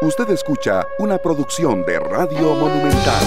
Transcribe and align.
Usted 0.00 0.30
escucha 0.30 0.86
una 1.00 1.18
producción 1.18 1.84
de 1.84 1.98
Radio 1.98 2.54
Monumental. 2.54 3.20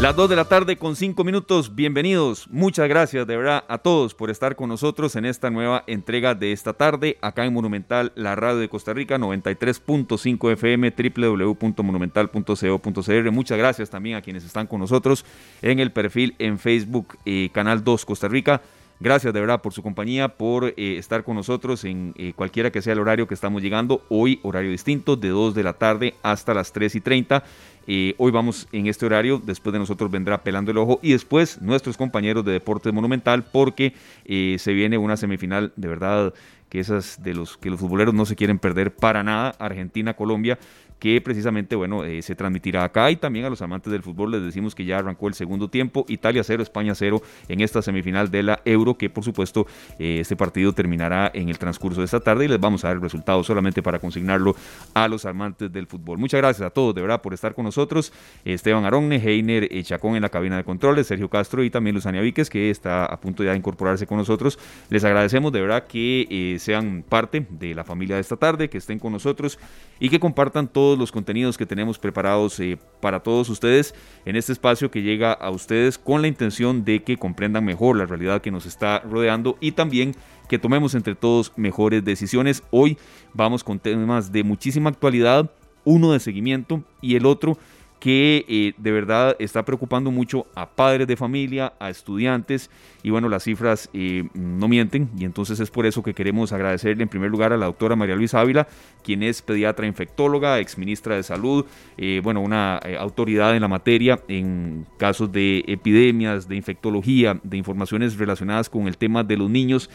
Las 0.00 0.14
2 0.14 0.30
de 0.30 0.36
la 0.36 0.44
tarde 0.44 0.76
con 0.76 0.94
5 0.94 1.24
minutos, 1.24 1.74
bienvenidos. 1.74 2.46
Muchas 2.48 2.88
gracias 2.88 3.26
de 3.26 3.36
verdad 3.36 3.64
a 3.66 3.78
todos 3.78 4.14
por 4.14 4.30
estar 4.30 4.54
con 4.54 4.68
nosotros 4.68 5.16
en 5.16 5.24
esta 5.24 5.50
nueva 5.50 5.82
entrega 5.88 6.36
de 6.36 6.52
esta 6.52 6.74
tarde 6.74 7.18
acá 7.22 7.44
en 7.44 7.54
Monumental, 7.54 8.12
la 8.14 8.36
radio 8.36 8.58
de 8.58 8.68
Costa 8.68 8.92
Rica, 8.92 9.18
93.5 9.18 10.52
FM, 10.52 10.94
www.monumental.co.cr. 10.96 13.30
Muchas 13.32 13.58
gracias 13.58 13.90
también 13.90 14.14
a 14.14 14.22
quienes 14.22 14.44
están 14.44 14.68
con 14.68 14.78
nosotros 14.78 15.24
en 15.60 15.80
el 15.80 15.90
perfil 15.90 16.36
en 16.38 16.60
Facebook, 16.60 17.18
eh, 17.24 17.50
Canal 17.52 17.82
2 17.82 18.04
Costa 18.04 18.28
Rica. 18.28 18.62
Gracias 19.00 19.34
de 19.34 19.40
verdad 19.40 19.60
por 19.60 19.72
su 19.72 19.82
compañía, 19.82 20.28
por 20.28 20.66
eh, 20.66 20.72
estar 20.76 21.24
con 21.24 21.34
nosotros 21.34 21.84
en 21.84 22.14
eh, 22.16 22.32
cualquiera 22.34 22.70
que 22.70 22.80
sea 22.80 22.92
el 22.92 23.00
horario 23.00 23.26
que 23.26 23.34
estamos 23.34 23.60
llegando. 23.60 24.04
Hoy 24.08 24.38
horario 24.44 24.70
distinto, 24.70 25.16
de 25.16 25.30
2 25.30 25.52
de 25.54 25.62
la 25.64 25.72
tarde 25.72 26.14
hasta 26.22 26.54
las 26.54 26.72
3 26.72 26.94
y 26.94 27.00
30. 27.00 27.42
Eh, 27.88 28.14
hoy 28.18 28.30
vamos 28.30 28.68
en 28.70 28.86
este 28.86 29.04
horario, 29.04 29.42
después 29.44 29.72
de 29.72 29.80
nosotros 29.80 30.10
vendrá 30.12 30.42
Pelando 30.42 30.70
el 30.70 30.78
Ojo 30.78 31.00
y 31.02 31.10
después 31.12 31.60
nuestros 31.60 31.96
compañeros 31.96 32.44
de 32.44 32.52
Deportes 32.52 32.92
Monumental 32.92 33.42
porque 33.42 33.94
se 34.24 34.72
viene 34.72 34.96
una 34.96 35.16
semifinal 35.16 35.72
de 35.76 35.88
verdad 35.88 36.34
que 36.70 36.80
esas 36.80 37.22
de 37.22 37.34
los 37.34 37.58
que 37.58 37.70
los 37.70 37.80
futboleros 37.80 38.14
no 38.14 38.24
se 38.24 38.36
quieren 38.36 38.58
perder 38.58 38.94
para 38.94 39.22
nada, 39.22 39.54
Argentina-Colombia 39.58 40.58
que 41.04 41.20
precisamente, 41.20 41.76
bueno, 41.76 42.02
eh, 42.02 42.22
se 42.22 42.34
transmitirá 42.34 42.82
acá 42.82 43.10
y 43.10 43.16
también 43.16 43.44
a 43.44 43.50
los 43.50 43.60
amantes 43.60 43.92
del 43.92 44.02
fútbol 44.02 44.30
les 44.30 44.42
decimos 44.42 44.74
que 44.74 44.86
ya 44.86 45.00
arrancó 45.00 45.28
el 45.28 45.34
segundo 45.34 45.68
tiempo, 45.68 46.06
Italia 46.08 46.42
0, 46.42 46.62
España 46.62 46.94
0 46.94 47.20
en 47.48 47.60
esta 47.60 47.82
semifinal 47.82 48.30
de 48.30 48.42
la 48.42 48.62
Euro, 48.64 48.96
que 48.96 49.10
por 49.10 49.22
supuesto 49.22 49.66
eh, 49.98 50.20
este 50.20 50.34
partido 50.34 50.72
terminará 50.72 51.30
en 51.34 51.50
el 51.50 51.58
transcurso 51.58 52.00
de 52.00 52.06
esta 52.06 52.20
tarde 52.20 52.46
y 52.46 52.48
les 52.48 52.58
vamos 52.58 52.84
a 52.84 52.88
dar 52.88 52.96
el 52.96 53.02
resultado 53.02 53.44
solamente 53.44 53.82
para 53.82 53.98
consignarlo 53.98 54.56
a 54.94 55.06
los 55.06 55.26
amantes 55.26 55.70
del 55.70 55.86
fútbol. 55.86 56.16
Muchas 56.16 56.38
gracias 56.40 56.66
a 56.66 56.70
todos 56.70 56.94
de 56.94 57.02
verdad 57.02 57.20
por 57.20 57.34
estar 57.34 57.54
con 57.54 57.66
nosotros, 57.66 58.10
Esteban 58.46 58.86
Aronne, 58.86 59.16
Heiner 59.16 59.68
eh, 59.70 59.82
Chacón 59.82 60.16
en 60.16 60.22
la 60.22 60.30
cabina 60.30 60.56
de 60.56 60.64
controles, 60.64 61.06
Sergio 61.06 61.28
Castro 61.28 61.62
y 61.64 61.68
también 61.68 61.94
Luzania 61.94 62.22
Víquez 62.22 62.48
que 62.48 62.70
está 62.70 63.04
a 63.04 63.20
punto 63.20 63.44
ya 63.44 63.50
de 63.50 63.58
incorporarse 63.58 64.06
con 64.06 64.16
nosotros. 64.16 64.58
Les 64.88 65.04
agradecemos 65.04 65.52
de 65.52 65.60
verdad 65.60 65.86
que 65.86 66.56
sean 66.58 67.04
parte 67.06 67.46
de 67.50 67.74
la 67.74 67.84
familia 67.84 68.14
de 68.14 68.22
esta 68.22 68.38
tarde, 68.38 68.70
que 68.70 68.78
estén 68.78 68.98
con 68.98 69.12
nosotros 69.12 69.58
y 70.00 70.08
que 70.08 70.18
compartan 70.18 70.66
todos 70.68 70.93
los 70.98 71.12
contenidos 71.12 71.58
que 71.58 71.66
tenemos 71.66 71.98
preparados 71.98 72.58
eh, 72.60 72.78
para 73.00 73.20
todos 73.20 73.48
ustedes 73.48 73.94
en 74.24 74.36
este 74.36 74.52
espacio 74.52 74.90
que 74.90 75.02
llega 75.02 75.32
a 75.32 75.50
ustedes 75.50 75.98
con 75.98 76.22
la 76.22 76.28
intención 76.28 76.84
de 76.84 77.02
que 77.02 77.16
comprendan 77.16 77.64
mejor 77.64 77.96
la 77.96 78.06
realidad 78.06 78.42
que 78.42 78.50
nos 78.50 78.66
está 78.66 79.00
rodeando 79.00 79.56
y 79.60 79.72
también 79.72 80.14
que 80.48 80.58
tomemos 80.58 80.94
entre 80.94 81.14
todos 81.14 81.52
mejores 81.56 82.04
decisiones. 82.04 82.62
Hoy 82.70 82.98
vamos 83.32 83.64
con 83.64 83.78
temas 83.78 84.32
de 84.32 84.44
muchísima 84.44 84.90
actualidad, 84.90 85.50
uno 85.84 86.12
de 86.12 86.20
seguimiento 86.20 86.82
y 87.00 87.16
el 87.16 87.26
otro 87.26 87.58
que 88.04 88.44
eh, 88.50 88.74
de 88.76 88.92
verdad 88.92 89.34
está 89.38 89.64
preocupando 89.64 90.10
mucho 90.10 90.46
a 90.54 90.68
padres 90.68 91.06
de 91.06 91.16
familia, 91.16 91.72
a 91.78 91.88
estudiantes 91.88 92.68
y 93.02 93.08
bueno, 93.08 93.30
las 93.30 93.44
cifras 93.44 93.88
eh, 93.94 94.28
no 94.34 94.68
mienten 94.68 95.08
y 95.16 95.24
entonces 95.24 95.58
es 95.58 95.70
por 95.70 95.86
eso 95.86 96.02
que 96.02 96.12
queremos 96.12 96.52
agradecerle 96.52 97.02
en 97.02 97.08
primer 97.08 97.30
lugar 97.30 97.54
a 97.54 97.56
la 97.56 97.64
doctora 97.64 97.96
María 97.96 98.14
Luisa 98.14 98.40
Ávila, 98.40 98.68
quien 99.02 99.22
es 99.22 99.40
pediatra 99.40 99.86
infectóloga, 99.86 100.58
exministra 100.58 101.16
de 101.16 101.22
salud, 101.22 101.64
eh, 101.96 102.20
bueno, 102.22 102.42
una 102.42 102.76
autoridad 102.76 103.56
en 103.56 103.62
la 103.62 103.68
materia 103.68 104.20
en 104.28 104.84
casos 104.98 105.32
de 105.32 105.64
epidemias, 105.66 106.46
de 106.46 106.56
infectología, 106.56 107.40
de 107.42 107.56
informaciones 107.56 108.18
relacionadas 108.18 108.68
con 108.68 108.86
el 108.86 108.98
tema 108.98 109.24
de 109.24 109.38
los 109.38 109.48
niños. 109.48 109.88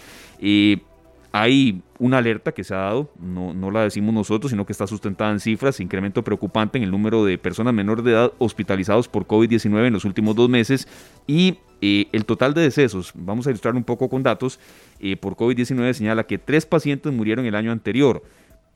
Hay 1.32 1.84
una 2.00 2.18
alerta 2.18 2.52
que 2.52 2.64
se 2.64 2.74
ha 2.74 2.78
dado, 2.78 3.12
no, 3.20 3.54
no, 3.54 3.70
la 3.70 3.84
decimos 3.84 4.14
nosotros, 4.14 4.50
sino 4.50 4.66
que 4.66 4.72
está 4.72 4.88
sustentada 4.88 5.32
en 5.32 5.40
cifras, 5.40 5.80
incremento 5.80 6.24
preocupante 6.24 6.78
en 6.78 6.84
el 6.84 6.92
número 6.92 7.24
de 7.24 7.38
personas 7.38 7.74
menores 7.74 8.04
de 8.04 8.12
edad 8.12 8.34
hospitalizados 8.40 9.08
por 9.08 9.28
COVID-19 9.28 9.88
en 9.88 9.94
los 9.94 10.06
últimos 10.06 10.36
dos 10.36 10.50
meses 10.50 10.88
y 11.28 11.60
eh, 11.82 12.08
el 12.12 12.26
total 12.26 12.54
de 12.54 12.62
decesos, 12.62 13.12
vamos 13.16 13.46
a 13.46 13.52
ilustrar 13.52 13.76
un 13.76 13.84
poco 13.84 14.10
con 14.10 14.24
datos, 14.24 14.60
eh, 15.00 15.18
por 15.18 15.36
COVID-19 15.36 15.94
señala 15.94 16.26
que 16.26 16.38
tres 16.38 16.66
pacientes 16.66 17.14
murieron 17.14 17.46
el 17.46 17.56
año 17.56 17.72
anterior, 17.72 18.24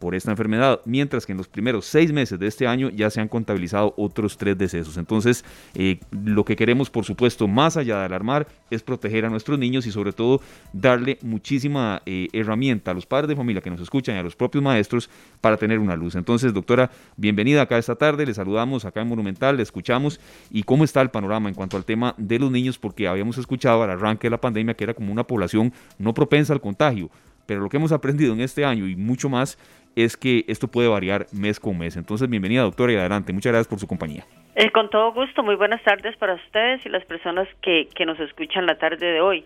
por 0.04 0.16
esta 0.16 0.32
enfermedad, 0.32 0.82
mientras 0.84 1.26
que 1.26 1.32
en 1.32 1.38
los 1.38 1.48
primeros 1.48 1.86
seis 1.86 2.12
meses 2.12 2.38
de 2.38 2.46
este 2.46 2.68
año 2.68 2.90
ya 2.90 3.10
se 3.10 3.22
han 3.22 3.30
contabilizado 3.30 3.94
otros 3.96 4.36
tres 4.36 4.58
decesos. 4.58 4.98
Entonces, 4.98 5.46
eh, 5.76 6.02
lo 6.12 6.44
que 6.44 6.58
queremos, 6.58 6.90
por 6.90 7.06
supuesto, 7.06 7.48
más 7.48 7.78
allá 7.78 8.00
de 8.00 8.06
alarmar, 8.08 8.46
es 8.70 8.84
proteger 8.84 9.24
a 9.24 9.30
nuestros 9.30 9.58
niños 9.58 9.88
y 9.88 9.94
sobre 9.94 10.12
todo 10.12 10.42
darle 10.74 11.20
muchísima 11.22 12.02
eh, 12.06 12.28
herramienta 12.34 12.92
a 12.92 12.94
los 12.94 13.06
padres 13.06 13.30
de 13.30 13.38
familia 13.38 13.62
que 13.62 13.70
nos 13.70 13.80
escuchan 13.80 14.18
y 14.18 14.20
a 14.20 14.24
los 14.24 14.36
propios 14.36 14.62
maestros 14.62 15.10
para 15.40 15.56
tener 15.56 15.80
una 15.80 15.96
luz. 15.96 16.16
Entonces, 16.16 16.54
doctora, 16.54 16.92
bienvenida 17.16 17.62
acá 17.62 17.78
esta 17.78 17.96
tarde, 17.96 18.26
le 18.26 18.34
saludamos 18.34 18.84
acá 18.84 19.04
en 19.04 19.08
Monumental, 19.08 19.56
le 19.56 19.64
escuchamos 19.64 20.20
y 20.52 20.64
cómo 20.64 20.84
está 20.84 21.00
el 21.00 21.12
panorama 21.12 21.48
en 21.48 21.56
cuanto 21.56 21.78
al 21.78 21.86
tema 21.86 22.14
de 22.18 22.40
los 22.40 22.52
niños, 22.52 22.78
porque 22.78 23.08
habíamos 23.08 23.38
escuchado 23.38 23.84
al 23.84 23.90
arranque 23.90 24.28
de 24.28 24.32
la 24.32 24.42
pandemia 24.42 24.74
que 24.74 24.84
era 24.84 24.94
como 24.94 25.14
una 25.14 25.24
población 25.24 25.72
no 25.98 26.14
propensa 26.14 26.52
al 26.52 26.60
contagio 26.60 27.10
pero 27.46 27.62
lo 27.62 27.70
que 27.70 27.78
hemos 27.78 27.92
aprendido 27.92 28.34
en 28.34 28.42
este 28.42 28.66
año 28.66 28.88
y 28.88 28.96
mucho 28.96 29.30
más 29.30 29.58
es 29.96 30.18
que 30.18 30.46
esto 30.48 30.68
puede 30.68 30.88
variar 30.88 31.28
mes 31.32 31.60
con 31.60 31.78
mes. 31.78 31.98
Entonces, 31.98 32.30
bienvenida 32.30 32.62
doctora 32.62 32.94
y 32.94 32.96
adelante. 32.96 33.34
Muchas 33.34 33.52
gracias 33.52 33.68
por 33.68 33.80
su 33.80 33.88
compañía. 33.88 34.26
Con 34.74 34.90
todo 34.90 35.12
gusto, 35.14 35.44
muy 35.44 35.56
buenas 35.56 35.84
tardes 35.84 36.16
para 36.18 36.36
ustedes 36.36 36.86
y 36.86 36.90
las 36.90 37.06
personas 37.06 37.48
que, 37.62 37.88
que 37.96 38.06
nos 38.06 38.20
escuchan 38.20 38.66
la 38.66 38.78
tarde 38.78 39.06
de 39.06 39.22
hoy. 39.22 39.46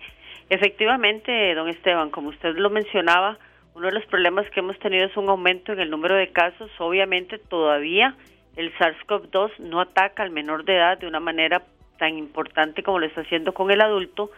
Efectivamente, 0.50 1.53
don 1.56 1.68
Esteban, 1.68 2.09
como 2.09 2.30
usted 2.30 2.56
lo 2.56 2.69
mencionaba, 2.69 3.38
uno 3.75 3.88
de 3.88 3.94
los 3.94 4.06
problemas 4.06 4.50
que 4.52 4.62
hemos 4.62 4.78
tenido 4.80 5.06
es 5.06 5.16
un 5.18 5.30
aumento 5.30 5.74
en 5.74 5.80
el 5.80 5.90
número 5.90 6.16
de 6.16 6.30
casos. 6.30 6.72
Obviamente, 6.80 7.38
todavía 7.38 8.16
el 8.56 8.74
SARS-CoV-2 8.75 9.59
no 9.59 9.81
ataca 9.81 10.24
al 10.24 10.31
menor 10.31 10.66
de 10.66 10.75
edad 10.75 10.97
de 10.97 11.07
una 11.07 11.19
manera 11.19 11.62
tan 12.00 12.18
importante 12.18 12.84
como 12.84 13.00
lo 13.00 13.06
está 13.06 13.22
haciendo 13.22 13.53
con 13.53 13.72
el 13.72 13.81
adulto, 13.81 14.31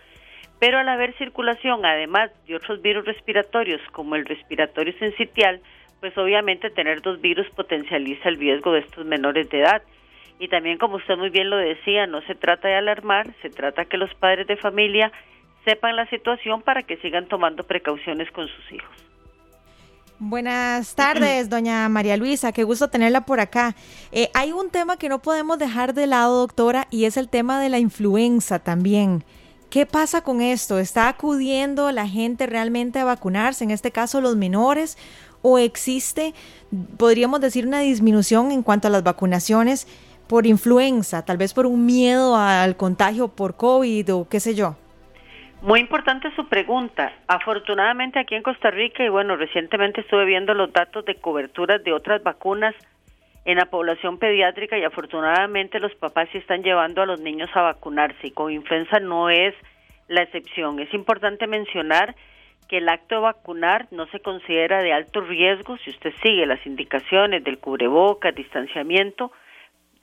pero 0.59 0.77
al 0.77 0.89
haber 0.89 1.17
circulación, 1.17 1.85
además 1.85 2.31
de 2.47 2.55
otros 2.55 2.81
virus 2.81 3.05
respiratorios 3.05 3.81
como 3.91 4.15
el 4.15 4.25
respiratorio 4.25 4.93
sensitial, 4.99 5.61
pues 6.01 6.17
obviamente 6.17 6.69
tener 6.69 7.01
dos 7.01 7.19
virus 7.21 7.49
potencializa 7.51 8.29
el 8.29 8.37
riesgo 8.37 8.73
de 8.73 8.79
estos 8.79 9.05
menores 9.05 9.49
de 9.49 9.61
edad. 9.61 9.81
Y 10.37 10.47
también, 10.47 10.77
como 10.77 10.97
usted 10.97 11.17
muy 11.17 11.29
bien 11.29 11.49
lo 11.49 11.57
decía, 11.57 12.07
no 12.07 12.21
se 12.21 12.35
trata 12.35 12.67
de 12.67 12.75
alarmar, 12.75 13.33
se 13.41 13.49
trata 13.49 13.85
que 13.85 13.97
los 13.97 14.13
padres 14.15 14.47
de 14.47 14.55
familia 14.55 15.11
sepan 15.65 15.95
la 15.95 16.07
situación 16.09 16.61
para 16.61 16.83
que 16.83 16.97
sigan 16.97 17.27
tomando 17.27 17.63
precauciones 17.63 18.31
con 18.31 18.47
sus 18.47 18.71
hijos. 18.71 18.95
Buenas 20.17 20.95
tardes, 20.95 21.49
doña 21.49 21.87
María 21.89 22.17
Luisa, 22.17 22.51
qué 22.51 22.63
gusto 22.63 22.89
tenerla 22.89 23.25
por 23.25 23.39
acá. 23.39 23.75
Eh, 24.11 24.29
hay 24.33 24.51
un 24.51 24.69
tema 24.69 24.97
que 24.97 25.09
no 25.09 25.19
podemos 25.19 25.57
dejar 25.59 25.93
de 25.93 26.07
lado, 26.07 26.39
doctora, 26.39 26.87
y 26.89 27.05
es 27.05 27.17
el 27.17 27.29
tema 27.29 27.61
de 27.61 27.69
la 27.69 27.79
influenza 27.79 28.59
también. 28.59 29.23
¿Qué 29.69 29.85
pasa 29.85 30.23
con 30.23 30.41
esto? 30.41 30.79
¿Está 30.79 31.09
acudiendo 31.09 31.91
la 31.91 32.07
gente 32.07 32.47
realmente 32.47 32.97
a 32.97 33.05
vacunarse, 33.05 33.63
en 33.63 33.69
este 33.69 33.91
caso 33.91 34.19
los 34.19 34.35
menores? 34.35 34.97
¿O 35.43 35.59
existe, 35.59 36.33
podríamos 36.97 37.39
decir, 37.39 37.67
una 37.67 37.79
disminución 37.81 38.51
en 38.51 38.63
cuanto 38.63 38.87
a 38.87 38.91
las 38.91 39.03
vacunaciones 39.03 39.87
por 40.27 40.47
influenza, 40.47 41.23
tal 41.23 41.37
vez 41.37 41.53
por 41.53 41.67
un 41.67 41.85
miedo 41.85 42.35
al 42.35 42.77
contagio 42.77 43.27
por 43.27 43.57
COVID 43.57 44.11
o 44.15 44.27
qué 44.27 44.39
sé 44.39 44.55
yo? 44.55 44.75
Muy 45.61 45.81
importante 45.81 46.33
su 46.35 46.47
pregunta. 46.47 47.13
Afortunadamente 47.27 48.17
aquí 48.17 48.33
en 48.33 48.41
Costa 48.41 48.71
Rica, 48.71 49.03
y 49.03 49.09
bueno, 49.09 49.35
recientemente 49.35 50.01
estuve 50.01 50.25
viendo 50.25 50.55
los 50.55 50.73
datos 50.73 51.05
de 51.05 51.15
coberturas 51.15 51.83
de 51.83 51.93
otras 51.93 52.23
vacunas 52.23 52.73
en 53.45 53.57
la 53.57 53.65
población 53.65 54.17
pediátrica 54.17 54.77
y 54.77 54.83
afortunadamente 54.83 55.79
los 55.79 55.95
papás 55.95 56.29
sí 56.31 56.37
están 56.37 56.63
llevando 56.63 57.01
a 57.01 57.05
los 57.05 57.21
niños 57.21 57.49
a 57.53 57.61
vacunarse 57.61 58.27
y 58.27 58.31
con 58.31 58.51
influenza 58.51 58.99
no 58.99 59.29
es 59.29 59.55
la 60.07 60.23
excepción. 60.23 60.79
Es 60.79 60.93
importante 60.93 61.47
mencionar 61.47 62.15
que 62.67 62.77
el 62.77 62.89
acto 62.89 63.15
de 63.15 63.21
vacunar 63.21 63.87
no 63.91 64.05
se 64.07 64.19
considera 64.19 64.83
de 64.83 64.93
alto 64.93 65.21
riesgo 65.21 65.77
si 65.77 65.89
usted 65.89 66.13
sigue 66.21 66.45
las 66.45 66.63
indicaciones 66.65 67.43
del 67.43 67.57
cubrebocas, 67.57 68.35
distanciamiento, 68.35 69.31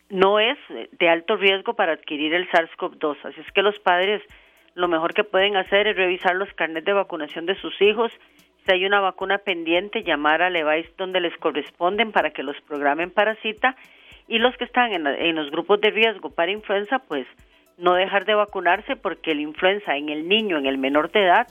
no 0.09 0.41
es 0.41 0.59
de 0.69 1.09
alto 1.09 1.37
riesgo 1.37 1.75
para 1.75 1.93
adquirir 1.93 2.35
el 2.35 2.49
SARS-CoV-2. 2.51 3.17
Así 3.25 3.41
es 3.41 3.53
que 3.53 3.63
los 3.63 3.79
padres 3.81 4.23
lo 4.75 4.89
mejor 4.89 5.15
que 5.15 5.25
pueden 5.25 5.57
hacer 5.57 5.87
es 5.87 5.97
revisar 5.97 6.37
los 6.37 6.53
carnets 6.55 6.85
de 6.85 6.93
vacunación 6.93 7.47
de 7.47 7.55
sus 7.57 7.81
hijos 7.81 8.13
si 8.67 8.73
hay 8.73 8.85
una 8.85 9.01
vacuna 9.01 9.39
pendiente, 9.39 10.03
llamar 10.03 10.43
a 10.43 10.51
Levice 10.51 10.91
donde 10.99 11.21
les 11.21 11.37
corresponden 11.39 12.13
para 12.13 12.31
que 12.31 12.43
los 12.43 12.57
programen 12.67 13.11
para 13.11 13.37
cita 13.37 13.77
y 14.29 14.39
los 14.39 14.57
que 14.57 14.65
están 14.65 14.93
en, 14.93 15.37
los 15.37 15.51
grupos 15.51 15.81
de 15.81 15.91
riesgo 15.91 16.31
para 16.31 16.51
influenza, 16.51 16.99
pues 16.99 17.27
no 17.79 17.95
dejar 17.95 18.25
de 18.25 18.35
vacunarse 18.35 18.97
porque 18.97 19.35
la 19.35 19.43
influenza 19.43 19.97
en 19.97 20.09
el 20.09 20.29
niño, 20.29 20.59
en 20.59 20.67
el 20.67 20.79
menor 20.79 21.13
de 21.13 21.25
edad, 21.25 21.47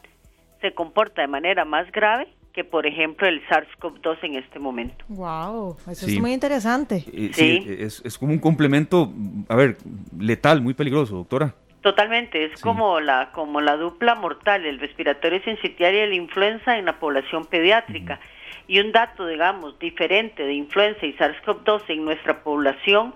se 0.62 0.74
comporta 0.74 1.22
de 1.22 1.28
manera 1.28 1.64
más 1.64 1.90
grave 1.92 2.28
que, 2.54 2.64
por 2.64 2.86
ejemplo, 2.86 3.28
el 3.28 3.42
SARS-CoV-2 3.48 4.18
en 4.24 4.36
este 4.36 4.60
momento. 4.60 5.04
¡Wow! 5.10 5.78
Eso 5.90 6.08
es 6.08 6.20
muy 6.20 6.34
interesante. 6.34 7.02
sí, 7.34 7.66
es, 7.68 8.02
es 8.04 8.18
como 8.18 8.32
un 8.32 8.40
complemento, 8.40 9.12
a 9.50 9.56
ver, 9.56 9.78
letal, 10.18 10.62
muy 10.62 10.74
peligroso, 10.74 11.16
doctora. 11.16 11.54
Totalmente, 11.86 12.46
es 12.46 12.60
como 12.62 13.00
la 13.00 13.32
como 13.32 13.62
la 13.62 13.78
dupla 13.78 14.16
mortal, 14.16 14.66
el 14.66 14.80
respiratorio 14.80 15.40
sincitial 15.44 15.94
y 15.94 16.08
la 16.08 16.16
influenza 16.16 16.80
en 16.80 16.86
la 16.86 16.98
población 16.98 17.46
pediátrica. 17.46 18.20
Y 18.68 18.80
un 18.80 18.92
dato, 18.92 19.28
digamos, 19.28 19.78
diferente 19.78 20.48
de 20.48 20.54
influenza 20.56 21.06
y 21.06 21.14
SARS-CoV-2 21.14 21.84
en 21.90 22.06
nuestra 22.06 22.42
población 22.42 23.14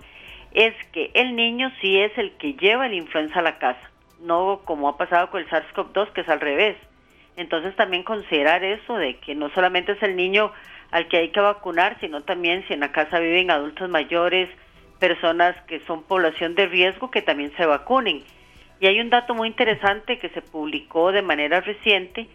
es 0.52 0.72
que 0.92 1.10
el 1.14 1.34
niño 1.34 1.72
sí 1.80 1.98
es 1.98 2.16
el 2.16 2.30
que 2.36 2.52
lleva 2.52 2.86
la 2.86 2.94
influenza 2.94 3.40
a 3.40 3.42
la 3.42 3.58
casa, 3.58 3.90
no 4.20 4.60
como 4.64 4.88
ha 4.88 4.96
pasado 4.96 5.30
con 5.30 5.40
el 5.40 5.48
SARS-CoV-2, 5.48 6.12
que 6.12 6.20
es 6.20 6.28
al 6.28 6.38
revés. 6.38 6.76
Entonces 7.36 7.74
también 7.74 8.04
considerar 8.04 8.62
eso 8.62 8.94
de 8.94 9.16
que 9.16 9.34
no 9.34 9.50
solamente 9.50 9.90
es 9.90 10.02
el 10.04 10.14
niño 10.14 10.52
al 10.92 11.08
que 11.08 11.16
hay 11.16 11.30
que 11.30 11.40
vacunar, 11.40 11.96
sino 11.98 12.20
también 12.20 12.64
si 12.68 12.74
en 12.74 12.80
la 12.80 12.92
casa 12.92 13.18
viven 13.18 13.50
adultos 13.50 13.90
mayores, 13.90 14.48
personas 15.00 15.56
que 15.66 15.80
son 15.88 16.04
población 16.04 16.54
de 16.54 16.66
riesgo, 16.66 17.10
que 17.10 17.20
también 17.20 17.52
se 17.56 17.66
vacunen. 17.66 18.22
Y 18.80 18.86
hay 18.86 18.98
un 18.98 19.10
dato 19.10 19.34
muy 19.34 19.48
interesante 19.48 20.18
que 20.18 20.30
se 20.30 20.40
publicó 20.40 21.12
de 21.12 21.22
manera 21.22 21.60
reciente 21.60 22.28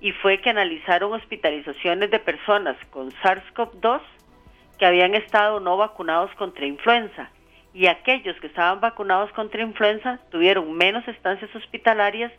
y 0.00 0.12
fue 0.12 0.40
que 0.40 0.50
analizaron 0.50 1.12
hospitalizaciones 1.12 2.10
de 2.10 2.20
personas 2.20 2.76
con 2.90 3.10
SARS-CoV-2 3.10 4.00
que 4.78 4.86
habían 4.86 5.14
estado 5.14 5.58
no 5.58 5.76
vacunados 5.76 6.32
contra 6.36 6.66
influenza 6.66 7.30
y 7.74 7.86
aquellos 7.86 8.38
que 8.40 8.46
estaban 8.46 8.80
vacunados 8.80 9.30
contra 9.32 9.62
influenza 9.62 10.20
tuvieron 10.30 10.72
menos 10.72 11.06
estancias 11.08 11.54
hospitalarias 11.54 12.32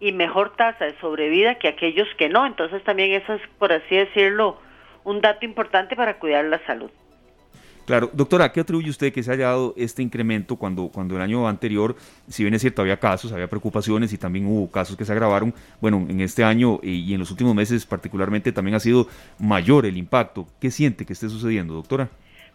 y 0.00 0.12
mejor 0.12 0.54
tasa 0.56 0.84
de 0.84 0.98
sobrevida 1.00 1.56
que 1.56 1.68
aquellos 1.68 2.08
que 2.16 2.28
no. 2.28 2.46
Entonces 2.46 2.84
también 2.84 3.12
eso 3.12 3.34
es, 3.34 3.42
por 3.58 3.72
así 3.72 3.96
decirlo, 3.96 4.58
un 5.04 5.20
dato 5.20 5.44
importante 5.44 5.96
para 5.96 6.18
cuidar 6.18 6.44
la 6.44 6.64
salud. 6.66 6.90
Claro, 7.88 8.10
doctora, 8.12 8.44
¿a 8.44 8.52
qué 8.52 8.60
atribuye 8.60 8.90
usted 8.90 9.14
que 9.14 9.22
se 9.22 9.32
haya 9.32 9.46
dado 9.46 9.72
este 9.74 10.02
incremento 10.02 10.56
cuando, 10.56 10.90
cuando 10.92 11.16
el 11.16 11.22
año 11.22 11.48
anterior, 11.48 11.96
si 12.28 12.42
bien 12.42 12.52
es 12.52 12.60
cierto, 12.60 12.82
había 12.82 12.98
casos, 12.98 13.32
había 13.32 13.48
preocupaciones 13.48 14.12
y 14.12 14.18
también 14.18 14.44
hubo 14.44 14.70
casos 14.70 14.94
que 14.94 15.06
se 15.06 15.12
agravaron, 15.12 15.54
bueno, 15.80 16.04
en 16.06 16.20
este 16.20 16.44
año 16.44 16.80
y 16.82 17.14
en 17.14 17.18
los 17.18 17.30
últimos 17.30 17.54
meses 17.54 17.86
particularmente 17.86 18.52
también 18.52 18.74
ha 18.74 18.80
sido 18.80 19.06
mayor 19.38 19.86
el 19.86 19.96
impacto? 19.96 20.44
¿Qué 20.60 20.70
siente 20.70 21.06
que 21.06 21.14
esté 21.14 21.30
sucediendo, 21.30 21.72
doctora? 21.72 22.10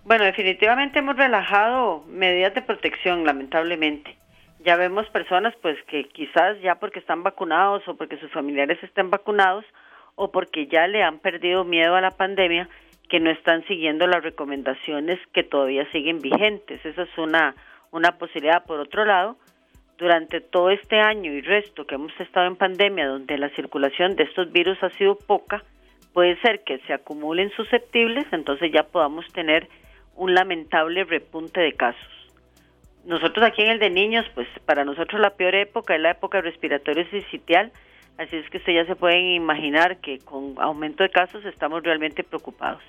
Bueno, 0.05 0.23
definitivamente 0.23 0.99
hemos 0.99 1.17
relajado 1.17 2.05
medidas 2.11 2.53
de 2.53 2.61
protección, 2.61 3.25
lamentablemente. 3.25 4.15
Ya 4.63 4.75
vemos 4.75 5.09
personas 5.09 5.55
pues 5.63 5.79
que 5.87 6.09
quizás 6.09 6.61
ya 6.61 6.75
porque 6.75 6.99
están 6.99 7.23
vacunados 7.23 7.81
o 7.87 7.97
porque 7.97 8.17
sus 8.17 8.31
familiares 8.31 8.77
estén 8.83 9.09
vacunados 9.09 9.65
o 10.13 10.31
porque 10.31 10.67
ya 10.67 10.85
le 10.85 11.01
han 11.01 11.17
perdido 11.17 11.63
miedo 11.63 11.95
a 11.95 12.01
la 12.01 12.11
pandemia, 12.11 12.69
que 13.09 13.19
no 13.19 13.29
están 13.29 13.65
siguiendo 13.65 14.07
las 14.07 14.23
recomendaciones 14.23 15.19
que 15.33 15.43
todavía 15.43 15.89
siguen 15.91 16.19
vigentes. 16.19 16.83
Esa 16.85 17.03
es 17.03 17.17
una, 17.17 17.55
una 17.91 18.17
posibilidad. 18.17 18.65
Por 18.65 18.79
otro 18.79 19.05
lado, 19.05 19.37
durante 19.97 20.41
todo 20.41 20.69
este 20.69 20.99
año 20.99 21.31
y 21.31 21.41
resto 21.41 21.85
que 21.85 21.95
hemos 21.95 22.17
estado 22.19 22.47
en 22.47 22.55
pandemia, 22.55 23.07
donde 23.07 23.37
la 23.37 23.49
circulación 23.49 24.15
de 24.15 24.23
estos 24.23 24.51
virus 24.51 24.81
ha 24.83 24.89
sido 24.91 25.17
poca, 25.17 25.63
puede 26.13 26.39
ser 26.41 26.63
que 26.63 26.79
se 26.79 26.93
acumulen 26.93 27.51
susceptibles, 27.51 28.25
entonces 28.31 28.71
ya 28.71 28.83
podamos 28.83 29.25
tener 29.33 29.67
un 30.15 30.33
lamentable 30.33 31.03
repunte 31.03 31.59
de 31.59 31.73
casos. 31.73 32.07
Nosotros 33.05 33.45
aquí 33.45 33.61
en 33.61 33.69
el 33.69 33.79
de 33.79 33.89
niños, 33.89 34.25
pues 34.33 34.47
para 34.65 34.85
nosotros 34.85 35.19
la 35.19 35.31
peor 35.31 35.55
época 35.55 35.95
es 35.95 36.01
la 36.01 36.11
época 36.11 36.41
respiratoria 36.41 37.05
sitial, 37.29 37.71
así 38.17 38.35
es 38.35 38.49
que 38.49 38.57
ustedes 38.57 38.85
ya 38.85 38.93
se 38.93 38.95
pueden 38.95 39.25
imaginar 39.25 39.97
que 39.97 40.19
con 40.19 40.55
aumento 40.57 41.03
de 41.03 41.09
casos 41.09 41.43
estamos 41.45 41.83
realmente 41.83 42.23
preocupados. 42.23 42.81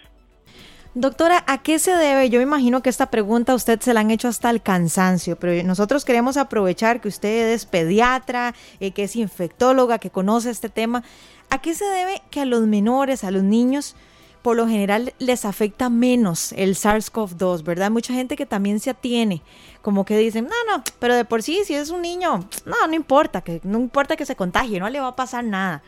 Doctora, 0.96 1.42
¿a 1.48 1.58
qué 1.58 1.80
se 1.80 1.90
debe? 1.90 2.30
Yo 2.30 2.40
imagino 2.40 2.80
que 2.80 2.88
esta 2.88 3.10
pregunta 3.10 3.50
a 3.50 3.56
usted 3.56 3.80
se 3.80 3.92
la 3.92 4.00
han 4.00 4.12
hecho 4.12 4.28
hasta 4.28 4.48
el 4.48 4.62
cansancio, 4.62 5.36
pero 5.36 5.60
nosotros 5.66 6.04
queremos 6.04 6.36
aprovechar 6.36 7.00
que 7.00 7.08
usted 7.08 7.52
es 7.52 7.66
pediatra, 7.66 8.54
eh, 8.78 8.92
que 8.92 9.02
es 9.02 9.16
infectóloga, 9.16 9.98
que 9.98 10.10
conoce 10.10 10.50
este 10.50 10.68
tema. 10.68 11.02
¿A 11.50 11.58
qué 11.60 11.74
se 11.74 11.84
debe 11.84 12.22
que 12.30 12.42
a 12.42 12.44
los 12.44 12.68
menores, 12.68 13.24
a 13.24 13.32
los 13.32 13.42
niños, 13.42 13.96
por 14.44 14.58
lo 14.58 14.68
general 14.68 15.14
les 15.18 15.46
afecta 15.46 15.88
menos 15.88 16.52
el 16.52 16.74
SARS-CoV-2, 16.74 17.64
¿verdad? 17.64 17.90
Mucha 17.90 18.12
gente 18.12 18.36
que 18.36 18.44
también 18.44 18.78
se 18.78 18.90
atiene, 18.90 19.40
como 19.80 20.04
que 20.04 20.18
dicen, 20.18 20.44
no, 20.44 20.70
no, 20.70 20.84
pero 21.00 21.14
de 21.14 21.24
por 21.24 21.42
sí, 21.42 21.62
si 21.64 21.72
es 21.72 21.88
un 21.88 22.02
niño, 22.02 22.40
no, 22.66 22.86
no 22.86 22.94
importa, 22.94 23.40
que 23.40 23.62
no 23.64 23.78
importa 23.80 24.16
que 24.16 24.26
se 24.26 24.36
contagie, 24.36 24.78
no 24.78 24.90
le 24.90 25.00
va 25.00 25.08
a 25.08 25.16
pasar 25.16 25.44
nada. 25.44 25.82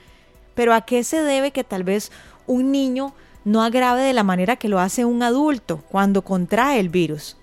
Pero 0.54 0.72
¿a 0.72 0.86
qué 0.86 1.04
se 1.04 1.22
debe 1.22 1.50
que 1.50 1.64
tal 1.64 1.84
vez 1.84 2.10
un 2.46 2.72
niño 2.72 3.12
no 3.44 3.62
agrave 3.62 4.00
de 4.00 4.14
la 4.14 4.24
manera 4.24 4.56
que 4.56 4.70
lo 4.70 4.78
hace 4.78 5.04
un 5.04 5.22
adulto 5.22 5.84
cuando 5.90 6.22
contrae 6.22 6.80
el 6.80 6.88
virus? 6.88 7.38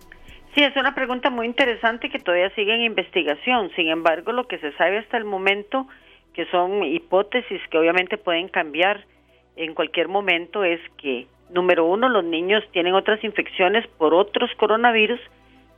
Sí, 0.55 0.63
es 0.63 0.75
una 0.75 0.95
pregunta 0.95 1.29
muy 1.29 1.45
interesante 1.45 2.09
que 2.09 2.17
todavía 2.17 2.49
sigue 2.55 2.73
en 2.73 2.81
investigación. 2.81 3.69
Sin 3.75 3.89
embargo, 3.89 4.31
lo 4.31 4.47
que 4.47 4.57
se 4.57 4.71
sabe 4.77 4.97
hasta 4.97 5.17
el 5.17 5.25
momento, 5.25 5.87
que 6.33 6.47
son 6.47 6.83
hipótesis 6.83 7.61
que 7.69 7.77
obviamente 7.77 8.17
pueden 8.17 8.47
cambiar, 8.47 9.05
en 9.55 9.73
cualquier 9.73 10.07
momento 10.07 10.63
es 10.63 10.79
que, 10.97 11.27
número 11.49 11.85
uno, 11.85 12.09
los 12.09 12.23
niños 12.23 12.63
tienen 12.71 12.95
otras 12.95 13.23
infecciones 13.23 13.87
por 13.97 14.13
otros 14.13 14.49
coronavirus 14.57 15.19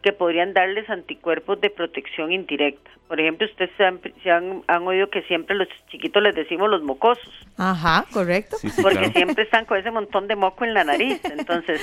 que 0.02 0.14
podrían 0.14 0.54
darles 0.54 0.88
anticuerpos 0.90 1.60
de 1.62 1.72
protección 1.72 2.32
indirecta. 2.32 2.92
Por 3.08 3.20
ejemplo, 3.20 3.48
ustedes 3.48 3.72
se 4.24 4.32
han, 4.32 4.64
oído 4.88 5.10
que 5.10 5.24
siempre 5.24 5.56
los 5.56 5.68
chiquitos 5.90 6.22
les 6.22 6.36
decimos 6.36 6.70
los 6.70 6.84
mocosos. 6.84 7.34
Ajá, 7.58 8.06
correcto. 8.14 8.58
porque 8.82 9.10
siempre 9.12 9.44
están 9.44 9.66
con 9.66 9.78
ese 9.78 9.92
montón 9.92 10.28
de 10.28 10.36
moco 10.36 10.64
en 10.64 10.74
la 10.74 10.84
nariz. 10.84 11.20
Entonces, 11.38 11.82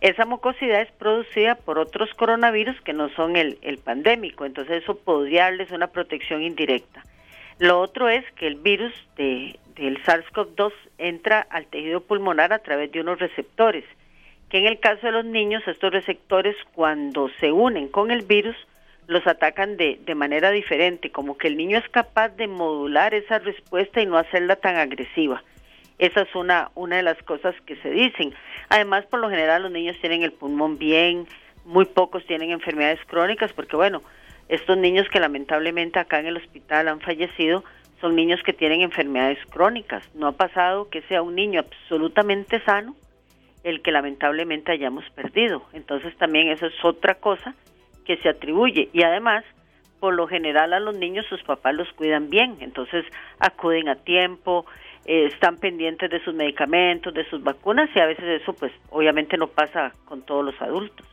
esa 0.00 0.24
mucosidad 0.24 0.80
es 0.80 0.90
producida 0.92 1.56
por 1.56 1.78
otros 1.78 2.08
coronavirus 2.14 2.80
que 2.82 2.92
no 2.92 3.10
son 3.10 3.36
el, 3.36 3.58
el 3.62 3.78
pandémico. 3.78 4.44
Entonces, 4.44 4.82
eso 4.82 4.96
podría 4.96 5.44
darles 5.44 5.70
una 5.70 5.88
protección 5.88 6.42
indirecta. 6.42 7.02
Lo 7.58 7.80
otro 7.80 8.08
es 8.08 8.24
que 8.36 8.46
el 8.46 8.54
virus 8.56 8.92
de, 9.16 9.58
del 9.74 10.02
SARS-CoV-2 10.04 10.72
entra 10.98 11.40
al 11.50 11.66
tejido 11.66 12.00
pulmonar 12.00 12.52
a 12.52 12.60
través 12.60 12.92
de 12.92 13.00
unos 13.00 13.18
receptores, 13.18 13.84
que 14.48 14.58
en 14.58 14.66
el 14.66 14.78
caso 14.78 15.06
de 15.06 15.12
los 15.12 15.24
niños 15.24 15.66
estos 15.66 15.92
receptores 15.92 16.56
cuando 16.74 17.30
se 17.40 17.50
unen 17.50 17.88
con 17.88 18.10
el 18.10 18.22
virus 18.22 18.56
los 19.08 19.26
atacan 19.26 19.76
de, 19.76 19.98
de 20.04 20.14
manera 20.14 20.50
diferente, 20.50 21.10
como 21.10 21.36
que 21.36 21.48
el 21.48 21.56
niño 21.56 21.78
es 21.78 21.88
capaz 21.88 22.28
de 22.30 22.46
modular 22.46 23.14
esa 23.14 23.38
respuesta 23.38 24.02
y 24.02 24.06
no 24.06 24.18
hacerla 24.18 24.56
tan 24.56 24.76
agresiva. 24.76 25.42
Esa 25.98 26.22
es 26.22 26.34
una, 26.34 26.70
una 26.74 26.96
de 26.96 27.02
las 27.02 27.20
cosas 27.22 27.54
que 27.66 27.74
se 27.76 27.90
dicen. 27.90 28.32
Además, 28.68 29.06
por 29.06 29.18
lo 29.18 29.30
general 29.30 29.62
los 29.62 29.72
niños 29.72 29.96
tienen 30.00 30.22
el 30.22 30.32
pulmón 30.32 30.78
bien, 30.78 31.26
muy 31.64 31.86
pocos 31.86 32.24
tienen 32.26 32.50
enfermedades 32.50 33.00
crónicas, 33.06 33.52
porque 33.52 33.76
bueno, 33.76 34.02
estos 34.48 34.78
niños 34.78 35.06
que 35.10 35.20
lamentablemente 35.20 35.98
acá 35.98 36.20
en 36.20 36.26
el 36.26 36.36
hospital 36.36 36.88
han 36.88 37.00
fallecido, 37.00 37.64
son 38.00 38.16
niños 38.16 38.40
que 38.44 38.52
tienen 38.52 38.80
enfermedades 38.80 39.38
crónicas. 39.50 40.02
No 40.14 40.28
ha 40.28 40.32
pasado 40.32 40.88
que 40.88 41.02
sea 41.02 41.22
un 41.22 41.34
niño 41.34 41.60
absolutamente 41.60 42.60
sano 42.64 42.94
el 43.64 43.82
que 43.82 43.92
lamentablemente 43.92 44.72
hayamos 44.72 45.04
perdido. 45.10 45.62
Entonces 45.72 46.16
también 46.16 46.48
eso 46.48 46.66
es 46.66 46.84
otra 46.84 47.16
cosa 47.16 47.54
que 48.04 48.16
se 48.18 48.28
atribuye. 48.28 48.88
Y 48.92 49.02
además, 49.02 49.44
por 50.00 50.14
lo 50.14 50.26
general 50.26 50.72
a 50.72 50.80
los 50.80 50.96
niños 50.96 51.26
sus 51.28 51.42
papás 51.42 51.74
los 51.74 51.92
cuidan 51.92 52.30
bien, 52.30 52.56
entonces 52.60 53.04
acuden 53.40 53.88
a 53.88 53.96
tiempo, 53.96 54.64
eh, 55.04 55.26
están 55.26 55.58
pendientes 55.58 56.08
de 56.10 56.22
sus 56.22 56.34
medicamentos, 56.34 57.12
de 57.12 57.28
sus 57.28 57.42
vacunas 57.42 57.90
y 57.94 58.00
a 58.00 58.06
veces 58.06 58.42
eso 58.42 58.52
pues 58.52 58.72
obviamente 58.90 59.36
no 59.36 59.48
pasa 59.48 59.92
con 60.04 60.22
todos 60.22 60.44
los 60.44 60.62
adultos. 60.62 61.06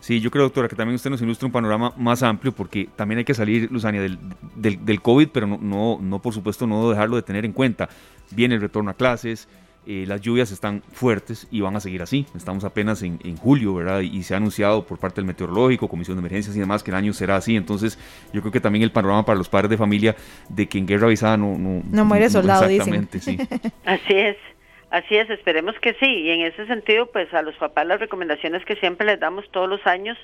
Sí, 0.00 0.20
yo 0.20 0.30
creo, 0.30 0.44
doctora, 0.44 0.66
que 0.66 0.76
también 0.76 0.96
usted 0.96 1.10
nos 1.10 1.20
ilustra 1.20 1.46
un 1.46 1.52
panorama 1.52 1.92
más 1.96 2.22
amplio 2.22 2.52
porque 2.52 2.88
también 2.96 3.18
hay 3.18 3.24
que 3.24 3.34
salir, 3.34 3.70
Luzania, 3.70 4.00
del, 4.00 4.18
del, 4.56 4.84
del 4.84 5.02
COVID, 5.02 5.28
pero 5.28 5.46
no, 5.46 5.58
no, 5.60 5.98
no, 6.00 6.18
por 6.20 6.32
supuesto, 6.32 6.66
no 6.66 6.88
dejarlo 6.90 7.16
de 7.16 7.22
tener 7.22 7.44
en 7.44 7.52
cuenta. 7.52 7.88
Viene 8.30 8.54
el 8.54 8.62
retorno 8.62 8.90
a 8.90 8.94
clases, 8.94 9.46
eh, 9.86 10.04
las 10.06 10.20
lluvias 10.20 10.52
están 10.52 10.82
fuertes 10.92 11.48
y 11.50 11.62
van 11.62 11.74
a 11.74 11.80
seguir 11.80 12.02
así. 12.02 12.26
Estamos 12.36 12.64
apenas 12.64 13.02
en, 13.02 13.18
en, 13.24 13.36
julio, 13.36 13.74
¿verdad? 13.74 14.00
Y 14.00 14.22
se 14.22 14.34
ha 14.34 14.36
anunciado 14.36 14.86
por 14.86 14.98
parte 14.98 15.16
del 15.16 15.24
meteorológico, 15.24 15.88
Comisión 15.88 16.16
de 16.16 16.20
Emergencias 16.20 16.54
y 16.54 16.60
demás 16.60 16.82
que 16.82 16.90
el 16.90 16.96
año 16.96 17.12
será 17.14 17.36
así. 17.36 17.56
Entonces, 17.56 17.98
yo 18.32 18.42
creo 18.42 18.52
que 18.52 18.60
también 18.60 18.82
el 18.82 18.92
panorama 18.92 19.24
para 19.24 19.38
los 19.38 19.48
padres 19.48 19.70
de 19.70 19.78
familia 19.78 20.14
de 20.50 20.68
que 20.68 20.78
en 20.78 20.86
guerra 20.86 21.06
avisada 21.06 21.36
no... 21.38 21.56
No, 21.58 21.82
no 21.90 22.04
muere 22.04 22.28
soldado, 22.28 22.66
exactamente, 22.66 23.20
sí. 23.20 23.38
Así 23.84 24.12
es. 24.12 24.36
Así 24.90 25.16
es, 25.16 25.30
esperemos 25.30 25.78
que 25.80 25.94
sí. 25.94 26.06
Y 26.06 26.30
en 26.30 26.40
ese 26.42 26.66
sentido, 26.66 27.06
pues 27.06 27.32
a 27.32 27.42
los 27.42 27.54
papás 27.56 27.86
las 27.86 28.00
recomendaciones 28.00 28.64
que 28.64 28.76
siempre 28.76 29.06
les 29.06 29.20
damos 29.20 29.48
todos 29.50 29.68
los 29.68 29.86
años, 29.86 30.18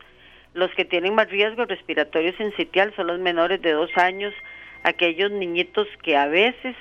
los 0.54 0.70
que 0.72 0.84
tienen 0.84 1.14
más 1.14 1.30
riesgo 1.30 1.64
respiratorio 1.64 2.36
sensitial 2.36 2.92
son 2.96 3.06
los 3.06 3.20
menores 3.20 3.62
de 3.62 3.72
dos 3.72 3.90
años, 3.96 4.34
aquellos 4.82 5.30
niñitos 5.30 5.86
que 6.02 6.16
a 6.16 6.26
veces 6.26 6.74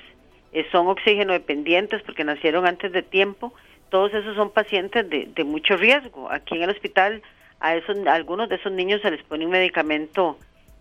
eh, 0.53 0.65
son 0.71 0.87
oxígeno 0.87 1.33
dependientes 1.33 2.01
porque 2.03 2.23
nacieron 2.23 2.65
antes 2.65 2.91
de 2.91 3.03
tiempo, 3.03 3.53
todos 3.89 4.13
esos 4.13 4.35
son 4.35 4.51
pacientes 4.51 5.07
de, 5.09 5.27
de 5.35 5.43
mucho 5.43 5.77
riesgo. 5.77 6.31
Aquí 6.31 6.55
en 6.55 6.63
el 6.63 6.69
hospital 6.71 7.21
a, 7.59 7.75
esos, 7.75 7.97
a 8.07 8.13
algunos 8.13 8.49
de 8.49 8.55
esos 8.55 8.71
niños 8.71 9.01
se 9.01 9.11
les 9.11 9.21
pone 9.23 9.45
un 9.45 9.51
medicamento 9.51 10.37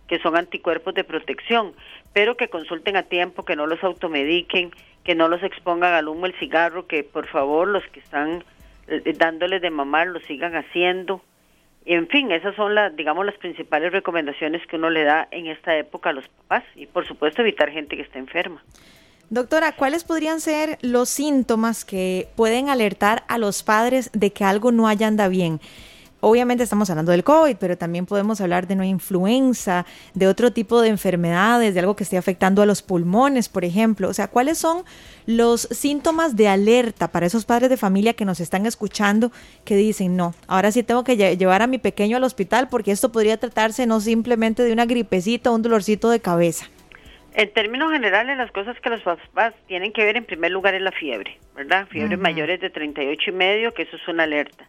que 0.09 0.19
son 0.19 0.37
anticuerpos 0.37 0.95
de 0.95 1.05
protección, 1.05 1.73
pero 2.13 2.37
que 2.37 2.49
consulten 2.49 2.97
a 2.97 3.05
tiempo, 3.05 3.45
que 3.45 3.57
no 3.57 3.67
los 3.67 3.83
automediquen, 3.83 4.71
que 5.03 5.15
no 5.15 5.29
los 5.29 5.43
expongan 5.43 5.93
al 5.93 6.09
humo 6.09 6.27
el 6.27 6.35
cigarro, 6.39 6.87
que 6.87 7.05
por 7.05 7.27
favor 7.27 7.69
los 7.69 7.85
que 7.89 8.01
están 8.01 8.45
eh, 8.89 9.15
dándoles 9.17 9.63
de 9.63 9.71
mamar 9.71 10.09
lo 10.09 10.21
sigan 10.21 10.57
haciendo. 10.57 11.23
En 11.87 12.09
fin, 12.09 12.33
esas 12.33 12.57
son 12.57 12.75
las, 12.75 12.97
digamos, 12.97 13.27
las 13.27 13.37
principales 13.37 13.93
recomendaciones 13.93 14.67
que 14.67 14.77
uno 14.77 14.89
le 14.89 15.05
da 15.05 15.29
en 15.31 15.47
esta 15.47 15.77
época 15.77 16.11
a 16.11 16.13
los 16.15 16.27
papás 16.29 16.65
y 16.75 16.87
por 16.87 17.07
supuesto 17.07 17.43
evitar 17.43 17.71
gente 17.71 17.97
que 17.97 18.03
esté 18.03 18.19
enferma. 18.19 18.63
Doctora, 19.31 19.73
¿cuáles 19.73 20.05
podrían 20.05 20.41
ser 20.41 20.79
los 20.81 21.09
síntomas 21.09 21.85
que 21.85 22.29
pueden 22.37 22.69
alertar 22.69 23.25
a 23.29 23.39
los 23.39 23.63
padres 23.63 24.11
de 24.13 24.33
que 24.33 24.45
algo 24.45 24.71
no 24.71 24.87
haya 24.87 25.07
anda 25.07 25.29
bien? 25.29 25.61
Obviamente 26.27 26.65
estamos 26.65 26.89
hablando 26.89 27.13
del 27.13 27.23
COVID, 27.23 27.57
pero 27.61 27.77
también 27.77 28.07
podemos 28.07 28.41
hablar 28.41 28.67
de 28.67 28.73
una 28.73 28.87
influenza, 28.87 29.85
de 30.15 30.27
otro 30.27 30.55
tipo 30.55 30.81
de 30.81 30.89
enfermedades, 30.89 31.75
de 31.75 31.81
algo 31.81 31.97
que 31.97 32.05
esté 32.05 32.17
afectando 32.17 32.63
a 32.63 32.67
los 32.67 32.81
pulmones, 32.81 33.51
por 33.51 33.63
ejemplo. 33.63 34.09
O 34.09 34.15
sea, 34.15 34.29
¿cuáles 34.29 34.57
son 34.57 34.85
los 35.27 35.61
síntomas 35.71 36.35
de 36.35 36.49
alerta 36.49 37.09
para 37.09 37.27
esos 37.27 37.45
padres 37.45 37.69
de 37.69 37.77
familia 37.77 38.15
que 38.15 38.25
nos 38.25 38.41
están 38.41 38.65
escuchando 38.65 39.33
que 39.67 39.77
dicen, 39.77 40.17
no, 40.17 40.35
ahora 40.47 40.73
sí 40.73 40.83
tengo 40.83 41.05
que 41.05 41.37
llevar 41.37 41.61
a 41.61 41.67
mi 41.67 41.77
pequeño 41.77 42.17
al 42.17 42.25
hospital 42.25 42.69
porque 42.71 42.93
esto 42.93 43.13
podría 43.13 43.37
tratarse 43.37 43.87
no 43.87 44.01
simplemente 44.01 44.63
de 44.63 44.73
una 44.73 44.87
gripecita 44.87 45.51
o 45.51 45.55
un 45.55 45.61
dolorcito 45.61 46.09
de 46.09 46.21
cabeza? 46.21 46.71
En 47.35 47.53
términos 47.53 47.93
generales, 47.93 48.39
las 48.39 48.51
cosas 48.51 48.81
que 48.81 48.89
los 48.89 49.03
papás 49.03 49.53
tienen 49.67 49.93
que 49.93 50.03
ver 50.03 50.17
en 50.17 50.25
primer 50.25 50.53
lugar 50.53 50.75
es 50.75 50.81
la 50.81 50.93
fiebre, 50.93 51.39
¿verdad? 51.55 51.87
Fiebre 51.89 52.17
mayores 52.17 52.63
de 52.63 52.71
38 52.71 53.29
y 53.29 53.33
medio, 53.35 53.75
que 53.75 53.83
eso 53.83 53.97
es 53.97 54.09
una 54.09 54.23
alerta 54.23 54.67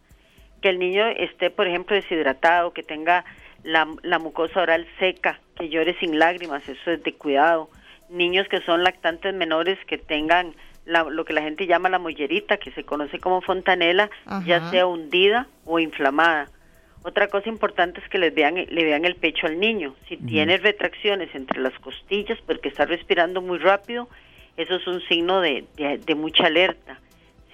que 0.62 0.70
el 0.70 0.80
niño 0.80 1.08
esté, 1.08 1.50
por 1.50 1.68
ejemplo, 1.68 1.96
deshidratado, 1.96 2.74
que 2.74 2.84
tenga 2.84 3.26
la, 3.64 3.86
mucosa 4.20 4.62
oral 4.62 4.88
seca, 5.00 5.40
que 5.58 5.70
llore 5.70 5.96
sin 6.00 6.20
lágrimas, 6.20 6.68
eso 6.70 6.92
es 6.92 7.04
de 7.04 7.14
cuidado. 7.14 7.70
Niños 8.10 8.48
que 8.48 8.62
son 8.62 8.84
lactantes 8.84 9.34
menores 9.34 9.80
que 9.88 9.98
tengan 9.98 10.54
lo 10.86 11.26
que 11.26 11.34
la 11.34 11.42
gente 11.42 11.66
llama 11.66 11.90
la 11.90 11.98
mollerita, 11.98 12.58
que 12.58 12.72
se 12.72 12.84
conoce 12.84 13.20
como 13.20 13.42
fontanela, 13.42 14.10
ya 14.46 14.70
sea 14.70 14.86
hundida 14.86 15.48
o 15.66 15.80
inflamada. 15.80 16.48
Otra 17.02 17.28
cosa 17.28 17.50
importante 17.50 18.00
es 18.02 18.10
que 18.10 18.20
les 18.20 18.34
vean, 18.34 18.56
le 18.56 18.84
vean 18.84 19.06
el 19.06 19.16
pecho 19.16 19.48
al 19.48 19.60
niño. 19.60 19.96
Si 20.08 20.18
tiene 20.18 20.58
retracciones 20.58 21.34
entre 21.34 21.60
las 21.60 21.74
costillas 21.80 22.38
porque 22.46 22.70
está 22.70 22.86
respirando 22.86 23.42
muy 23.42 23.58
rápido, 23.58 24.08
eso 24.58 24.76
es 24.76 24.86
un 24.86 25.02
signo 25.02 25.42
de 25.42 25.66
mucha 26.16 26.46
alerta 26.46 27.00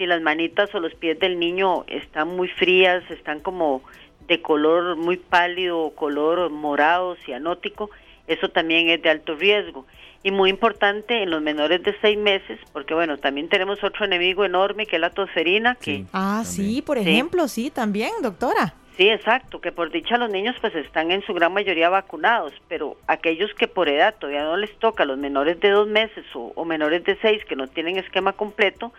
si 0.01 0.07
las 0.07 0.19
manitas 0.23 0.73
o 0.73 0.79
los 0.79 0.95
pies 0.95 1.19
del 1.19 1.37
niño 1.37 1.85
están 1.85 2.29
muy 2.29 2.47
frías, 2.47 3.03
están 3.11 3.39
como 3.39 3.83
de 4.27 4.41
color 4.41 4.95
muy 4.95 5.17
pálido, 5.17 5.91
color 5.91 6.49
morado, 6.49 7.15
cianótico, 7.17 7.91
eso 8.25 8.49
también 8.49 8.89
es 8.89 8.99
de 9.03 9.11
alto 9.11 9.35
riesgo. 9.35 9.85
Y 10.23 10.31
muy 10.31 10.49
importante 10.49 11.21
en 11.21 11.29
los 11.29 11.43
menores 11.43 11.83
de 11.83 11.95
seis 12.01 12.17
meses, 12.17 12.59
porque 12.73 12.95
bueno, 12.95 13.19
también 13.19 13.47
tenemos 13.47 13.83
otro 13.83 14.05
enemigo 14.05 14.43
enorme 14.43 14.87
que 14.87 14.95
es 14.95 14.99
la 14.99 15.11
tosferina. 15.11 15.75
Que, 15.75 16.05
ah, 16.13 16.41
sí, 16.45 16.81
por 16.81 16.97
ejemplo, 16.97 17.47
sí, 17.47 17.69
también, 17.69 18.09
doctora. 18.23 18.73
Sí, 18.97 19.07
exacto, 19.07 19.61
que 19.61 19.71
por 19.71 19.91
dicha 19.91 20.17
los 20.17 20.31
niños 20.31 20.55
pues 20.61 20.73
están 20.73 21.11
en 21.11 21.21
su 21.27 21.35
gran 21.35 21.53
mayoría 21.53 21.89
vacunados, 21.89 22.53
pero 22.67 22.97
aquellos 23.05 23.53
que 23.53 23.67
por 23.67 23.87
edad 23.87 24.15
todavía 24.19 24.45
no 24.45 24.57
les 24.57 24.75
toca, 24.79 25.05
los 25.05 25.19
menores 25.19 25.59
de 25.59 25.69
dos 25.69 25.87
meses 25.87 26.25
o, 26.33 26.53
o 26.55 26.65
menores 26.65 27.03
de 27.03 27.15
seis 27.21 27.45
que 27.45 27.55
no 27.55 27.67
tienen 27.67 27.97
esquema 27.97 28.33
completo, 28.33 28.91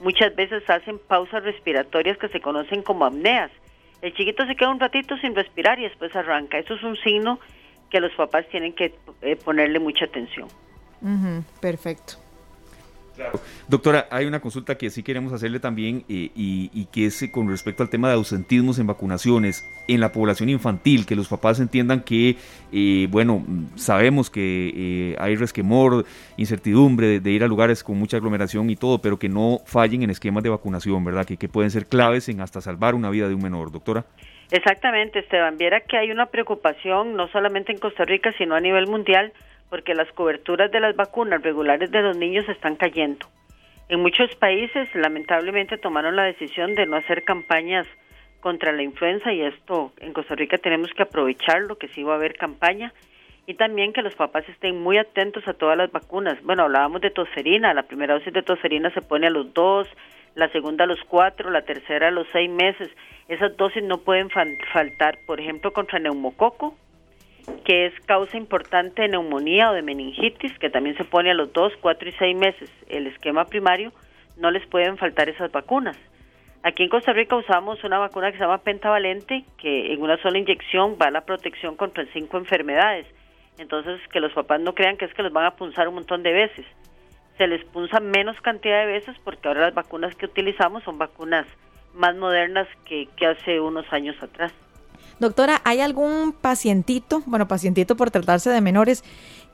muchas 0.00 0.34
veces 0.34 0.68
hacen 0.68 0.98
pausas 0.98 1.42
respiratorias 1.42 2.18
que 2.18 2.28
se 2.28 2.40
conocen 2.40 2.82
como 2.82 3.04
apneas. 3.04 3.50
El 4.02 4.14
chiquito 4.14 4.46
se 4.46 4.56
queda 4.56 4.70
un 4.70 4.80
ratito 4.80 5.16
sin 5.18 5.34
respirar 5.34 5.78
y 5.78 5.84
después 5.84 6.14
arranca. 6.14 6.58
Eso 6.58 6.74
es 6.74 6.82
un 6.82 6.96
signo 6.96 7.40
que 7.90 8.00
los 8.00 8.12
papás 8.12 8.46
tienen 8.48 8.72
que 8.72 8.94
eh, 9.22 9.36
ponerle 9.36 9.78
mucha 9.78 10.04
atención. 10.04 10.48
perfecto. 11.60 12.14
Doctora, 13.68 14.06
hay 14.10 14.26
una 14.26 14.40
consulta 14.40 14.76
que 14.76 14.90
sí 14.90 15.02
queremos 15.02 15.32
hacerle 15.32 15.60
también 15.60 16.04
eh, 16.08 16.30
y, 16.34 16.86
que 16.92 17.06
es 17.06 17.22
eh, 17.22 17.30
con 17.30 17.48
respecto 17.48 17.82
al 17.82 17.90
tema 17.90 18.08
de 18.08 18.14
ausentismos 18.14 18.78
en 18.78 18.86
vacunaciones 18.86 19.68
en 19.88 20.00
la 20.00 20.12
población 20.12 20.48
infantil, 20.48 21.06
que 21.06 21.16
los 21.16 21.28
papás 21.28 21.58
entiendan 21.60 22.00
que, 22.00 22.36
eh, 22.72 23.08
bueno, 23.10 23.44
sabemos 23.74 24.30
que 24.30 25.16
hay 25.18 25.36
resquemor, 25.36 26.04
incertidumbre 26.36 27.20
de, 27.20 27.30
ir 27.30 27.44
a 27.44 27.48
lugares 27.48 27.82
con 27.82 27.98
mucha 27.98 28.16
aglomeración 28.16 28.70
y 28.70 28.76
todo, 28.76 29.00
pero 29.00 29.18
que 29.18 29.28
no 29.28 29.60
fallen 29.64 30.02
en 30.02 30.10
esquemas 30.10 30.42
de 30.42 30.50
vacunación, 30.50 31.04
¿verdad? 31.04 31.26
Que, 31.26 31.36
que 31.36 31.48
pueden 31.48 31.70
ser 31.70 31.86
claves 31.86 32.28
en 32.28 32.40
hasta 32.40 32.60
salvar 32.60 32.94
una 32.94 33.10
vida 33.10 33.28
de 33.28 33.34
un 33.34 33.42
menor, 33.42 33.72
doctora. 33.72 34.04
Exactamente, 34.50 35.18
Esteban. 35.20 35.58
Viera 35.58 35.80
que 35.80 35.96
hay 35.96 36.10
una 36.10 36.26
preocupación 36.26 37.16
no 37.16 37.28
solamente 37.28 37.72
en 37.72 37.78
Costa 37.78 38.04
Rica, 38.04 38.32
sino 38.38 38.54
a 38.54 38.60
nivel 38.60 38.86
mundial 38.86 39.32
porque 39.70 39.94
las 39.94 40.10
coberturas 40.12 40.70
de 40.70 40.80
las 40.80 40.94
vacunas 40.96 41.42
regulares 41.42 41.90
de 41.90 42.02
los 42.02 42.16
niños 42.16 42.48
están 42.48 42.76
cayendo. 42.76 43.26
En 43.88 44.00
muchos 44.00 44.34
países, 44.36 44.88
lamentablemente, 44.94 45.78
tomaron 45.78 46.16
la 46.16 46.24
decisión 46.24 46.74
de 46.74 46.86
no 46.86 46.96
hacer 46.96 47.24
campañas 47.24 47.86
contra 48.40 48.72
la 48.72 48.82
influenza 48.82 49.32
y 49.32 49.42
esto 49.42 49.92
en 49.98 50.12
Costa 50.12 50.34
Rica 50.34 50.58
tenemos 50.58 50.90
que 50.92 51.02
aprovecharlo, 51.02 51.78
que 51.78 51.88
sí 51.88 52.02
va 52.02 52.14
a 52.14 52.16
haber 52.16 52.36
campaña 52.36 52.92
y 53.46 53.54
también 53.54 53.92
que 53.92 54.02
los 54.02 54.14
papás 54.14 54.48
estén 54.48 54.80
muy 54.80 54.98
atentos 54.98 55.46
a 55.46 55.54
todas 55.54 55.76
las 55.76 55.90
vacunas. 55.92 56.42
Bueno, 56.42 56.64
hablábamos 56.64 57.00
de 57.00 57.10
tosferina, 57.10 57.74
la 57.74 57.84
primera 57.84 58.14
dosis 58.14 58.32
de 58.32 58.42
tosferina 58.42 58.90
se 58.90 59.02
pone 59.02 59.28
a 59.28 59.30
los 59.30 59.54
dos, 59.54 59.88
la 60.34 60.48
segunda 60.50 60.84
a 60.84 60.86
los 60.86 61.00
cuatro, 61.08 61.50
la 61.50 61.62
tercera 61.62 62.08
a 62.08 62.10
los 62.10 62.26
seis 62.32 62.50
meses. 62.50 62.90
Esas 63.28 63.56
dosis 63.56 63.82
no 63.82 63.98
pueden 63.98 64.30
faltar, 64.30 65.18
por 65.26 65.40
ejemplo, 65.40 65.72
contra 65.72 65.98
neumococo, 65.98 66.76
que 67.64 67.86
es 67.86 68.00
causa 68.06 68.36
importante 68.36 69.02
de 69.02 69.08
neumonía 69.08 69.70
o 69.70 69.74
de 69.74 69.82
meningitis, 69.82 70.56
que 70.58 70.70
también 70.70 70.96
se 70.96 71.04
pone 71.04 71.30
a 71.30 71.34
los 71.34 71.52
2, 71.52 71.74
4 71.80 72.08
y 72.08 72.12
6 72.12 72.36
meses 72.36 72.70
el 72.88 73.06
esquema 73.06 73.44
primario, 73.44 73.92
no 74.36 74.50
les 74.50 74.66
pueden 74.66 74.96
faltar 74.98 75.28
esas 75.28 75.50
vacunas. 75.50 75.96
Aquí 76.62 76.82
en 76.82 76.88
Costa 76.88 77.12
Rica 77.12 77.36
usamos 77.36 77.82
una 77.84 77.98
vacuna 77.98 78.30
que 78.30 78.38
se 78.38 78.44
llama 78.44 78.58
pentavalente, 78.58 79.44
que 79.58 79.92
en 79.92 80.02
una 80.02 80.16
sola 80.18 80.38
inyección 80.38 80.96
va 81.00 81.10
la 81.10 81.20
protección 81.20 81.76
contra 81.76 82.04
cinco 82.12 82.38
enfermedades. 82.38 83.06
Entonces, 83.58 84.00
que 84.12 84.20
los 84.20 84.32
papás 84.32 84.60
no 84.60 84.74
crean 84.74 84.96
que 84.96 85.04
es 85.04 85.14
que 85.14 85.22
los 85.22 85.32
van 85.32 85.46
a 85.46 85.56
punzar 85.56 85.88
un 85.88 85.94
montón 85.94 86.22
de 86.22 86.32
veces. 86.32 86.66
Se 87.38 87.46
les 87.46 87.64
punza 87.64 88.00
menos 88.00 88.40
cantidad 88.40 88.80
de 88.80 88.92
veces 88.92 89.16
porque 89.24 89.48
ahora 89.48 89.62
las 89.62 89.74
vacunas 89.74 90.14
que 90.16 90.26
utilizamos 90.26 90.82
son 90.82 90.98
vacunas 90.98 91.46
más 91.94 92.16
modernas 92.16 92.66
que 92.84 93.08
hace 93.26 93.60
unos 93.60 93.90
años 93.92 94.20
atrás. 94.22 94.52
Doctora, 95.18 95.62
¿hay 95.64 95.80
algún 95.80 96.32
pacientito, 96.32 97.22
bueno, 97.26 97.48
pacientito 97.48 97.96
por 97.96 98.10
tratarse 98.10 98.50
de 98.50 98.60
menores, 98.60 99.02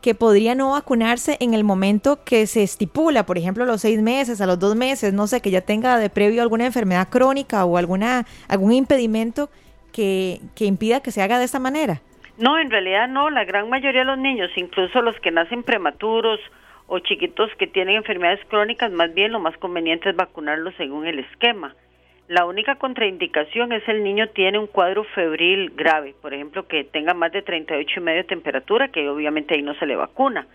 que 0.00 0.16
podría 0.16 0.56
no 0.56 0.72
vacunarse 0.72 1.36
en 1.40 1.54
el 1.54 1.62
momento 1.62 2.24
que 2.24 2.48
se 2.48 2.64
estipula, 2.64 3.24
por 3.24 3.38
ejemplo, 3.38 3.62
a 3.62 3.66
los 3.68 3.80
seis 3.80 4.02
meses, 4.02 4.40
a 4.40 4.46
los 4.46 4.58
dos 4.58 4.74
meses, 4.74 5.14
no 5.14 5.28
sé, 5.28 5.40
que 5.40 5.52
ya 5.52 5.60
tenga 5.60 5.96
de 5.98 6.10
previo 6.10 6.42
alguna 6.42 6.66
enfermedad 6.66 7.08
crónica 7.08 7.64
o 7.64 7.78
alguna 7.78 8.26
algún 8.48 8.72
impedimento 8.72 9.48
que, 9.92 10.40
que 10.56 10.64
impida 10.64 11.00
que 11.00 11.12
se 11.12 11.22
haga 11.22 11.38
de 11.38 11.44
esta 11.44 11.60
manera? 11.60 12.02
No, 12.38 12.58
en 12.58 12.70
realidad 12.70 13.06
no, 13.08 13.30
la 13.30 13.44
gran 13.44 13.68
mayoría 13.68 14.00
de 14.00 14.06
los 14.06 14.18
niños, 14.18 14.50
incluso 14.56 15.00
los 15.00 15.18
que 15.20 15.30
nacen 15.30 15.62
prematuros 15.62 16.40
o 16.88 16.98
chiquitos 16.98 17.50
que 17.56 17.68
tienen 17.68 17.96
enfermedades 17.96 18.44
crónicas, 18.48 18.90
más 18.90 19.14
bien 19.14 19.30
lo 19.30 19.38
más 19.38 19.56
conveniente 19.58 20.10
es 20.10 20.16
vacunarlos 20.16 20.74
según 20.76 21.06
el 21.06 21.20
esquema. 21.20 21.76
La 22.32 22.46
única 22.46 22.76
contraindicación 22.76 23.72
es 23.72 23.86
el 23.86 24.02
niño 24.02 24.26
tiene 24.28 24.58
un 24.58 24.66
cuadro 24.66 25.04
febril 25.04 25.70
grave, 25.76 26.14
por 26.22 26.32
ejemplo, 26.32 26.66
que 26.66 26.82
tenga 26.82 27.12
más 27.12 27.30
de 27.30 27.42
38 27.42 27.92
y 27.94 28.02
medio 28.02 28.22
de 28.22 28.24
temperatura, 28.24 28.88
que 28.88 29.06
obviamente 29.06 29.54
ahí 29.54 29.60
no 29.60 29.74
se 29.74 29.84
le 29.84 29.96
vacuna. 29.96 30.46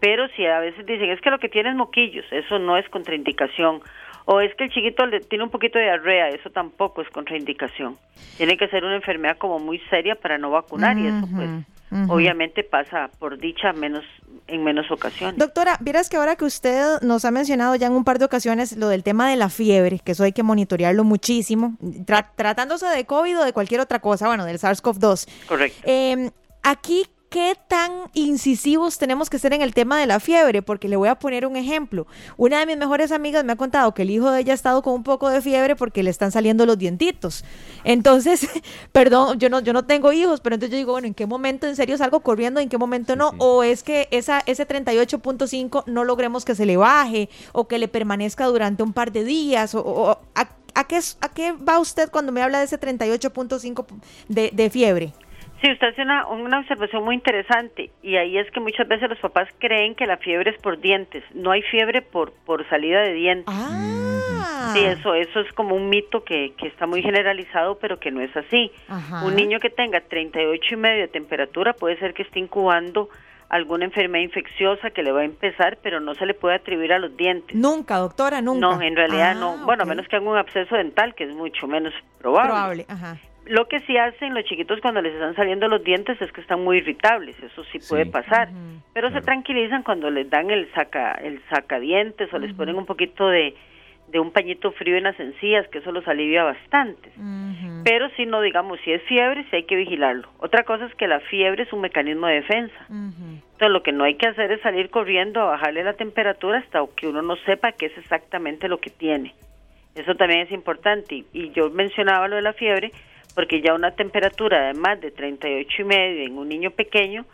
Pero 0.00 0.26
si 0.30 0.44
a 0.44 0.58
veces 0.58 0.84
dicen, 0.84 1.10
es 1.10 1.20
que 1.20 1.30
lo 1.30 1.38
que 1.38 1.48
tiene 1.48 1.70
es 1.70 1.76
moquillos, 1.76 2.24
eso 2.32 2.58
no 2.58 2.76
es 2.76 2.88
contraindicación. 2.88 3.80
O 4.24 4.40
es 4.40 4.52
que 4.56 4.64
el 4.64 4.70
chiquito 4.70 5.04
tiene 5.28 5.44
un 5.44 5.50
poquito 5.50 5.78
de 5.78 5.84
diarrea, 5.84 6.30
eso 6.30 6.50
tampoco 6.50 7.00
es 7.00 7.08
contraindicación. 7.10 7.96
Tiene 8.36 8.56
que 8.56 8.66
ser 8.66 8.84
una 8.84 8.96
enfermedad 8.96 9.38
como 9.38 9.60
muy 9.60 9.78
seria 9.90 10.16
para 10.16 10.36
no 10.36 10.50
vacunar 10.50 10.98
y 10.98 11.06
eso 11.06 11.28
pues 11.32 11.48
obviamente 12.08 12.64
pasa 12.64 13.08
por 13.20 13.38
dicha 13.38 13.72
menos 13.72 14.04
en 14.46 14.62
menos 14.62 14.90
ocasiones. 14.90 15.38
Doctora, 15.38 15.78
vieras 15.80 16.08
que 16.08 16.16
ahora 16.16 16.36
que 16.36 16.44
usted 16.44 17.00
nos 17.02 17.24
ha 17.24 17.30
mencionado 17.30 17.74
ya 17.76 17.86
en 17.86 17.92
un 17.92 18.04
par 18.04 18.18
de 18.18 18.24
ocasiones 18.24 18.76
lo 18.76 18.88
del 18.88 19.02
tema 19.02 19.28
de 19.28 19.36
la 19.36 19.48
fiebre, 19.48 20.00
que 20.04 20.12
eso 20.12 20.24
hay 20.24 20.32
que 20.32 20.42
monitorearlo 20.42 21.04
muchísimo, 21.04 21.76
tratándose 22.36 22.86
de 22.86 23.04
COVID 23.06 23.40
o 23.40 23.44
de 23.44 23.52
cualquier 23.52 23.80
otra 23.80 24.00
cosa, 24.00 24.26
bueno, 24.26 24.44
del 24.44 24.58
SARS-CoV-2. 24.58 25.28
Correcto. 25.46 25.80
Eh, 25.84 26.30
aquí, 26.62 27.06
¿qué 27.34 27.56
tan 27.66 27.90
incisivos 28.12 28.96
tenemos 28.96 29.28
que 29.28 29.40
ser 29.40 29.52
en 29.54 29.60
el 29.60 29.74
tema 29.74 29.98
de 29.98 30.06
la 30.06 30.20
fiebre? 30.20 30.62
Porque 30.62 30.88
le 30.88 30.94
voy 30.94 31.08
a 31.08 31.16
poner 31.16 31.48
un 31.48 31.56
ejemplo. 31.56 32.06
Una 32.36 32.60
de 32.60 32.66
mis 32.66 32.76
mejores 32.76 33.10
amigas 33.10 33.44
me 33.44 33.52
ha 33.52 33.56
contado 33.56 33.92
que 33.92 34.02
el 34.02 34.10
hijo 34.10 34.30
de 34.30 34.42
ella 34.42 34.52
ha 34.52 34.54
estado 34.54 34.82
con 34.82 34.94
un 34.94 35.02
poco 35.02 35.28
de 35.28 35.42
fiebre 35.42 35.74
porque 35.74 36.04
le 36.04 36.10
están 36.10 36.30
saliendo 36.30 36.64
los 36.64 36.78
dientitos. 36.78 37.44
Entonces, 37.82 38.48
perdón, 38.92 39.40
yo 39.40 39.50
no, 39.50 39.58
yo 39.58 39.72
no 39.72 39.84
tengo 39.84 40.12
hijos, 40.12 40.40
pero 40.40 40.54
entonces 40.54 40.70
yo 40.70 40.76
digo, 40.76 40.92
bueno, 40.92 41.08
¿en 41.08 41.14
qué 41.14 41.26
momento 41.26 41.66
en 41.66 41.74
serio 41.74 41.98
salgo 41.98 42.20
corriendo? 42.20 42.60
¿En 42.60 42.68
qué 42.68 42.78
momento 42.78 43.16
no? 43.16 43.32
O 43.38 43.64
es 43.64 43.82
que 43.82 44.06
esa, 44.12 44.40
ese 44.46 44.64
38.5 44.68 45.86
no 45.86 46.04
logremos 46.04 46.44
que 46.44 46.54
se 46.54 46.66
le 46.66 46.76
baje 46.76 47.28
o 47.50 47.66
que 47.66 47.80
le 47.80 47.88
permanezca 47.88 48.46
durante 48.46 48.84
un 48.84 48.92
par 48.92 49.10
de 49.10 49.24
días 49.24 49.74
o, 49.74 50.20
¿a, 50.36 50.84
qué, 50.86 51.00
¿A 51.20 51.28
qué 51.30 51.50
va 51.50 51.80
usted 51.80 52.10
cuando 52.12 52.30
me 52.30 52.42
habla 52.42 52.60
de 52.60 52.66
ese 52.66 52.78
38.5 52.78 53.86
de, 54.28 54.50
de 54.52 54.70
fiebre? 54.70 55.12
Sí, 55.64 55.72
usted 55.72 55.88
hace 55.88 56.02
una, 56.02 56.26
una 56.26 56.58
observación 56.58 57.02
muy 57.04 57.14
interesante 57.14 57.90
y 58.02 58.16
ahí 58.16 58.36
es 58.36 58.50
que 58.50 58.60
muchas 58.60 58.86
veces 58.86 59.08
los 59.08 59.18
papás 59.18 59.48
creen 59.58 59.94
que 59.94 60.04
la 60.04 60.18
fiebre 60.18 60.50
es 60.50 60.60
por 60.60 60.78
dientes. 60.78 61.24
No 61.32 61.52
hay 61.52 61.62
fiebre 61.62 62.02
por, 62.02 62.32
por 62.44 62.68
salida 62.68 63.00
de 63.00 63.14
dientes. 63.14 63.46
Ah. 63.48 64.72
Sí, 64.74 64.84
eso, 64.84 65.14
eso 65.14 65.40
es 65.40 65.50
como 65.54 65.74
un 65.74 65.88
mito 65.88 66.22
que, 66.22 66.52
que 66.58 66.66
está 66.66 66.86
muy 66.86 67.00
generalizado, 67.00 67.78
pero 67.78 67.98
que 67.98 68.10
no 68.10 68.20
es 68.20 68.36
así. 68.36 68.72
Un 69.24 69.36
niño 69.36 69.58
que 69.58 69.70
tenga 69.70 70.02
38 70.02 70.62
y 70.70 70.76
medio 70.76 71.00
de 71.00 71.08
temperatura 71.08 71.72
puede 71.72 71.98
ser 71.98 72.12
que 72.12 72.24
esté 72.24 72.40
incubando 72.40 73.08
alguna 73.48 73.86
enfermedad 73.86 74.22
infecciosa 74.22 74.90
que 74.90 75.02
le 75.02 75.12
va 75.12 75.20
a 75.20 75.24
empezar, 75.24 75.78
pero 75.82 75.98
no 75.98 76.14
se 76.14 76.26
le 76.26 76.34
puede 76.34 76.56
atribuir 76.56 76.92
a 76.92 76.98
los 76.98 77.16
dientes. 77.16 77.56
Nunca, 77.56 77.96
doctora, 77.96 78.42
nunca. 78.42 78.66
No, 78.66 78.82
en 78.82 78.96
realidad 78.96 79.34
no. 79.34 79.56
Ah, 79.60 79.64
bueno, 79.64 79.84
a 79.84 79.86
menos 79.86 80.06
que 80.08 80.16
haga 80.16 80.28
un 80.28 80.36
absceso 80.36 80.76
dental, 80.76 81.14
que 81.14 81.24
es 81.24 81.34
mucho 81.34 81.66
menos 81.66 81.94
probable. 82.18 82.50
Probable, 82.50 82.86
ajá. 82.86 83.16
Lo 83.46 83.68
que 83.68 83.80
sí 83.80 83.96
hacen 83.98 84.32
los 84.32 84.44
chiquitos 84.44 84.80
cuando 84.80 85.02
les 85.02 85.12
están 85.12 85.34
saliendo 85.36 85.68
los 85.68 85.84
dientes 85.84 86.20
es 86.20 86.32
que 86.32 86.40
están 86.40 86.64
muy 86.64 86.78
irritables, 86.78 87.36
eso 87.42 87.62
sí, 87.64 87.78
puede 87.88 88.06
pasar, 88.06 88.48
pero 88.94 89.10
se 89.10 89.20
tranquilizan 89.20 89.82
cuando 89.82 90.10
les 90.10 90.30
dan 90.30 90.50
el 90.50 90.70
saca 90.72 91.12
el 91.12 91.42
sacadientes 91.50 92.32
o 92.32 92.38
les 92.38 92.54
ponen 92.54 92.76
un 92.76 92.86
poquito 92.86 93.28
de, 93.28 93.54
de 94.08 94.18
un 94.18 94.30
pañito 94.30 94.72
frío 94.72 94.96
en 94.96 95.04
las 95.04 95.20
encías, 95.20 95.68
que 95.68 95.78
eso 95.78 95.92
los 95.92 96.08
alivia 96.08 96.44
bastante. 96.44 97.10
Pero 97.84 98.08
si 98.16 98.24
no, 98.24 98.40
digamos, 98.40 98.78
si 98.82 98.92
es 98.92 99.02
fiebre, 99.02 99.44
sí 99.50 99.56
hay 99.56 99.64
que 99.64 99.76
vigilarlo. 99.76 100.26
Otra 100.38 100.62
cosa 100.62 100.86
es 100.86 100.94
que 100.94 101.06
la 101.06 101.20
fiebre 101.20 101.64
es 101.64 101.72
un 101.74 101.82
mecanismo 101.82 102.26
de 102.26 102.36
defensa. 102.36 102.86
Entonces, 102.88 103.68
lo 103.68 103.82
que 103.82 103.92
no 103.92 104.04
hay 104.04 104.14
que 104.14 104.26
hacer 104.26 104.52
es 104.52 104.62
salir 104.62 104.88
corriendo 104.88 105.42
a 105.42 105.44
bajarle 105.44 105.84
la 105.84 105.92
temperatura 105.92 106.60
hasta 106.60 106.82
que 106.96 107.08
uno 107.08 107.20
no 107.20 107.36
sepa 107.44 107.72
qué 107.72 107.86
es 107.86 107.98
exactamente 107.98 108.68
lo 108.68 108.78
que 108.78 108.88
tiene. 108.88 109.34
Eso 109.94 110.14
también 110.14 110.40
es 110.40 110.50
importante. 110.50 111.24
y 111.32 111.50
yo 111.50 111.68
mencionaba 111.68 112.26
lo 112.26 112.36
de 112.36 112.42
la 112.42 112.54
fiebre 112.54 112.90
porque 113.34 113.60
ya 113.60 113.74
una 113.74 113.92
temperatura 113.92 114.68
de 114.68 114.74
más 114.74 115.00
de 115.00 115.10
38 115.10 115.68
y 115.78 115.84
medio 115.84 116.24
en 116.24 116.38
un 116.38 116.48
niño 116.48 116.70
pequeño, 116.70 117.24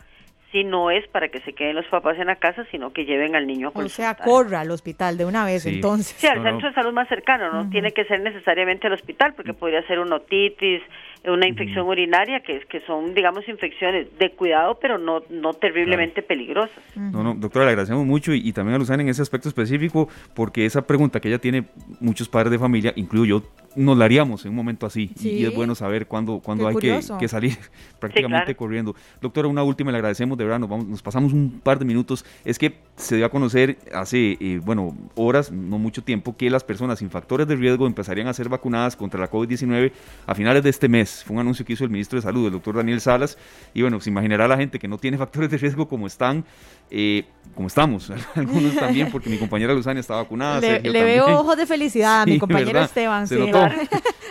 si 0.51 0.63
no 0.63 0.91
es 0.91 1.07
para 1.07 1.29
que 1.29 1.39
se 1.41 1.53
queden 1.53 1.75
los 1.75 1.85
papás 1.85 2.17
en 2.19 2.27
la 2.27 2.35
casa, 2.35 2.65
sino 2.71 2.91
que 2.91 3.05
lleven 3.05 3.35
al 3.35 3.47
niño 3.47 3.71
a 3.73 3.79
O 3.79 3.87
sea, 3.87 4.15
corra 4.15 4.61
al 4.61 4.71
hospital 4.71 5.17
de 5.17 5.25
una 5.25 5.45
vez, 5.45 5.65
entonces. 5.65 6.17
Sí, 6.17 6.27
al 6.27 6.43
centro 6.43 6.67
de 6.67 6.75
salud 6.75 6.91
más 6.91 7.07
cercano, 7.07 7.51
no 7.51 7.69
tiene 7.69 7.91
que 7.91 8.03
ser 8.05 8.19
necesariamente 8.19 8.87
al 8.87 8.93
hospital, 8.93 9.33
porque 9.33 9.53
podría 9.53 9.81
ser 9.87 9.99
una 9.99 10.17
otitis, 10.17 10.81
una 11.25 11.47
infección 11.47 11.87
urinaria, 11.87 12.39
que, 12.41 12.61
que 12.61 12.81
son, 12.81 13.13
digamos, 13.13 13.47
infecciones 13.47 14.07
de 14.17 14.31
cuidado, 14.31 14.79
pero 14.81 14.97
no, 14.97 15.21
no 15.29 15.53
terriblemente 15.53 16.23
peligrosas. 16.23 16.79
No, 16.95 17.23
no, 17.23 17.35
doctora, 17.35 17.65
le 17.65 17.71
agradecemos 17.71 18.05
mucho 18.05 18.33
y, 18.33 18.51
también 18.53 18.75
a 18.75 18.79
Luzana 18.79 19.03
en 19.03 19.09
ese 19.09 19.21
aspecto 19.21 19.47
específico, 19.47 20.09
porque 20.33 20.65
esa 20.65 20.85
pregunta 20.87 21.19
que 21.19 21.27
ella 21.27 21.39
tiene, 21.39 21.65
muchos 21.99 22.27
padres 22.27 22.51
de 22.51 22.57
familia, 22.57 22.93
incluyo 22.95 23.39
yo, 23.39 23.43
nos 23.75 23.97
la 23.97 24.05
haríamos 24.05 24.43
en 24.45 24.49
un 24.49 24.55
momento 24.55 24.85
así. 24.85 25.11
Y, 25.21 25.45
es 25.45 25.55
bueno 25.55 25.75
saber 25.75 26.07
cuándo, 26.07 26.39
cuándo 26.39 26.67
hay 26.67 26.75
que, 26.75 26.99
que, 27.19 27.27
salir 27.27 27.57
prácticamente 27.99 28.55
corriendo. 28.55 28.95
Doctora, 29.21 29.47
una 29.47 29.63
última, 29.63 29.91
le 29.91 29.97
agradecemos, 29.97 30.37
de 30.37 30.43
verdad, 30.43 30.59
nos, 30.59 30.69
vamos, 30.69 30.87
nos 30.87 31.01
pasamos 31.01 31.33
un 31.33 31.61
par 31.63 31.77
de 31.77 31.85
minutos. 31.85 32.25
Es 32.43 32.57
que 32.57 32.73
se 32.95 33.15
dio 33.15 33.25
a 33.25 33.29
conocer 33.29 33.77
hace, 33.93 34.37
eh, 34.39 34.59
bueno, 34.63 34.97
horas, 35.15 35.51
no 35.51 35.77
mucho 35.77 36.03
tiempo, 36.03 36.35
que 36.35 36.49
las 36.49 36.63
personas 36.63 36.99
sin 36.99 37.09
factores 37.09 37.47
de 37.47 37.55
riesgo 37.55 37.87
empezarían 37.87 38.27
a 38.27 38.33
ser 38.33 38.49
vacunadas 38.49 38.95
contra 38.95 39.19
la 39.19 39.29
COVID-19 39.29 39.91
a 40.25 40.35
finales 40.35 40.63
de 40.63 40.69
este 40.69 40.89
mes. 40.89 41.10
Fue 41.25 41.35
un 41.35 41.41
anuncio 41.41 41.65
que 41.65 41.73
hizo 41.73 41.83
el 41.83 41.89
ministro 41.89 42.17
de 42.17 42.23
Salud, 42.23 42.45
el 42.45 42.53
doctor 42.53 42.75
Daniel 42.75 43.01
Salas. 43.01 43.37
Y 43.73 43.81
bueno, 43.81 43.99
se 43.99 44.09
imaginará 44.09 44.47
la 44.47 44.57
gente 44.57 44.79
que 44.79 44.87
no 44.87 44.97
tiene 44.97 45.17
factores 45.19 45.49
de 45.49 45.57
riesgo 45.57 45.87
como 45.87 46.07
están, 46.07 46.45
eh, 46.89 47.25
como 47.55 47.67
estamos. 47.67 48.11
Algunos 48.35 48.75
también, 48.75 49.11
porque 49.11 49.29
mi 49.29 49.37
compañera 49.37 49.73
Luzania 49.73 49.99
está 49.99 50.15
vacunada. 50.15 50.59
Le, 50.59 51.03
veo 51.03 51.39
ojos 51.39 51.57
de 51.57 51.65
felicidad 51.65 52.21
a 52.21 52.25
mi 52.25 52.39
compañero 52.39 52.81
Esteban. 52.81 53.27
sí, 53.27 53.35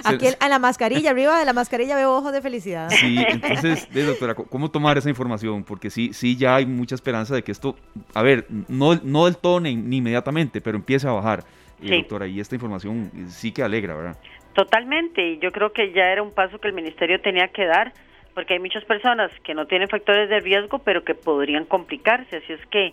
Aquí 0.05 0.27
a 0.39 0.49
la 0.49 0.59
mascarilla, 0.59 1.11
arriba 1.11 1.39
de 1.39 1.45
la 1.45 1.53
mascarilla 1.53 1.95
veo 1.97 2.17
ojos 2.17 2.33
de 2.33 2.41
felicidad. 2.41 2.89
Sí, 2.91 3.19
entonces, 3.29 3.87
doctora, 3.93 4.35
¿cómo 4.35 4.71
tomar 4.71 4.97
esa 4.97 5.11
información? 5.11 5.63
Porque 5.63 5.91
sí, 5.91 6.13
sí 6.15 6.37
ya 6.37 6.57
hay 6.57 6.67
mucha 6.67 6.95
esperanza 6.95 7.35
de 7.35 7.43
que 7.43 7.53
esto, 7.53 7.77
a 8.15 8.23
ver, 8.23 8.47
no, 8.69 8.95
no 8.97 9.27
del 9.27 9.37
todo 9.37 9.61
ni, 9.61 9.71
inmediatamente, 9.73 10.61
pero 10.61 10.77
empiece 10.79 11.07
a 11.07 11.13
bajar. 11.13 11.45
Sí. 11.83 11.89
doctora, 11.89 12.27
y 12.27 12.41
esta 12.41 12.55
información 12.55 13.11
sí 13.31 13.53
que 13.53 13.63
alegra, 13.63 13.95
¿verdad? 13.95 14.17
Totalmente, 14.55 15.23
y 15.23 15.39
yo 15.39 15.53
creo 15.53 15.73
que 15.73 15.93
ya 15.93 16.11
era 16.11 16.23
un 16.23 16.33
paso 16.33 16.59
que 16.59 16.69
el 16.69 16.75
ministerio 16.75 17.21
tenía 17.21 17.49
que 17.49 17.67
dar, 17.67 17.93
porque 18.35 18.55
hay 18.55 18.61
muchas 18.61 18.85
personas 18.85 19.31
que 19.45 19.55
no 19.55 19.67
tienen 19.67 19.89
factores 19.89 20.29
de 20.29 20.41
riesgo, 20.41 20.81
pero 20.81 21.05
que 21.05 21.15
podrían 21.15 21.65
complicarse, 21.65 22.39
así 22.39 22.53
es 22.53 22.67
que 22.67 22.93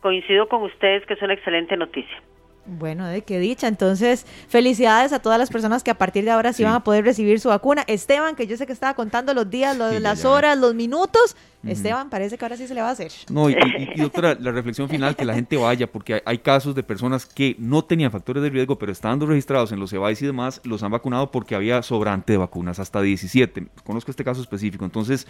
coincido 0.00 0.48
con 0.48 0.62
ustedes 0.62 1.04
que 1.06 1.14
es 1.14 1.22
una 1.22 1.34
excelente 1.34 1.76
noticia. 1.76 2.22
Bueno, 2.66 3.06
de 3.06 3.22
qué 3.22 3.38
dicha. 3.38 3.66
Entonces, 3.68 4.26
felicidades 4.48 5.12
a 5.12 5.20
todas 5.20 5.38
las 5.38 5.50
personas 5.50 5.82
que 5.82 5.90
a 5.90 5.98
partir 5.98 6.24
de 6.24 6.30
ahora 6.30 6.52
sí, 6.52 6.62
van 6.62 6.74
a 6.74 6.84
poder 6.84 7.04
recibir 7.04 7.40
su 7.40 7.48
vacuna. 7.48 7.84
Esteban, 7.86 8.36
que 8.36 8.46
yo 8.46 8.56
sé 8.56 8.66
que 8.66 8.72
estaba 8.72 8.94
contando 8.94 9.34
los 9.34 9.48
días, 9.48 9.76
las 9.76 10.24
horas, 10.24 10.58
los 10.58 10.74
minutos. 10.74 11.36
Esteban, 11.66 12.08
parece 12.08 12.38
que 12.38 12.44
ahora 12.44 12.56
sí 12.56 12.66
se 12.66 12.74
le 12.74 12.80
va 12.80 12.88
a 12.88 12.92
hacer. 12.92 13.12
No, 13.30 13.50
y, 13.50 13.54
otra, 14.04 14.34
la 14.34 14.50
reflexión 14.50 14.88
final, 14.88 15.16
que 15.16 15.24
la 15.24 15.34
gente 15.34 15.56
vaya, 15.56 15.90
porque 15.90 16.22
hay, 16.24 16.38
casos 16.38 16.74
de 16.74 16.82
personas 16.82 17.26
que 17.26 17.54
no 17.58 17.84
tenían 17.84 18.10
factores 18.10 18.42
de 18.42 18.50
riesgo, 18.50 18.78
pero 18.78 18.92
estando 18.92 19.26
registrados 19.26 19.72
en 19.72 19.80
los 19.80 19.92
EVAIS 19.92 20.22
y 20.22 20.26
demás, 20.26 20.60
los 20.64 20.82
han 20.82 20.90
vacunado 20.90 21.30
porque 21.30 21.54
había 21.54 21.82
sobrante 21.82 22.32
de 22.32 22.38
vacunas, 22.38 22.78
hasta 22.78 23.02
17. 23.02 23.66
Conozco 23.84 24.10
este 24.10 24.24
caso 24.24 24.40
específico. 24.40 24.84
Entonces, 24.84 25.26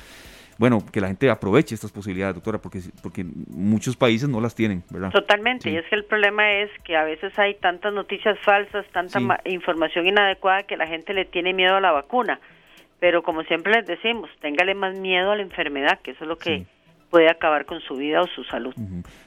bueno, 0.61 0.85
que 0.92 1.01
la 1.01 1.07
gente 1.07 1.31
aproveche 1.31 1.75
estas 1.75 1.90
posibilidades, 1.90 2.35
doctora, 2.35 2.59
porque, 2.59 2.81
porque 3.03 3.25
muchos 3.49 3.96
países 3.96 4.29
no 4.29 4.42
las 4.42 4.55
tienen, 4.55 4.83
¿verdad? 4.90 5.11
Totalmente, 5.11 5.70
y 5.70 5.77
es 5.79 5.87
que 5.87 5.94
el 5.94 6.05
problema 6.05 6.53
es 6.53 6.70
que 6.85 6.99
a 6.99 7.05
veces 7.05 7.33
hay 7.38 7.55
tantas 7.55 7.94
noticias 7.94 8.38
falsas, 8.40 8.85
tanta 8.92 9.40
información 9.46 10.07
inadecuada 10.07 10.64
que 10.64 10.77
la 10.77 10.87
gente 10.87 11.14
le 11.14 11.25
tiene 11.25 11.55
miedo 11.55 11.77
a 11.77 11.81
la 11.81 11.92
vacuna. 11.92 12.40
Pero 12.99 13.23
como 13.23 13.42
siempre 13.44 13.73
les 13.73 13.87
decimos, 13.87 14.29
téngale 14.42 14.75
más 14.75 14.94
miedo 14.99 15.31
a 15.31 15.37
la 15.37 15.40
enfermedad, 15.40 15.99
que 16.03 16.11
eso 16.11 16.25
es 16.25 16.29
lo 16.29 16.37
que 16.37 16.66
puede 17.09 17.31
acabar 17.31 17.64
con 17.64 17.81
su 17.81 17.96
vida 17.96 18.20
o 18.20 18.27
su 18.27 18.44
salud. 18.44 18.75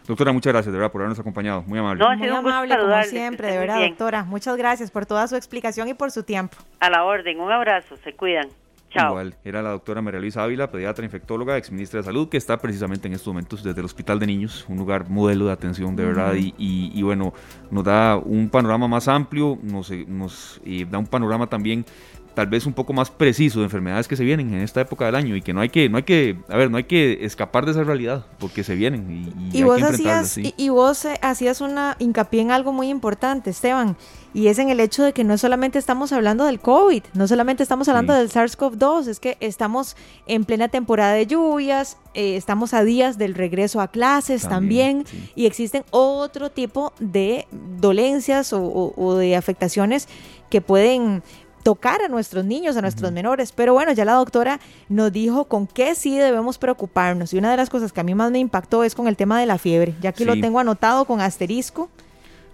Doctora, 0.05 0.33
muchas 0.33 0.53
gracias 0.53 0.71
de 0.71 0.77
verdad 0.77 0.91
por 0.91 1.01
habernos 1.01 1.19
acompañado. 1.19 1.63
Muy 1.63 1.79
amable. 1.79 1.99
No, 1.99 2.11
ha 2.11 2.15
sido 2.15 2.43
Muy 2.43 2.51
amable, 2.51 2.77
como 2.77 3.03
siempre, 3.05 3.51
de 3.51 3.57
verdad, 3.57 3.81
doctora. 3.81 4.23
Muchas 4.23 4.55
gracias 4.55 4.91
por 4.91 5.07
toda 5.07 5.27
su 5.27 5.35
explicación 5.35 5.87
y 5.87 5.95
por 5.95 6.11
su 6.11 6.21
tiempo. 6.21 6.57
A 6.79 6.91
la 6.91 7.05
orden, 7.05 7.39
un 7.39 7.51
abrazo, 7.51 7.97
se 8.03 8.13
cuidan. 8.13 8.49
Igual, 8.95 9.35
era 9.43 9.61
la 9.61 9.71
doctora 9.71 10.01
María 10.01 10.19
Luisa 10.19 10.43
Ávila, 10.43 10.69
pediatra 10.69 11.03
infectóloga, 11.03 11.57
ex 11.57 11.71
ministra 11.71 11.99
de 11.99 12.03
Salud, 12.03 12.29
que 12.29 12.37
está 12.37 12.57
precisamente 12.57 13.07
en 13.07 13.13
estos 13.13 13.27
momentos 13.27 13.63
desde 13.63 13.79
el 13.79 13.85
Hospital 13.85 14.19
de 14.19 14.27
Niños, 14.27 14.65
un 14.69 14.77
lugar 14.77 15.09
modelo 15.09 15.47
de 15.47 15.51
atención 15.51 15.95
de 15.95 16.05
verdad, 16.05 16.33
y, 16.35 17.01
bueno, 17.01 17.33
nos 17.71 17.83
da 17.83 18.17
un 18.17 18.49
panorama 18.49 18.87
más 18.87 19.07
amplio, 19.07 19.57
nos, 19.63 19.91
nos 20.07 20.61
eh, 20.65 20.85
da 20.89 20.99
un 20.99 21.07
panorama 21.07 21.47
también 21.47 21.85
tal 22.33 22.47
vez 22.47 22.65
un 22.65 22.73
poco 22.73 22.93
más 22.93 23.11
preciso 23.11 23.59
de 23.59 23.65
enfermedades 23.65 24.07
que 24.07 24.15
se 24.15 24.23
vienen 24.23 24.53
en 24.53 24.61
esta 24.61 24.81
época 24.81 25.05
del 25.05 25.15
año 25.15 25.35
y 25.35 25.41
que 25.41 25.53
no 25.53 25.61
hay 25.61 25.69
que, 25.69 25.89
no 25.89 25.97
hay 25.97 26.03
que, 26.03 26.37
a 26.49 26.57
ver, 26.57 26.71
no 26.71 26.77
hay 26.77 26.85
que 26.85 27.25
escapar 27.25 27.65
de 27.65 27.71
esa 27.71 27.83
realidad 27.83 28.25
porque 28.39 28.63
se 28.63 28.75
vienen 28.75 29.33
y, 29.51 29.59
y, 29.59 29.63
vos 29.63 29.81
hacías 29.81 30.37
y, 30.37 30.69
vos 30.69 31.05
eh, 31.05 31.19
hacías 31.21 31.61
una 31.61 31.95
hincapié 31.99 32.41
en 32.41 32.51
algo 32.51 32.73
muy 32.73 32.89
importante, 32.89 33.51
Esteban, 33.51 33.95
y 34.33 34.47
es 34.47 34.57
en 34.57 34.69
el 34.69 34.79
hecho 34.79 35.03
de 35.03 35.13
que 35.13 35.23
no 35.23 35.37
solamente 35.37 35.77
estamos 35.77 36.11
hablando 36.11 36.45
del 36.45 36.59
COVID, 36.59 37.03
no 37.13 37.27
solamente 37.27 37.61
estamos 37.61 37.87
hablando 37.87 38.13
del 38.13 38.29
SARS-CoV-2, 38.29 39.07
es 39.07 39.19
que 39.19 39.37
estamos 39.39 39.95
en 40.25 40.45
plena 40.45 40.69
temporada 40.69 41.13
de 41.13 41.27
lluvias, 41.27 41.97
eh, 42.15 42.35
estamos 42.35 42.73
a 42.73 42.83
días 42.83 43.17
del 43.17 43.35
regreso 43.35 43.79
a 43.79 43.89
clases 43.89 44.47
también, 44.47 45.05
y 45.35 45.45
existen 45.45 45.83
otro 45.91 46.49
tipo 46.49 46.93
de 46.99 47.47
dolencias 47.79 48.53
o 48.53 49.17
de 49.17 49.35
afectaciones 49.35 50.07
que 50.53 50.61
pueden 50.61 51.23
tocar 51.63 52.01
a 52.01 52.09
nuestros 52.09 52.45
niños, 52.45 52.77
a 52.77 52.81
nuestros 52.81 53.11
menores. 53.11 53.51
Pero 53.51 53.73
bueno, 53.73 53.91
ya 53.93 54.05
la 54.05 54.13
doctora 54.13 54.59
nos 54.89 55.11
dijo 55.11 55.45
con 55.45 55.65
qué 55.65 55.95
sí 55.95 56.17
debemos 56.17 56.57
preocuparnos. 56.57 57.33
Y 57.33 57.37
una 57.37 57.49
de 57.49 57.57
las 57.57 57.69
cosas 57.69 57.91
que 57.91 58.01
a 58.01 58.03
mí 58.03 58.13
más 58.13 58.31
me 58.31 58.39
impactó 58.39 58.83
es 58.83 58.93
con 58.93 59.07
el 59.07 59.15
tema 59.15 59.39
de 59.39 59.45
la 59.45 59.57
fiebre. 59.57 59.95
Ya 60.01 60.11
aquí 60.11 60.25
lo 60.25 60.39
tengo 60.39 60.59
anotado 60.59 61.05
con 61.05 61.21
asterisco. 61.21 61.89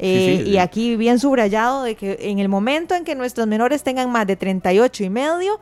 Eh, 0.01 0.45
y 0.47 0.57
aquí 0.57 0.95
bien 0.95 1.19
subrayado 1.19 1.83
de 1.83 1.95
que 1.95 2.17
en 2.21 2.39
el 2.39 2.47
momento 2.47 2.95
en 2.95 3.03
que 3.03 3.15
nuestros 3.15 3.47
menores 3.47 3.83
tengan 3.83 4.09
más 4.09 4.25
de 4.25 4.37
38 4.37 5.03
y 5.03 5.09
medio, 5.09 5.59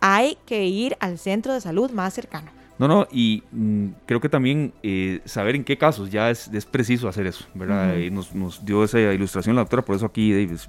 hay 0.00 0.38
que 0.44 0.66
ir 0.66 0.96
al 0.98 1.18
centro 1.18 1.52
de 1.52 1.60
salud 1.60 1.92
más 1.92 2.12
cercano. 2.14 2.50
No, 2.78 2.88
no, 2.88 3.08
y 3.10 3.42
mm, 3.52 3.86
creo 4.04 4.20
que 4.20 4.28
también 4.28 4.72
eh, 4.82 5.20
saber 5.24 5.56
en 5.56 5.64
qué 5.64 5.78
casos 5.78 6.10
ya 6.10 6.30
es, 6.30 6.48
es 6.48 6.66
preciso 6.66 7.08
hacer 7.08 7.26
eso, 7.26 7.46
¿verdad? 7.54 7.94
nos, 8.10 8.34
nos, 8.34 8.64
dio 8.64 8.84
esa 8.84 8.98
ilustración 9.00 9.56
la 9.56 9.62
doctora, 9.62 9.82
por 9.82 9.96
eso 9.96 10.06
aquí 10.06 10.32
Davis, 10.32 10.68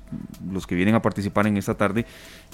los 0.51 0.65
que 0.65 0.75
vienen 0.75 0.95
a 0.95 1.01
participar 1.01 1.47
en 1.47 1.57
esta 1.57 1.75
tarde 1.75 2.05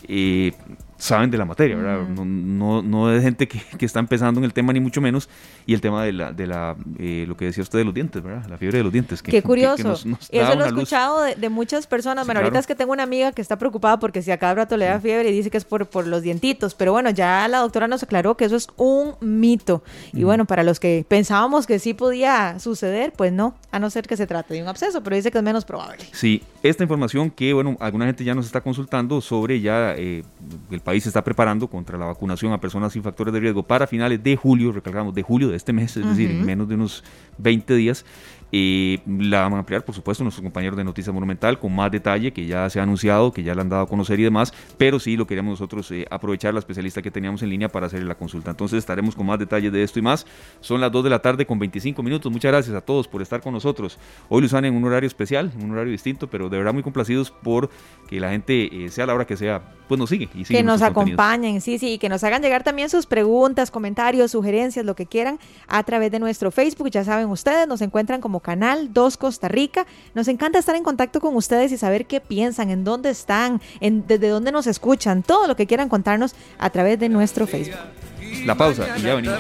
eh, 0.08 0.54
saben 0.98 1.30
de 1.32 1.38
la 1.38 1.46
materia, 1.46 1.76
¿verdad? 1.76 2.08
No, 2.08 2.24
no, 2.24 2.82
no 2.82 3.14
es 3.14 3.22
gente 3.22 3.48
que, 3.48 3.62
que, 3.78 3.86
está 3.86 4.00
empezando 4.00 4.40
en 4.40 4.46
el 4.46 4.54
tema, 4.54 4.72
ni 4.72 4.80
mucho 4.80 5.02
menos, 5.02 5.30
y 5.66 5.74
el 5.74 5.82
tema 5.82 6.04
de 6.04 6.14
la, 6.14 6.32
de 6.32 6.48
la 6.48 6.76
eh, 6.98 7.26
lo 7.28 7.36
que 7.36 7.46
decía 7.46 7.62
usted 7.62 7.80
de 7.80 7.86
los 7.86 7.94
dientes, 7.94 8.24
¿verdad? 8.24 8.46
La 8.50 8.58
fiebre 8.58 8.78
de 8.78 8.84
los 8.86 8.94
dientes. 8.94 9.22
Que, 9.22 9.32
Qué 9.32 9.42
curioso. 9.44 9.94
eso 9.94 10.56
lo 10.56 10.64
he 10.64 10.68
escuchado 10.68 11.22
de, 11.24 11.36
de, 11.36 11.50
muchas 11.50 11.88
personas. 11.88 12.26
bueno, 12.26 12.40
ahorita 12.40 12.60
es 12.60 12.68
que 12.68 12.76
tengo 12.76 12.94
una 12.94 13.04
amiga 13.04 13.34
que 13.34 13.42
está 13.42 13.58
preocupada 13.58 14.00
porque 14.00 14.22
si 14.22 14.32
a 14.32 14.38
cada 14.38 14.56
rato 14.56 14.78
le 14.78 14.86
da 14.86 15.00
fiebre 15.00 15.30
y 15.30 15.34
dice 15.34 15.50
que 15.50 15.58
es 15.58 15.66
por, 15.66 15.86
por 15.88 16.08
los 16.08 16.22
dientitos, 16.22 16.74
pero 16.74 16.94
bueno, 16.94 17.10
ya 17.10 17.48
la 17.48 17.60
doctora 17.60 17.88
nos 17.88 18.04
aclaró 18.04 18.38
que 18.38 18.46
eso 18.46 18.56
es 18.56 18.68
un 18.78 19.16
mito. 19.44 19.84
Y 20.14 20.24
bueno, 20.24 20.46
para 20.46 20.64
los 20.64 20.80
que 20.80 21.06
pensábamos 21.06 21.68
que 21.68 21.78
sí 21.78 21.94
podía 21.94 22.60
suceder, 22.60 23.12
pues 23.12 23.34
no, 23.34 23.56
a 23.72 23.80
no 23.80 23.90
ser 23.90 24.08
que 24.08 24.16
se 24.16 24.26
trate 24.26 24.54
de 24.54 24.62
un 24.62 24.70
absceso, 24.70 25.04
pero 25.04 25.18
dice 25.18 25.32
que 25.32 25.38
es 25.38 25.44
menos 25.44 25.66
probable. 25.66 26.06
Sí, 26.14 26.42
esta 26.64 26.84
información 26.84 27.30
que, 27.30 27.52
bueno, 27.52 27.76
alguna 27.82 28.06
gente 28.06 28.24
ya 28.24 28.34
nos 28.34 28.46
está 28.46 28.62
consultando 28.62 29.20
sobre 29.20 29.60
ya 29.60 29.96
eh, 29.98 30.24
el 30.72 30.80
país 30.80 31.04
se 31.04 31.10
está 31.10 31.26
preparando 31.26 31.68
contra 31.68 31.98
la 31.98 32.06
vacunación 32.06 32.54
a 32.54 32.62
personas 32.62 32.94
sin 32.94 33.04
factores 33.04 33.34
de 33.34 33.42
riesgo 33.42 33.64
para 33.64 33.86
finales 33.86 34.24
de 34.24 34.38
julio, 34.38 34.72
recalcamos, 34.72 35.14
de 35.14 35.24
julio 35.24 35.50
de 35.50 35.58
este 35.58 35.74
mes, 35.74 35.98
es 35.98 36.08
decir, 36.08 36.32
en 36.32 36.46
menos 36.46 36.70
de 36.70 36.76
unos 36.76 37.04
20 37.38 37.76
días 37.76 38.06
y 38.56 39.00
la 39.08 39.42
van 39.42 39.54
a 39.54 39.58
ampliar, 39.58 39.84
por 39.84 39.96
supuesto, 39.96 40.24
nuestros 40.24 40.44
compañeros 40.44 40.78
de 40.78 40.84
Noticias 40.84 41.12
Monumental 41.12 41.58
con 41.58 41.76
más 41.76 41.90
detalle 41.90 42.32
que 42.32 42.46
ya 42.46 42.70
se 42.70 42.80
ha 42.80 42.84
anunciado, 42.84 43.32
que 43.34 43.42
ya 43.42 43.56
le 43.56 43.62
han 43.62 43.70
dado 43.70 43.82
a 43.82 43.88
conocer 43.88 44.20
y 44.20 44.24
demás, 44.24 44.54
pero 44.78 45.00
sí 45.00 45.18
lo 45.18 45.26
queríamos 45.26 45.54
nosotros 45.54 45.90
eh, 45.90 46.06
aprovechar 46.12 46.54
la 46.54 46.60
especialista 46.60 47.02
que 47.02 47.10
teníamos 47.10 47.42
en 47.42 47.50
línea 47.50 47.68
para 47.68 47.88
hacer 47.88 48.04
la 48.04 48.14
consulta. 48.14 48.52
Entonces 48.52 48.78
estaremos 48.78 49.16
con 49.16 49.26
más 49.26 49.40
detalles 49.40 49.74
de 49.74 49.82
esto 49.82 49.98
y 49.98 50.04
más. 50.04 50.28
Son 50.62 50.80
las 50.80 50.92
2 50.92 51.04
de 51.04 51.10
la 51.10 51.20
tarde 51.20 51.48
con 51.48 51.58
25 51.58 52.04
minutos. 52.04 52.32
Muchas 52.32 52.52
gracias 52.52 52.76
a 52.76 52.82
todos 52.82 53.08
por 53.08 53.24
estar 53.24 53.42
con 53.42 53.54
nosotros. 53.54 53.98
Hoy 54.30 54.44
Luzana 54.44 54.68
en 54.68 54.76
un 54.76 54.84
horario 54.84 55.08
especial, 55.08 55.52
en 55.58 55.66
un 55.66 55.72
horario 55.72 55.92
distinto, 55.92 56.30
pero 56.30 56.48
de 56.48 56.58
verdad 56.60 56.74
muy 56.74 56.84
complacidos 56.84 57.32
por 57.32 57.72
que 58.08 58.20
la 58.20 58.30
gente, 58.30 58.86
eh, 58.86 58.90
sea 58.92 59.08
la 59.08 59.16
hora 59.16 59.26
que 59.26 59.36
sea, 59.36 59.64
pues 59.88 60.00
nos 60.00 60.10
sigue. 60.10 60.30
Y 60.36 60.44
que 60.44 60.62
nos 60.62 60.84
acompañen, 60.84 61.60
sí, 61.60 61.80
sí, 61.80 61.94
y 61.94 61.98
que 61.98 62.08
nos 62.08 62.24
hagan 62.24 62.44
llegar 62.44 62.64
también 62.64 62.90
sus 62.90 63.08
preguntas, 63.08 63.72
comentarios, 63.72 64.30
sugerencias, 64.30 64.86
lo 64.86 64.96
que 64.96 65.08
quieran 65.08 65.40
a 65.68 65.84
través 65.84 66.12
de 66.12 66.20
nuestro 66.20 66.52
Facebook. 66.52 66.92
Ya 66.92 67.04
saben 67.04 67.30
ustedes, 67.30 67.68
nos 67.68 67.82
encuentran 67.82 68.22
como 68.22 68.43
Canal 68.44 68.94
2 68.94 69.18
Costa 69.18 69.48
Rica. 69.48 69.88
Nos 70.14 70.28
encanta 70.28 70.60
estar 70.60 70.76
en 70.76 70.84
contacto 70.84 71.20
con 71.20 71.36
ustedes 71.36 71.72
y 71.72 71.78
saber 71.78 72.06
qué 72.06 72.20
piensan, 72.20 72.70
en 72.70 72.84
dónde 72.84 73.10
están, 73.10 73.60
en, 73.80 74.06
desde 74.06 74.28
dónde 74.28 74.52
nos 74.52 74.68
escuchan, 74.68 75.24
todo 75.24 75.48
lo 75.48 75.56
que 75.56 75.66
quieran 75.66 75.90
contarnos 75.90 76.36
a 76.60 76.70
través 76.70 77.00
de 77.00 77.10
nuestro 77.10 77.48
Facebook. 77.48 77.80
La 78.46 78.56
pausa 78.56 78.96
y 78.98 79.02
ya 79.02 79.16
venimos. 79.16 79.40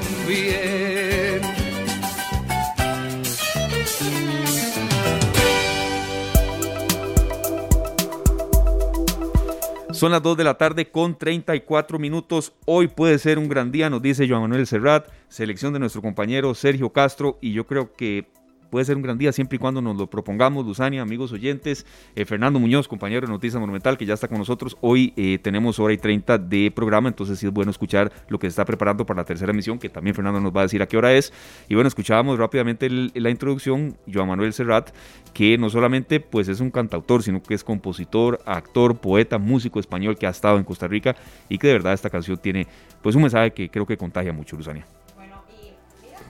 Son 9.92 10.12
las 10.12 10.22
2 10.22 10.36
de 10.36 10.44
la 10.44 10.56
tarde 10.56 10.89
con 10.89 11.18
34 11.18 11.98
minutos. 12.00 12.52
Hoy 12.66 12.88
puede 12.88 13.20
ser 13.20 13.38
un 13.39 13.48
gran 13.48 13.72
día, 13.72 13.89
nos 13.89 14.02
dice 14.02 14.28
Joan 14.28 14.42
Manuel 14.42 14.68
Serrat, 14.68 15.08
selección 15.30 15.72
de 15.72 15.80
nuestro 15.80 16.02
compañero 16.02 16.54
Sergio 16.56 16.89
Castro 16.92 17.38
y 17.42 17.54
yo 17.54 17.66
creo 17.68 17.94
que 17.94 18.28
puede 18.74 18.86
ser 18.86 18.98
un 18.98 19.04
gran 19.04 19.20
día 19.20 19.32
siempre 19.32 19.58
y 19.58 19.60
cuando 19.60 19.84
nos 19.84 19.96
lo 19.96 20.08
propongamos, 20.08 20.66
Luzania, 20.66 21.04
amigos 21.04 21.32
oyentes, 21.32 21.86
eh, 22.16 22.26
Fernando 22.26 22.58
Muñoz, 22.58 22.88
compañero 22.88 23.28
de 23.28 23.32
Noticias 23.32 23.60
Monumental, 23.60 24.00
que 24.00 24.08
ya 24.08 24.16
está 24.16 24.28
con 24.28 24.40
nosotros. 24.40 24.76
Hoy 24.82 25.14
eh, 25.16 25.38
tenemos 25.38 25.78
hora 25.78 25.94
y 25.94 26.00
30 26.00 26.40
de 26.40 26.72
programa, 26.72 27.08
entonces 27.08 27.38
sí 27.38 27.46
es 27.46 27.54
bueno 27.54 27.70
escuchar 27.70 28.12
lo 28.30 28.40
que 28.40 28.48
se 28.48 28.54
está 28.54 28.66
preparando 28.66 29.06
para 29.06 29.22
la 29.22 29.26
tercera 29.26 29.52
emisión, 29.52 29.78
que 29.78 29.90
también 29.90 30.16
Fernando 30.16 30.40
nos 30.42 30.52
va 30.52 30.62
a 30.62 30.64
decir 30.64 30.82
a 30.82 30.88
qué 30.88 30.98
hora 30.98 31.14
es. 31.14 31.32
Y 31.70 31.76
bueno, 31.76 31.88
escuchábamos 31.88 32.40
rápidamente 32.40 32.90
la 32.90 33.30
introducción, 33.30 33.96
Joan 34.12 34.30
Manuel 34.30 34.54
Serrat, 34.54 34.90
que 35.36 35.56
no 35.60 35.70
solamente 35.70 36.20
pues 36.20 36.48
es 36.48 36.60
un 36.60 36.72
cantautor, 36.72 37.22
sino 37.22 37.44
que 37.44 37.54
es 37.54 37.64
compositor, 37.64 38.40
actor, 38.44 38.98
poeta, 38.98 39.38
músico 39.38 39.80
español 39.80 40.18
que 40.18 40.26
ha 40.26 40.32
estado 40.32 40.58
en 40.58 40.64
Costa 40.64 40.88
Rica 40.88 41.16
y 41.48 41.60
que 41.60 41.68
de 41.68 41.74
verdad 41.74 41.94
esta 41.94 42.10
canción 42.10 42.40
tiene 42.40 42.66
pues 43.04 43.16
un 43.16 43.22
mensaje 43.22 43.52
que 43.52 43.70
creo 43.70 43.86
que 43.86 43.98
contagia 43.98 44.34
mucho, 44.34 44.58
Luzania. 44.58 44.88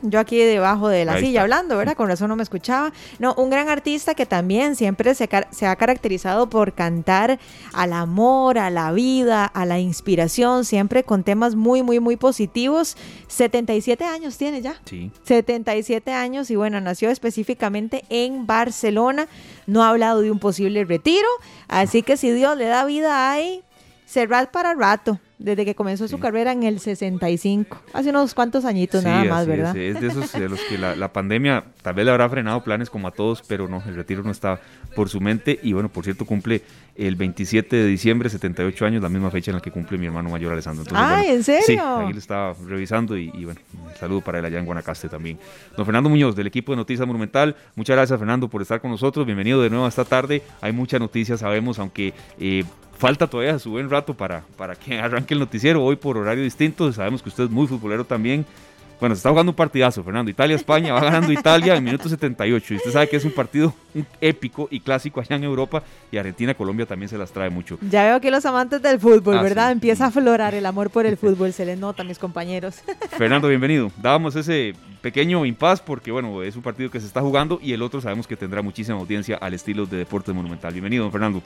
Yo 0.05 0.19
aquí 0.19 0.37
debajo 0.37 0.89
de 0.89 1.05
la 1.05 1.17
silla 1.17 1.43
hablando, 1.43 1.77
¿verdad? 1.77 1.95
Con 1.95 2.09
razón 2.09 2.27
no 2.27 2.35
me 2.35 2.43
escuchaba. 2.43 2.91
No, 3.19 3.33
un 3.35 3.49
gran 3.49 3.69
artista 3.69 4.15
que 4.15 4.25
también 4.25 4.75
siempre 4.75 5.15
se, 5.15 5.29
se, 5.51 5.65
ha 5.65 5.75
caracterizado 5.77 6.49
por 6.49 6.73
cantar 6.73 7.39
al 7.71 7.93
amor, 7.93 8.57
a 8.57 8.69
la 8.69 8.91
vida, 8.91 9.45
a 9.45 9.65
la 9.65 9.79
inspiración, 9.79 10.65
siempre 10.65 11.03
con 11.03 11.23
temas 11.23 11.55
muy, 11.55 11.83
muy, 11.83 12.01
muy 12.01 12.17
positivos. 12.17 12.97
77 13.27 14.03
años 14.03 14.37
tiene 14.37 14.61
ya. 14.61 14.75
Sí. 14.83 15.09
77 15.23 16.11
años 16.11 16.51
y 16.51 16.57
bueno, 16.57 16.81
nació 16.81 17.09
específicamente 17.09 18.03
en 18.09 18.45
Barcelona. 18.45 19.27
No 19.67 19.83
ha 19.83 19.89
hablado 19.89 20.19
de 20.19 20.31
un 20.31 20.39
posible 20.39 20.83
retiro, 20.83 21.27
así 21.69 22.03
que 22.03 22.17
si 22.17 22.29
Dios 22.31 22.57
le 22.57 22.65
da 22.65 22.83
vida 22.83 23.31
ahí, 23.31 23.63
cerrar 24.05 24.51
para 24.51 24.73
rato 24.73 25.17
desde 25.43 25.65
que 25.65 25.75
comenzó 25.75 26.07
su 26.07 26.19
carrera 26.19 26.53
en 26.53 26.63
el 26.63 26.79
65. 26.79 27.77
Hace 27.91 28.11
unos 28.11 28.33
cuantos 28.33 28.63
añitos 28.63 29.03
nada 29.03 29.25
más, 29.25 29.45
¿verdad? 29.45 29.75
Es, 29.75 29.95
es, 29.95 30.01
de 30.01 30.07
esos 30.07 30.31
de 30.31 30.47
los 30.47 30.59
que 30.61 30.77
la, 30.77 31.11
pandemia 31.11 31.65
tal 31.81 31.95
vez 31.95 32.05
le 32.05 32.11
habrá 32.11 32.29
frenado 32.29 32.63
planes 32.63 32.89
como 32.89 33.09
a 33.09 33.11
todos, 33.11 33.43
pero 33.45 33.67
no, 33.67 33.83
el 33.85 33.93
retiro 33.93 34.23
no 34.23 34.31
está 34.31 34.61
por 34.95 35.09
su 35.09 35.19
mente. 35.19 35.59
Y 35.61 35.73
bueno, 35.73 35.89
por 35.89 36.05
cierto, 36.05 36.25
cumple 36.25 36.61
el 36.95 37.17
27 37.17 37.75
de 37.75 37.85
diciembre, 37.85 38.29
78 38.29 38.85
años, 38.85 39.03
la 39.03 39.09
misma 39.09 39.29
fecha 39.31 39.51
en 39.51 39.55
la 39.55 39.61
que 39.61 39.69
cumple 39.69 39.97
mi 39.97 40.05
hermano 40.05 40.29
mayor 40.29 40.53
Alessandro. 40.53 40.85
ah, 40.95 41.23
¿en 41.25 41.43
serio? 41.43 41.63
Sí, 41.65 41.77
ahí 41.77 42.13
le 42.13 42.19
estaba 42.19 42.55
revisando 42.65 43.17
y, 43.17 43.29
bueno, 43.43 43.59
un 43.85 43.93
saludo 43.99 44.21
para 44.21 44.39
él 44.39 44.45
allá 44.45 44.59
en 44.59 44.65
Guanacaste 44.65 45.09
también. 45.09 45.37
Don 45.75 45.85
Fernando 45.85 46.09
Muñoz, 46.09 46.37
del 46.37 46.47
equipo 46.47 46.71
de 46.71 46.77
Noticias 46.77 47.05
Monumental, 47.05 47.57
muchas 47.75 47.97
gracias 47.97 48.17
Fernando 48.17 48.47
por 48.47 48.61
estar 48.61 48.79
con 48.79 48.91
nosotros. 48.91 49.25
Bienvenido 49.25 49.61
de 49.61 49.69
nuevo 49.69 49.85
esta 49.85 50.05
tarde. 50.05 50.41
Hay 50.61 50.71
muchas 50.71 51.01
noticias, 51.01 51.41
sabemos, 51.41 51.79
aunque... 51.79 52.13
Eh, 52.39 52.63
falta 52.97 53.27
todavía 53.27 53.59
su 53.59 53.71
buen 53.71 53.89
rato 53.89 54.13
para, 54.13 54.43
para 54.57 54.75
que 54.75 54.99
arranque 54.99 55.33
el 55.33 55.39
noticiero 55.39 55.83
hoy 55.83 55.95
por 55.95 56.17
horario 56.17 56.43
distinto. 56.43 56.91
Sabemos 56.93 57.21
que 57.21 57.29
usted 57.29 57.45
es 57.45 57.49
muy 57.49 57.67
futbolero 57.67 58.05
también. 58.05 58.45
Bueno, 58.99 59.15
se 59.15 59.19
está 59.19 59.31
jugando 59.31 59.51
un 59.51 59.55
partidazo, 59.57 60.01
Fernando. 60.01 60.31
Italia-España 60.31 60.93
va 60.93 61.01
ganando 61.01 61.29
Italia 61.29 61.75
en 61.75 61.83
minuto 61.83 62.07
78. 62.07 62.73
Y 62.73 62.77
usted 62.77 62.91
sabe 62.91 63.09
que 63.09 63.17
es 63.17 63.25
un 63.25 63.33
partido 63.33 63.73
épico 64.21 64.69
y 64.71 64.79
clásico 64.79 65.19
allá 65.19 65.35
en 65.35 65.43
Europa. 65.43 65.83
Y 66.09 66.15
Argentina-Colombia 66.15 66.85
también 66.85 67.09
se 67.09 67.17
las 67.17 67.31
trae 67.31 67.49
mucho. 67.49 67.77
Ya 67.89 68.05
veo 68.05 68.21
que 68.21 68.31
los 68.31 68.45
amantes 68.45 68.81
del 68.81 69.01
fútbol, 69.01 69.39
ah, 69.39 69.41
¿verdad? 69.41 69.71
Empieza 69.73 70.05
a 70.05 70.07
aflorar 70.07 70.55
el 70.55 70.65
amor 70.65 70.89
por 70.89 71.05
el 71.05 71.17
fútbol. 71.17 71.51
Se 71.51 71.65
les 71.65 71.77
nota, 71.77 72.05
mis 72.05 72.17
compañeros. 72.17 72.75
Fernando, 73.17 73.49
bienvenido. 73.49 73.91
Dábamos 74.01 74.37
ese 74.37 74.73
pequeño 75.01 75.45
impas 75.45 75.81
porque, 75.81 76.09
bueno, 76.09 76.41
es 76.41 76.55
un 76.55 76.61
partido 76.61 76.89
que 76.89 77.01
se 77.01 77.07
está 77.07 77.19
jugando 77.19 77.59
y 77.61 77.73
el 77.73 77.81
otro 77.81 77.99
sabemos 77.99 78.25
que 78.25 78.37
tendrá 78.37 78.61
muchísima 78.61 78.97
audiencia 78.97 79.35
al 79.35 79.53
estilo 79.53 79.85
de 79.85 79.97
Deportes 79.97 80.33
Monumental. 80.33 80.71
Bienvenido, 80.71 81.03
don 81.03 81.11
Fernando. 81.11 81.43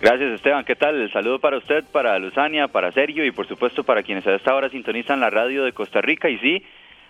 Gracias 0.00 0.32
Esteban, 0.32 0.64
¿qué 0.64 0.76
tal? 0.76 0.98
El 0.98 1.12
saludo 1.12 1.40
para 1.40 1.58
usted, 1.58 1.84
para 1.92 2.18
Luzania, 2.18 2.68
para 2.68 2.90
Sergio 2.90 3.22
y 3.26 3.32
por 3.32 3.46
supuesto 3.46 3.84
para 3.84 4.02
quienes 4.02 4.26
a 4.26 4.34
esta 4.34 4.54
hora 4.54 4.70
sintonizan 4.70 5.20
la 5.20 5.28
radio 5.28 5.62
de 5.62 5.72
Costa 5.74 6.00
Rica. 6.00 6.30
Y 6.30 6.38
sí, 6.38 6.64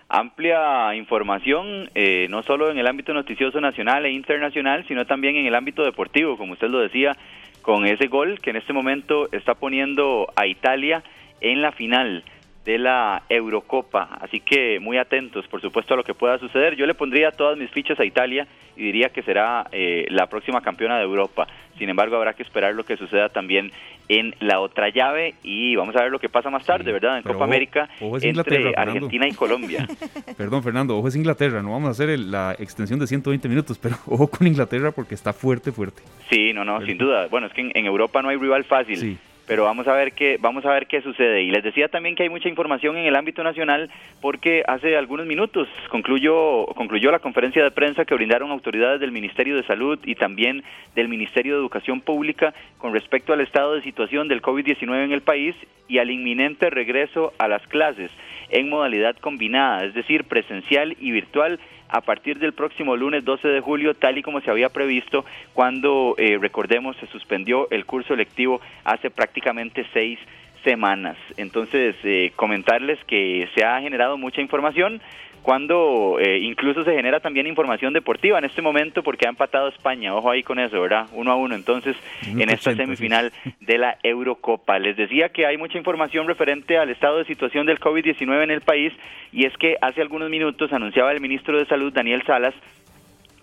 amplia 0.09 0.93
información, 0.95 1.89
eh, 1.95 2.27
no 2.29 2.43
solo 2.43 2.69
en 2.69 2.77
el 2.77 2.87
ámbito 2.87 3.13
noticioso 3.13 3.61
nacional 3.61 4.05
e 4.05 4.11
internacional, 4.11 4.83
sino 4.89 5.05
también 5.05 5.37
en 5.37 5.45
el 5.45 5.55
ámbito 5.55 5.85
deportivo, 5.85 6.35
como 6.35 6.51
usted 6.51 6.67
lo 6.67 6.79
decía, 6.79 7.15
con 7.61 7.85
ese 7.85 8.07
gol 8.07 8.39
que 8.41 8.49
en 8.49 8.57
este 8.57 8.73
momento 8.73 9.31
está 9.31 9.55
poniendo 9.55 10.27
a 10.35 10.45
Italia 10.45 11.01
en 11.39 11.61
la 11.61 11.71
final 11.71 12.25
de 12.65 12.77
la 12.77 13.23
Eurocopa. 13.29 14.17
Así 14.21 14.39
que 14.39 14.79
muy 14.79 14.97
atentos, 14.97 15.47
por 15.47 15.61
supuesto, 15.61 15.93
a 15.93 15.97
lo 15.97 16.03
que 16.03 16.13
pueda 16.13 16.37
suceder. 16.37 16.75
Yo 16.75 16.85
le 16.85 16.93
pondría 16.93 17.31
todas 17.31 17.57
mis 17.57 17.71
fichas 17.71 17.99
a 17.99 18.05
Italia 18.05 18.47
y 18.75 18.83
diría 18.83 19.09
que 19.09 19.23
será 19.23 19.67
eh, 19.71 20.05
la 20.09 20.27
próxima 20.27 20.61
campeona 20.61 20.97
de 20.97 21.03
Europa. 21.03 21.47
Sin 21.77 21.89
embargo, 21.89 22.15
habrá 22.15 22.33
que 22.33 22.43
esperar 22.43 22.75
lo 22.75 22.83
que 22.83 22.97
suceda 22.97 23.29
también 23.29 23.71
en 24.07 24.35
la 24.39 24.59
otra 24.59 24.89
llave 24.89 25.35
y 25.41 25.75
vamos 25.75 25.95
a 25.95 26.03
ver 26.03 26.11
lo 26.11 26.19
que 26.19 26.29
pasa 26.29 26.49
más 26.49 26.65
tarde, 26.65 26.91
¿verdad? 26.91 27.17
En 27.17 27.23
Copa 27.23 27.45
América 27.45 27.89
entre 28.21 28.73
Argentina 28.75 29.27
y 29.27 29.33
Colombia. 29.33 29.87
Perdón, 30.37 30.61
Fernando, 30.63 30.97
ojo 30.97 31.07
es 31.07 31.15
Inglaterra, 31.15 31.61
no 31.63 31.71
vamos 31.71 31.87
a 31.87 31.91
hacer 31.91 32.19
la 32.19 32.55
extensión 32.59 32.99
de 32.99 33.07
120 33.07 33.47
minutos, 33.47 33.79
pero 33.79 33.95
ojo 34.05 34.27
con 34.27 34.45
Inglaterra 34.45 34.91
porque 34.91 35.15
está 35.15 35.33
fuerte, 35.33 35.71
fuerte. 35.71 36.03
Sí, 36.29 36.53
no, 36.53 36.63
no, 36.63 36.85
sin 36.85 36.97
duda. 36.97 37.27
Bueno, 37.27 37.47
es 37.47 37.53
que 37.53 37.61
en, 37.61 37.71
en 37.73 37.85
Europa 37.85 38.21
no 38.21 38.29
hay 38.29 38.37
rival 38.37 38.63
fácil. 38.65 38.97
Sí 38.97 39.17
pero 39.51 39.65
vamos 39.65 39.85
a 39.85 39.91
ver 39.91 40.13
qué 40.13 40.37
vamos 40.39 40.63
a 40.63 40.71
ver 40.71 40.87
qué 40.87 41.01
sucede. 41.01 41.41
Y 41.41 41.51
les 41.51 41.61
decía 41.61 41.89
también 41.89 42.15
que 42.15 42.23
hay 42.23 42.29
mucha 42.29 42.47
información 42.47 42.95
en 42.95 43.03
el 43.03 43.17
ámbito 43.17 43.43
nacional 43.43 43.89
porque 44.21 44.63
hace 44.65 44.95
algunos 44.95 45.25
minutos 45.25 45.67
concluyó 45.89 46.67
concluyó 46.67 47.11
la 47.11 47.19
conferencia 47.19 47.61
de 47.61 47.69
prensa 47.69 48.05
que 48.05 48.15
brindaron 48.15 48.49
autoridades 48.49 49.01
del 49.01 49.11
Ministerio 49.11 49.57
de 49.57 49.63
Salud 49.63 49.99
y 50.05 50.15
también 50.15 50.63
del 50.95 51.09
Ministerio 51.09 51.55
de 51.55 51.59
Educación 51.59 51.99
Pública 51.99 52.53
con 52.77 52.93
respecto 52.93 53.33
al 53.33 53.41
estado 53.41 53.73
de 53.73 53.81
situación 53.81 54.29
del 54.29 54.41
COVID-19 54.41 55.03
en 55.03 55.11
el 55.11 55.21
país 55.21 55.53
y 55.89 55.97
al 55.97 56.11
inminente 56.11 56.69
regreso 56.69 57.33
a 57.37 57.49
las 57.49 57.67
clases 57.67 58.09
en 58.51 58.69
modalidad 58.69 59.17
combinada, 59.17 59.83
es 59.83 59.93
decir, 59.93 60.23
presencial 60.23 60.95
y 60.97 61.11
virtual 61.11 61.59
a 61.91 62.01
partir 62.01 62.39
del 62.39 62.53
próximo 62.53 62.95
lunes 62.95 63.23
12 63.25 63.47
de 63.47 63.59
julio, 63.59 63.93
tal 63.93 64.17
y 64.17 64.23
como 64.23 64.41
se 64.41 64.49
había 64.49 64.69
previsto 64.69 65.25
cuando, 65.53 66.15
eh, 66.17 66.37
recordemos, 66.39 66.95
se 66.97 67.07
suspendió 67.07 67.67
el 67.69 67.85
curso 67.85 68.13
electivo 68.13 68.61
hace 68.83 69.09
prácticamente 69.09 69.85
seis 69.93 70.17
semanas. 70.63 71.17
Entonces, 71.37 71.95
eh, 72.03 72.31
comentarles 72.35 72.99
que 73.05 73.49
se 73.55 73.65
ha 73.65 73.81
generado 73.81 74.17
mucha 74.17 74.41
información 74.41 75.01
cuando 75.41 76.17
eh, 76.19 76.39
incluso 76.39 76.83
se 76.83 76.93
genera 76.93 77.19
también 77.19 77.47
información 77.47 77.93
deportiva 77.93 78.37
en 78.37 78.45
este 78.45 78.61
momento 78.61 79.01
porque 79.01 79.25
ha 79.25 79.29
empatado 79.29 79.67
España, 79.69 80.13
ojo 80.15 80.29
ahí 80.29 80.43
con 80.43 80.59
eso, 80.59 80.79
¿verdad? 80.81 81.07
Uno 81.13 81.31
a 81.31 81.35
uno 81.35 81.55
entonces 81.55 81.95
en 82.25 82.49
esta 82.49 82.75
semifinal 82.75 83.31
de 83.59 83.77
la 83.77 83.97
Eurocopa. 84.03 84.77
Les 84.79 84.95
decía 84.95 85.29
que 85.29 85.45
hay 85.45 85.57
mucha 85.57 85.77
información 85.77 86.27
referente 86.27 86.77
al 86.77 86.89
estado 86.89 87.17
de 87.17 87.25
situación 87.25 87.65
del 87.65 87.79
COVID-19 87.79 88.43
en 88.43 88.51
el 88.51 88.61
país 88.61 88.93
y 89.31 89.45
es 89.45 89.57
que 89.57 89.77
hace 89.81 90.01
algunos 90.01 90.29
minutos 90.29 90.71
anunciaba 90.73 91.11
el 91.11 91.21
ministro 91.21 91.57
de 91.57 91.65
Salud, 91.65 91.91
Daniel 91.91 92.23
Salas, 92.25 92.53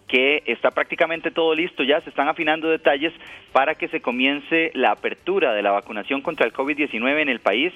que 0.07 0.43
está 0.47 0.71
prácticamente 0.71 1.31
todo 1.31 1.55
listo 1.55 1.83
ya, 1.83 2.01
se 2.01 2.11
están 2.11 2.29
afinando 2.29 2.69
detalles 2.69 3.13
para 3.53 3.75
que 3.75 3.89
se 3.89 4.01
comience 4.01 4.71
la 4.75 4.93
apertura 4.93 5.53
de 5.53 5.63
la 5.63 5.71
vacunación 5.71 6.23
contra 6.23 6.47
el 6.47 6.53
COVID-19 6.53 7.21
en 7.21 7.29
el 7.29 7.41
país 7.41 7.73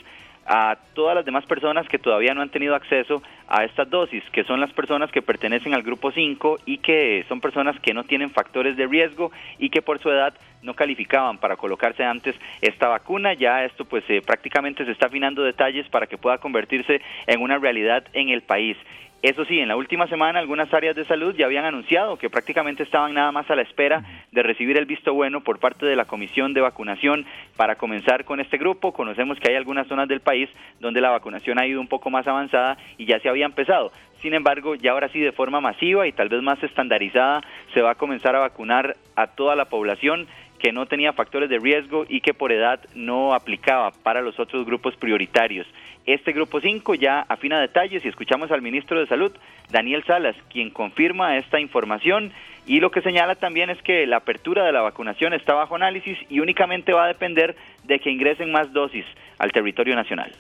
a 0.46 0.76
todas 0.94 1.14
las 1.14 1.24
demás 1.24 1.44
personas 1.46 1.88
que 1.88 1.98
todavía 1.98 2.34
no 2.34 2.42
han 2.42 2.50
tenido 2.50 2.74
acceso 2.74 3.22
a 3.48 3.64
estas 3.64 3.88
dosis, 3.88 4.22
que 4.32 4.44
son 4.44 4.60
las 4.60 4.72
personas 4.72 5.10
que 5.12 5.22
pertenecen 5.22 5.74
al 5.74 5.82
grupo 5.82 6.10
5 6.10 6.58
y 6.66 6.78
que 6.78 7.24
son 7.28 7.40
personas 7.40 7.78
que 7.80 7.94
no 7.94 8.04
tienen 8.04 8.30
factores 8.30 8.76
de 8.76 8.86
riesgo 8.86 9.30
y 9.58 9.70
que 9.70 9.82
por 9.82 10.00
su 10.00 10.10
edad 10.10 10.34
no 10.62 10.74
calificaban 10.74 11.38
para 11.38 11.56
colocarse 11.56 12.04
antes 12.04 12.34
esta 12.60 12.88
vacuna. 12.88 13.34
Ya 13.34 13.64
esto 13.64 13.84
pues 13.84 14.04
eh, 14.08 14.22
prácticamente 14.24 14.84
se 14.84 14.92
está 14.92 15.06
afinando 15.06 15.42
detalles 15.42 15.88
para 15.88 16.06
que 16.06 16.18
pueda 16.18 16.38
convertirse 16.38 17.00
en 17.26 17.40
una 17.40 17.58
realidad 17.58 18.04
en 18.12 18.28
el 18.28 18.42
país. 18.42 18.76
Eso 19.22 19.44
sí, 19.44 19.60
en 19.60 19.68
la 19.68 19.76
última 19.76 20.08
semana 20.08 20.40
algunas 20.40 20.74
áreas 20.74 20.96
de 20.96 21.04
salud 21.04 21.32
ya 21.36 21.46
habían 21.46 21.64
anunciado 21.64 22.16
que 22.16 22.28
prácticamente 22.28 22.82
estaban 22.82 23.14
nada 23.14 23.30
más 23.30 23.48
a 23.48 23.54
la 23.54 23.62
espera 23.62 24.02
de 24.32 24.42
recibir 24.42 24.76
el 24.76 24.84
visto 24.84 25.14
bueno 25.14 25.42
por 25.42 25.60
parte 25.60 25.86
de 25.86 25.94
la 25.94 26.06
Comisión 26.06 26.52
de 26.54 26.60
Vacunación 26.60 27.24
para 27.56 27.76
comenzar 27.76 28.24
con 28.24 28.40
este 28.40 28.58
grupo. 28.58 28.92
Conocemos 28.92 29.38
que 29.38 29.48
hay 29.48 29.56
algunas 29.56 29.86
zonas 29.86 30.08
del 30.08 30.22
país 30.22 30.50
donde 30.80 31.00
la 31.00 31.10
vacunación 31.10 31.60
ha 31.60 31.66
ido 31.68 31.80
un 31.80 31.86
poco 31.86 32.10
más 32.10 32.26
avanzada 32.26 32.76
y 32.98 33.06
ya 33.06 33.20
se 33.20 33.28
había 33.28 33.46
empezado. 33.46 33.92
Sin 34.22 34.34
embargo, 34.34 34.74
ya 34.74 34.90
ahora 34.90 35.08
sí 35.08 35.20
de 35.20 35.30
forma 35.30 35.60
masiva 35.60 36.04
y 36.08 36.12
tal 36.12 36.28
vez 36.28 36.42
más 36.42 36.60
estandarizada 36.60 37.42
se 37.74 37.80
va 37.80 37.92
a 37.92 37.94
comenzar 37.94 38.34
a 38.34 38.40
vacunar 38.40 38.96
a 39.14 39.28
toda 39.28 39.54
la 39.54 39.66
población 39.66 40.26
que 40.62 40.72
no 40.72 40.86
tenía 40.86 41.12
factores 41.12 41.50
de 41.50 41.58
riesgo 41.58 42.06
y 42.08 42.20
que 42.20 42.34
por 42.34 42.52
edad 42.52 42.78
no 42.94 43.34
aplicaba 43.34 43.90
para 43.90 44.22
los 44.22 44.38
otros 44.38 44.64
grupos 44.64 44.94
prioritarios. 44.94 45.66
Este 46.06 46.30
grupo 46.32 46.60
5 46.60 46.94
ya 46.94 47.26
afina 47.28 47.60
detalles 47.60 48.04
y 48.04 48.08
escuchamos 48.08 48.52
al 48.52 48.62
ministro 48.62 49.00
de 49.00 49.08
Salud, 49.08 49.32
Daniel 49.72 50.04
Salas, 50.06 50.36
quien 50.52 50.70
confirma 50.70 51.36
esta 51.36 51.58
información 51.58 52.32
y 52.64 52.78
lo 52.78 52.92
que 52.92 53.02
señala 53.02 53.34
también 53.34 53.70
es 53.70 53.82
que 53.82 54.06
la 54.06 54.18
apertura 54.18 54.64
de 54.64 54.70
la 54.70 54.82
vacunación 54.82 55.32
está 55.32 55.52
bajo 55.54 55.74
análisis 55.74 56.16
y 56.30 56.38
únicamente 56.38 56.92
va 56.92 57.06
a 57.06 57.08
depender 57.08 57.56
de 57.82 57.98
que 57.98 58.12
ingresen 58.12 58.52
más 58.52 58.72
dosis 58.72 59.04
al 59.38 59.50
territorio 59.50 59.96
nacional. 59.96 60.32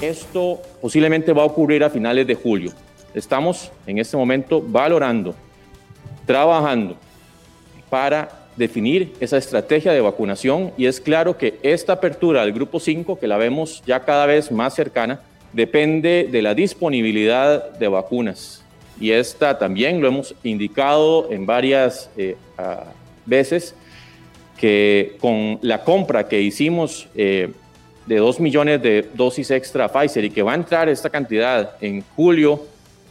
Esto 0.00 0.58
posiblemente 0.80 1.32
va 1.32 1.42
a 1.42 1.46
ocurrir 1.46 1.84
a 1.84 1.90
finales 1.90 2.26
de 2.26 2.34
julio. 2.34 2.72
Estamos 3.14 3.72
en 3.86 3.98
este 3.98 4.16
momento 4.16 4.60
valorando, 4.60 5.36
trabajando 6.26 6.96
para 7.88 8.41
definir 8.56 9.12
esa 9.20 9.38
estrategia 9.38 9.92
de 9.92 10.00
vacunación 10.00 10.72
y 10.76 10.86
es 10.86 11.00
claro 11.00 11.38
que 11.38 11.58
esta 11.62 11.94
apertura 11.94 12.42
del 12.42 12.52
grupo 12.52 12.80
5, 12.80 13.18
que 13.18 13.26
la 13.26 13.38
vemos 13.38 13.82
ya 13.86 14.00
cada 14.00 14.26
vez 14.26 14.52
más 14.52 14.74
cercana, 14.74 15.20
depende 15.52 16.28
de 16.30 16.42
la 16.42 16.54
disponibilidad 16.54 17.72
de 17.72 17.88
vacunas. 17.88 18.62
Y 19.00 19.10
esta 19.10 19.58
también 19.58 20.00
lo 20.00 20.08
hemos 20.08 20.34
indicado 20.42 21.30
en 21.30 21.46
varias 21.46 22.10
eh, 22.16 22.36
veces, 23.26 23.74
que 24.56 25.16
con 25.20 25.58
la 25.62 25.82
compra 25.82 26.28
que 26.28 26.40
hicimos 26.40 27.08
eh, 27.14 27.50
de 28.06 28.16
2 28.16 28.40
millones 28.40 28.82
de 28.82 29.08
dosis 29.14 29.50
extra 29.50 29.88
Pfizer 29.88 30.24
y 30.24 30.30
que 30.30 30.42
va 30.42 30.52
a 30.52 30.54
entrar 30.54 30.88
esta 30.88 31.10
cantidad 31.10 31.76
en 31.80 32.04
julio, 32.14 32.64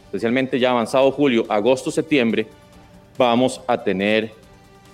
especialmente 0.06 0.60
ya 0.60 0.72
avanzado 0.72 1.12
julio, 1.12 1.46
agosto, 1.50 1.92
septiembre, 1.92 2.48
vamos 3.18 3.62
a 3.68 3.82
tener 3.84 4.32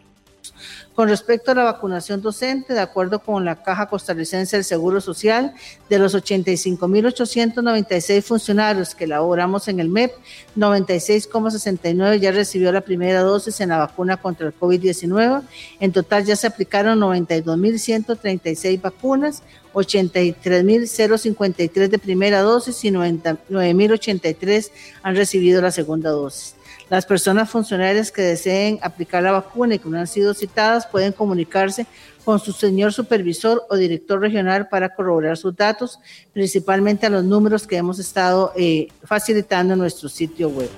Con 0.94 1.08
respecto 1.08 1.52
a 1.52 1.54
la 1.54 1.64
vacunación 1.64 2.20
docente, 2.20 2.74
de 2.74 2.80
acuerdo 2.80 3.20
con 3.20 3.44
la 3.44 3.62
Caja 3.62 3.86
Costarricense 3.86 4.56
del 4.56 4.64
Seguro 4.64 5.00
Social, 5.00 5.54
de 5.88 5.98
los 5.98 6.14
85.896 6.14 8.22
funcionarios 8.22 8.94
que 8.94 9.06
laboramos 9.06 9.68
en 9.68 9.80
el 9.80 9.88
MEP, 9.88 10.12
96,69 10.56 12.18
ya 12.18 12.32
recibió 12.32 12.72
la 12.72 12.80
primera 12.80 13.20
dosis 13.20 13.60
en 13.60 13.68
la 13.68 13.76
vacuna 13.78 14.16
contra 14.16 14.48
el 14.48 14.58
COVID-19. 14.58 15.42
En 15.80 15.92
total 15.92 16.24
ya 16.24 16.34
se 16.36 16.48
aplicaron 16.48 17.00
92.136 17.00 18.80
vacunas, 18.80 19.42
83.053 19.72 21.88
de 21.88 21.98
primera 21.98 22.42
dosis 22.42 22.84
y 22.84 22.90
9.083 22.90 24.70
han 25.02 25.16
recibido 25.16 25.62
la 25.62 25.70
segunda 25.70 26.10
dosis. 26.10 26.57
Las 26.90 27.04
personas 27.04 27.50
funcionarias 27.50 28.10
que 28.10 28.22
deseen 28.22 28.78
aplicar 28.82 29.22
la 29.22 29.32
vacuna 29.32 29.74
y 29.74 29.78
que 29.78 29.88
no 29.88 29.98
han 29.98 30.06
sido 30.06 30.32
citadas 30.32 30.86
pueden 30.86 31.12
comunicarse 31.12 31.86
con 32.24 32.38
su 32.38 32.52
señor 32.52 32.92
supervisor 32.92 33.64
o 33.68 33.76
director 33.76 34.20
regional 34.20 34.68
para 34.68 34.94
corroborar 34.94 35.36
sus 35.36 35.54
datos, 35.54 35.98
principalmente 36.32 37.06
a 37.06 37.10
los 37.10 37.24
números 37.24 37.66
que 37.66 37.76
hemos 37.76 37.98
estado 37.98 38.52
eh, 38.56 38.88
facilitando 39.04 39.74
en 39.74 39.80
nuestro 39.80 40.08
sitio 40.08 40.48
web. 40.48 40.68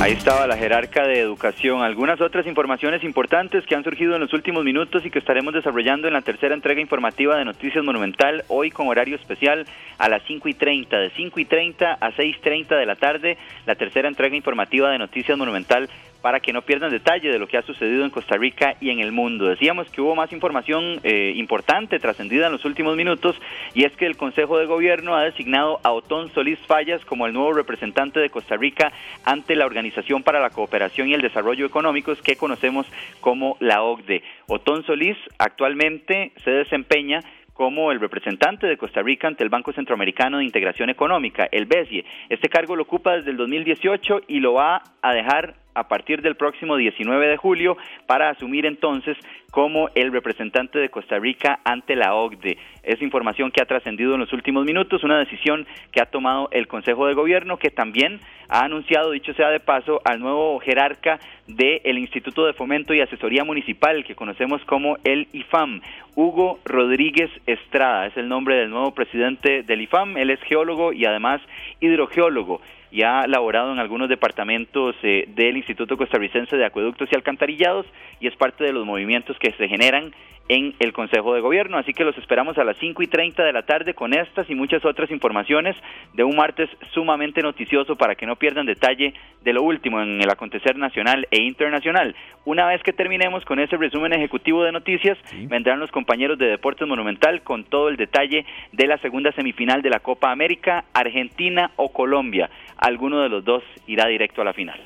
Ahí 0.00 0.12
estaba 0.12 0.46
la 0.46 0.56
jerarca 0.56 1.08
de 1.08 1.18
educación. 1.18 1.82
Algunas 1.82 2.20
otras 2.20 2.46
informaciones 2.46 3.02
importantes 3.02 3.66
que 3.66 3.74
han 3.74 3.82
surgido 3.82 4.14
en 4.14 4.20
los 4.20 4.32
últimos 4.32 4.62
minutos 4.62 5.04
y 5.04 5.10
que 5.10 5.18
estaremos 5.18 5.52
desarrollando 5.52 6.06
en 6.06 6.14
la 6.14 6.22
tercera 6.22 6.54
entrega 6.54 6.80
informativa 6.80 7.36
de 7.36 7.44
Noticias 7.44 7.84
Monumental, 7.84 8.44
hoy 8.46 8.70
con 8.70 8.86
horario 8.86 9.16
especial 9.16 9.66
a 9.98 10.08
las 10.08 10.22
5 10.28 10.48
y 10.50 10.54
30, 10.54 10.96
de 10.96 11.10
5 11.10 11.40
y 11.40 11.44
30 11.46 11.94
a 11.94 12.12
6.30 12.12 12.78
de 12.78 12.86
la 12.86 12.94
tarde, 12.94 13.38
la 13.66 13.74
tercera 13.74 14.06
entrega 14.06 14.36
informativa 14.36 14.88
de 14.88 14.98
Noticias 14.98 15.36
Monumental 15.36 15.90
para 16.22 16.40
que 16.40 16.52
no 16.52 16.62
pierdan 16.62 16.90
detalle 16.90 17.30
de 17.30 17.38
lo 17.38 17.46
que 17.46 17.58
ha 17.58 17.62
sucedido 17.62 18.04
en 18.04 18.10
Costa 18.10 18.36
Rica 18.36 18.74
y 18.80 18.90
en 18.90 19.00
el 19.00 19.12
mundo. 19.12 19.46
Decíamos 19.46 19.90
que 19.90 20.00
hubo 20.00 20.14
más 20.14 20.32
información 20.32 21.00
eh, 21.02 21.32
importante, 21.36 21.98
trascendida 21.98 22.46
en 22.46 22.52
los 22.52 22.64
últimos 22.64 22.96
minutos, 22.96 23.36
y 23.74 23.84
es 23.84 23.92
que 23.96 24.06
el 24.06 24.16
Consejo 24.16 24.58
de 24.58 24.66
Gobierno 24.66 25.16
ha 25.16 25.24
designado 25.24 25.80
a 25.82 25.92
Otón 25.92 26.30
Solís 26.32 26.58
Fallas 26.66 27.04
como 27.04 27.26
el 27.26 27.32
nuevo 27.32 27.52
representante 27.52 28.20
de 28.20 28.30
Costa 28.30 28.56
Rica 28.56 28.92
ante 29.24 29.56
la 29.56 29.66
Organización 29.66 30.22
para 30.22 30.40
la 30.40 30.50
Cooperación 30.50 31.08
y 31.08 31.14
el 31.14 31.22
Desarrollo 31.22 31.66
Económicos 31.66 32.20
que 32.22 32.36
conocemos 32.36 32.86
como 33.20 33.56
la 33.60 33.82
OCDE. 33.82 34.22
Otón 34.46 34.84
Solís 34.84 35.16
actualmente 35.38 36.32
se 36.44 36.50
desempeña 36.50 37.22
como 37.58 37.90
el 37.90 37.98
representante 37.98 38.68
de 38.68 38.76
Costa 38.76 39.02
Rica 39.02 39.26
ante 39.26 39.42
el 39.42 39.50
Banco 39.50 39.72
Centroamericano 39.72 40.38
de 40.38 40.44
Integración 40.44 40.90
Económica, 40.90 41.48
el 41.50 41.66
BESIE. 41.66 42.04
Este 42.28 42.48
cargo 42.48 42.76
lo 42.76 42.84
ocupa 42.84 43.16
desde 43.16 43.32
el 43.32 43.36
2018 43.36 44.20
y 44.28 44.38
lo 44.38 44.54
va 44.54 44.80
a 45.02 45.12
dejar 45.12 45.56
a 45.78 45.88
partir 45.88 46.22
del 46.22 46.36
próximo 46.36 46.76
19 46.76 47.28
de 47.28 47.36
julio 47.36 47.76
para 48.06 48.30
asumir 48.30 48.66
entonces 48.66 49.16
como 49.50 49.88
el 49.94 50.12
representante 50.12 50.78
de 50.78 50.90
Costa 50.90 51.18
Rica 51.18 51.60
ante 51.64 51.96
la 51.96 52.14
OCDE. 52.14 52.58
Es 52.82 53.00
información 53.00 53.50
que 53.50 53.62
ha 53.62 53.66
trascendido 53.66 54.14
en 54.14 54.20
los 54.20 54.32
últimos 54.32 54.64
minutos, 54.64 55.04
una 55.04 55.18
decisión 55.18 55.66
que 55.90 56.00
ha 56.00 56.06
tomado 56.06 56.48
el 56.52 56.66
Consejo 56.68 57.06
de 57.06 57.14
Gobierno, 57.14 57.56
que 57.56 57.70
también 57.70 58.20
ha 58.48 58.64
anunciado, 58.64 59.10
dicho 59.10 59.32
sea 59.34 59.48
de 59.48 59.60
paso, 59.60 60.00
al 60.04 60.20
nuevo 60.20 60.58
jerarca 60.60 61.18
del 61.46 61.98
Instituto 61.98 62.46
de 62.46 62.52
Fomento 62.52 62.92
y 62.92 63.00
Asesoría 63.00 63.44
Municipal, 63.44 64.04
que 64.04 64.14
conocemos 64.14 64.62
como 64.64 64.98
el 65.04 65.28
IFAM, 65.32 65.80
Hugo 66.14 66.58
Rodríguez 66.64 67.30
Estrada. 67.46 68.06
Es 68.06 68.16
el 68.16 68.28
nombre 68.28 68.56
del 68.56 68.70
nuevo 68.70 68.92
presidente 68.92 69.62
del 69.62 69.82
IFAM. 69.82 70.16
Él 70.16 70.30
es 70.30 70.40
geólogo 70.40 70.92
y 70.92 71.04
además 71.04 71.40
hidrogeólogo 71.80 72.60
y 72.90 73.02
ha 73.02 73.26
laborado 73.26 73.72
en 73.72 73.78
algunos 73.78 74.08
departamentos 74.08 74.96
eh, 75.02 75.24
del 75.28 75.56
Instituto 75.56 75.96
Costarricense 75.96 76.56
de 76.56 76.64
Acueductos 76.64 77.08
y 77.10 77.14
Alcantarillados 77.14 77.86
y 78.20 78.26
es 78.26 78.36
parte 78.36 78.64
de 78.64 78.72
los 78.72 78.86
movimientos 78.86 79.38
que 79.38 79.52
se 79.52 79.68
generan 79.68 80.12
en 80.48 80.74
el 80.78 80.92
Consejo 80.92 81.34
de 81.34 81.40
Gobierno. 81.40 81.78
Así 81.78 81.92
que 81.92 82.04
los 82.04 82.16
esperamos 82.18 82.58
a 82.58 82.64
las 82.64 82.76
5 82.78 83.02
y 83.02 83.06
30 83.06 83.44
de 83.44 83.52
la 83.52 83.62
tarde 83.62 83.94
con 83.94 84.14
estas 84.14 84.48
y 84.50 84.54
muchas 84.54 84.84
otras 84.84 85.10
informaciones 85.10 85.76
de 86.14 86.24
un 86.24 86.36
martes 86.36 86.68
sumamente 86.92 87.42
noticioso 87.42 87.96
para 87.96 88.14
que 88.14 88.26
no 88.26 88.36
pierdan 88.36 88.66
detalle 88.66 89.14
de 89.42 89.52
lo 89.52 89.62
último 89.62 90.00
en 90.00 90.20
el 90.20 90.30
acontecer 90.30 90.76
nacional 90.76 91.28
e 91.30 91.42
internacional. 91.42 92.14
Una 92.44 92.66
vez 92.66 92.82
que 92.82 92.92
terminemos 92.92 93.44
con 93.44 93.60
ese 93.60 93.76
resumen 93.76 94.14
ejecutivo 94.14 94.64
de 94.64 94.72
noticias, 94.72 95.18
vendrán 95.48 95.80
los 95.80 95.90
compañeros 95.90 96.38
de 96.38 96.46
Deportes 96.46 96.88
Monumental 96.88 97.42
con 97.42 97.64
todo 97.64 97.88
el 97.88 97.96
detalle 97.96 98.46
de 98.72 98.86
la 98.86 98.98
segunda 98.98 99.32
semifinal 99.32 99.82
de 99.82 99.90
la 99.90 100.00
Copa 100.00 100.30
América, 100.30 100.84
Argentina 100.94 101.70
o 101.76 101.92
Colombia. 101.92 102.48
Alguno 102.78 103.20
de 103.20 103.28
los 103.28 103.44
dos 103.44 103.62
irá 103.86 104.06
directo 104.06 104.42
a 104.42 104.44
la 104.44 104.52
final. 104.52 104.80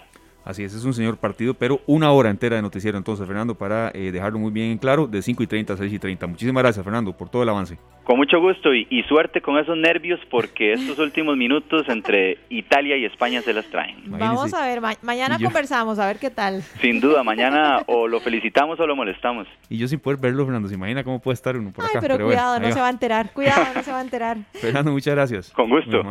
Así 0.44 0.64
es, 0.64 0.74
es 0.74 0.84
un 0.84 0.92
señor 0.92 1.18
partido, 1.18 1.54
pero 1.54 1.80
una 1.86 2.10
hora 2.10 2.28
entera 2.28 2.56
de 2.56 2.62
noticiero 2.62 2.98
entonces, 2.98 3.26
Fernando, 3.26 3.54
para 3.54 3.90
eh, 3.94 4.10
dejarlo 4.10 4.40
muy 4.40 4.50
bien 4.50 4.72
en 4.72 4.78
claro, 4.78 5.06
de 5.06 5.22
5 5.22 5.40
y 5.44 5.46
30 5.46 5.74
a 5.74 5.76
6 5.76 5.92
y 5.92 5.98
30. 6.00 6.26
Muchísimas 6.26 6.62
gracias, 6.64 6.84
Fernando, 6.84 7.16
por 7.16 7.28
todo 7.28 7.44
el 7.44 7.48
avance. 7.48 7.78
Con 8.02 8.16
mucho 8.16 8.40
gusto 8.40 8.74
y, 8.74 9.02
suerte 9.04 9.40
con 9.40 9.56
esos 9.58 9.76
nervios 9.76 10.18
porque 10.30 10.72
estos 10.72 10.98
últimos 10.98 11.36
minutos 11.36 11.88
entre 11.88 12.38
Italia 12.48 12.96
y 12.96 13.04
España 13.04 13.40
se 13.42 13.52
las 13.52 13.66
traen. 13.66 13.98
Vamos 14.06 14.52
a 14.52 14.66
ver, 14.66 14.80
mañana 15.02 15.38
conversamos, 15.38 16.00
a 16.00 16.06
ver 16.06 16.18
qué 16.18 16.30
tal. 16.30 16.62
Sin 16.80 17.00
duda, 17.00 17.22
mañana 17.24 17.82
o 17.86 18.08
lo 18.08 18.18
felicitamos 18.18 18.80
o 18.80 18.86
lo 18.86 18.96
molestamos. 18.96 19.46
Y 19.68 19.78
yo 19.78 19.86
sin 19.86 20.00
poder 20.00 20.18
verlo, 20.18 20.44
Fernando, 20.44 20.68
¿se 20.68 20.74
imagina 20.74 21.04
cómo 21.04 21.20
puede 21.20 21.34
estar 21.34 21.56
uno 21.56 21.70
por 21.70 21.84
acá? 21.84 21.92
Ay, 21.94 22.00
pero, 22.00 22.24
cuidado, 22.24 22.58
no 22.58 22.72
se 22.72 22.80
va 22.80 22.88
a 22.88 22.90
enterar, 22.90 23.32
cuidado, 23.32 23.64
no 23.76 23.82
se 23.82 23.92
va 23.92 23.98
a 23.98 24.02
enterar. 24.02 24.38
Fernando, 24.54 24.90
muchas 24.90 25.14
gracias. 25.14 25.50
Con 25.52 25.70
gusto 25.70 26.02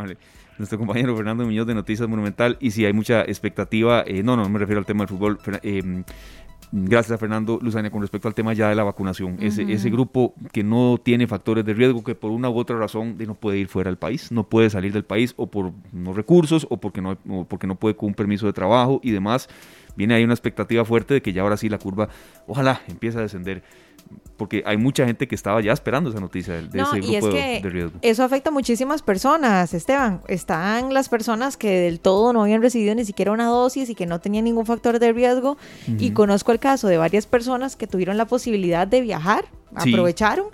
nuestro 0.61 0.77
compañero 0.77 1.15
Fernando 1.15 1.43
Muñoz 1.43 1.67
de 1.67 1.73
Noticias 1.73 2.07
Monumental. 2.07 2.57
Y 2.59 2.71
si 2.71 2.85
hay 2.85 2.93
mucha 2.93 3.21
expectativa, 3.21 4.03
eh, 4.05 4.23
no, 4.23 4.37
no, 4.37 4.47
me 4.49 4.59
refiero 4.59 4.79
al 4.79 4.85
tema 4.85 5.05
del 5.05 5.09
fútbol. 5.09 5.39
Eh, 5.63 6.03
gracias 6.71 7.15
a 7.15 7.17
Fernando 7.17 7.59
Luzania 7.61 7.91
con 7.91 8.01
respecto 8.01 8.27
al 8.27 8.33
tema 8.33 8.53
ya 8.53 8.69
de 8.69 8.75
la 8.75 8.83
vacunación. 8.83 9.37
ese, 9.41 9.63
ese 9.71 9.89
grupo 9.89 10.33
que 10.51 10.63
no 10.63 10.99
tiene 11.03 11.27
factores 11.27 11.65
de 11.65 11.73
riesgo, 11.73 12.03
que 12.03 12.15
por 12.15 12.31
una 12.31 12.49
u 12.49 12.57
otra 12.57 12.77
razón 12.77 13.17
no 13.17 13.35
puede 13.35 13.57
ir 13.57 13.67
fuera 13.67 13.89
del 13.89 13.97
país, 13.97 14.31
no 14.31 14.47
puede 14.47 14.69
salir 14.69 14.93
del 14.93 15.03
país 15.03 15.33
o 15.37 15.47
por 15.47 15.73
no 15.91 16.13
recursos 16.13 16.65
o 16.69 16.77
porque 16.77 17.01
no, 17.01 17.17
o 17.29 17.45
porque 17.45 17.67
no 17.67 17.75
puede 17.75 17.95
con 17.95 18.09
un 18.09 18.15
permiso 18.15 18.45
de 18.45 18.53
trabajo 18.53 18.99
y 19.03 19.11
demás. 19.11 19.49
Viene 19.95 20.13
ahí 20.13 20.23
una 20.23 20.33
expectativa 20.33 20.85
fuerte 20.85 21.15
de 21.15 21.21
que 21.21 21.33
ya 21.33 21.41
ahora 21.41 21.57
sí 21.57 21.67
la 21.67 21.77
curva, 21.77 22.07
ojalá, 22.47 22.81
empiece 22.87 23.17
a 23.17 23.21
descender 23.21 23.63
porque 24.41 24.63
hay 24.65 24.75
mucha 24.75 25.05
gente 25.05 25.27
que 25.27 25.35
estaba 25.35 25.61
ya 25.61 25.71
esperando 25.71 26.09
esa 26.09 26.19
noticia 26.19 26.55
de, 26.55 26.61
ese 26.61 26.99
grupo 26.99 27.27
de, 27.27 27.61
riesgo. 27.63 27.99
Eso 28.01 28.23
afecta 28.23 28.49
a 28.49 28.51
muchísimas 28.51 29.03
personas, 29.03 29.71
Esteban. 29.75 30.21
Están 30.27 30.95
las 30.95 31.09
personas 31.09 31.57
que 31.57 31.69
del 31.81 31.99
todo 31.99 32.33
no 32.33 32.41
habían 32.41 32.63
recibido 32.63 32.95
ni 32.95 33.05
siquiera 33.05 33.31
una 33.31 33.45
dosis 33.45 33.91
y 33.91 33.93
que 33.93 34.07
no 34.07 34.19
tenían 34.19 34.45
ningún 34.45 34.65
factor 34.65 34.97
de 34.97 35.13
riesgo. 35.13 35.57
Y 35.99 36.09
conozco 36.13 36.51
el 36.51 36.57
caso 36.57 36.87
de 36.87 36.97
varias 36.97 37.27
personas 37.27 37.75
que 37.75 37.85
tuvieron 37.85 38.17
la 38.17 38.25
posibilidad 38.25 38.87
de 38.87 39.01
viajar, 39.01 39.45
aprovecharon 39.75 40.47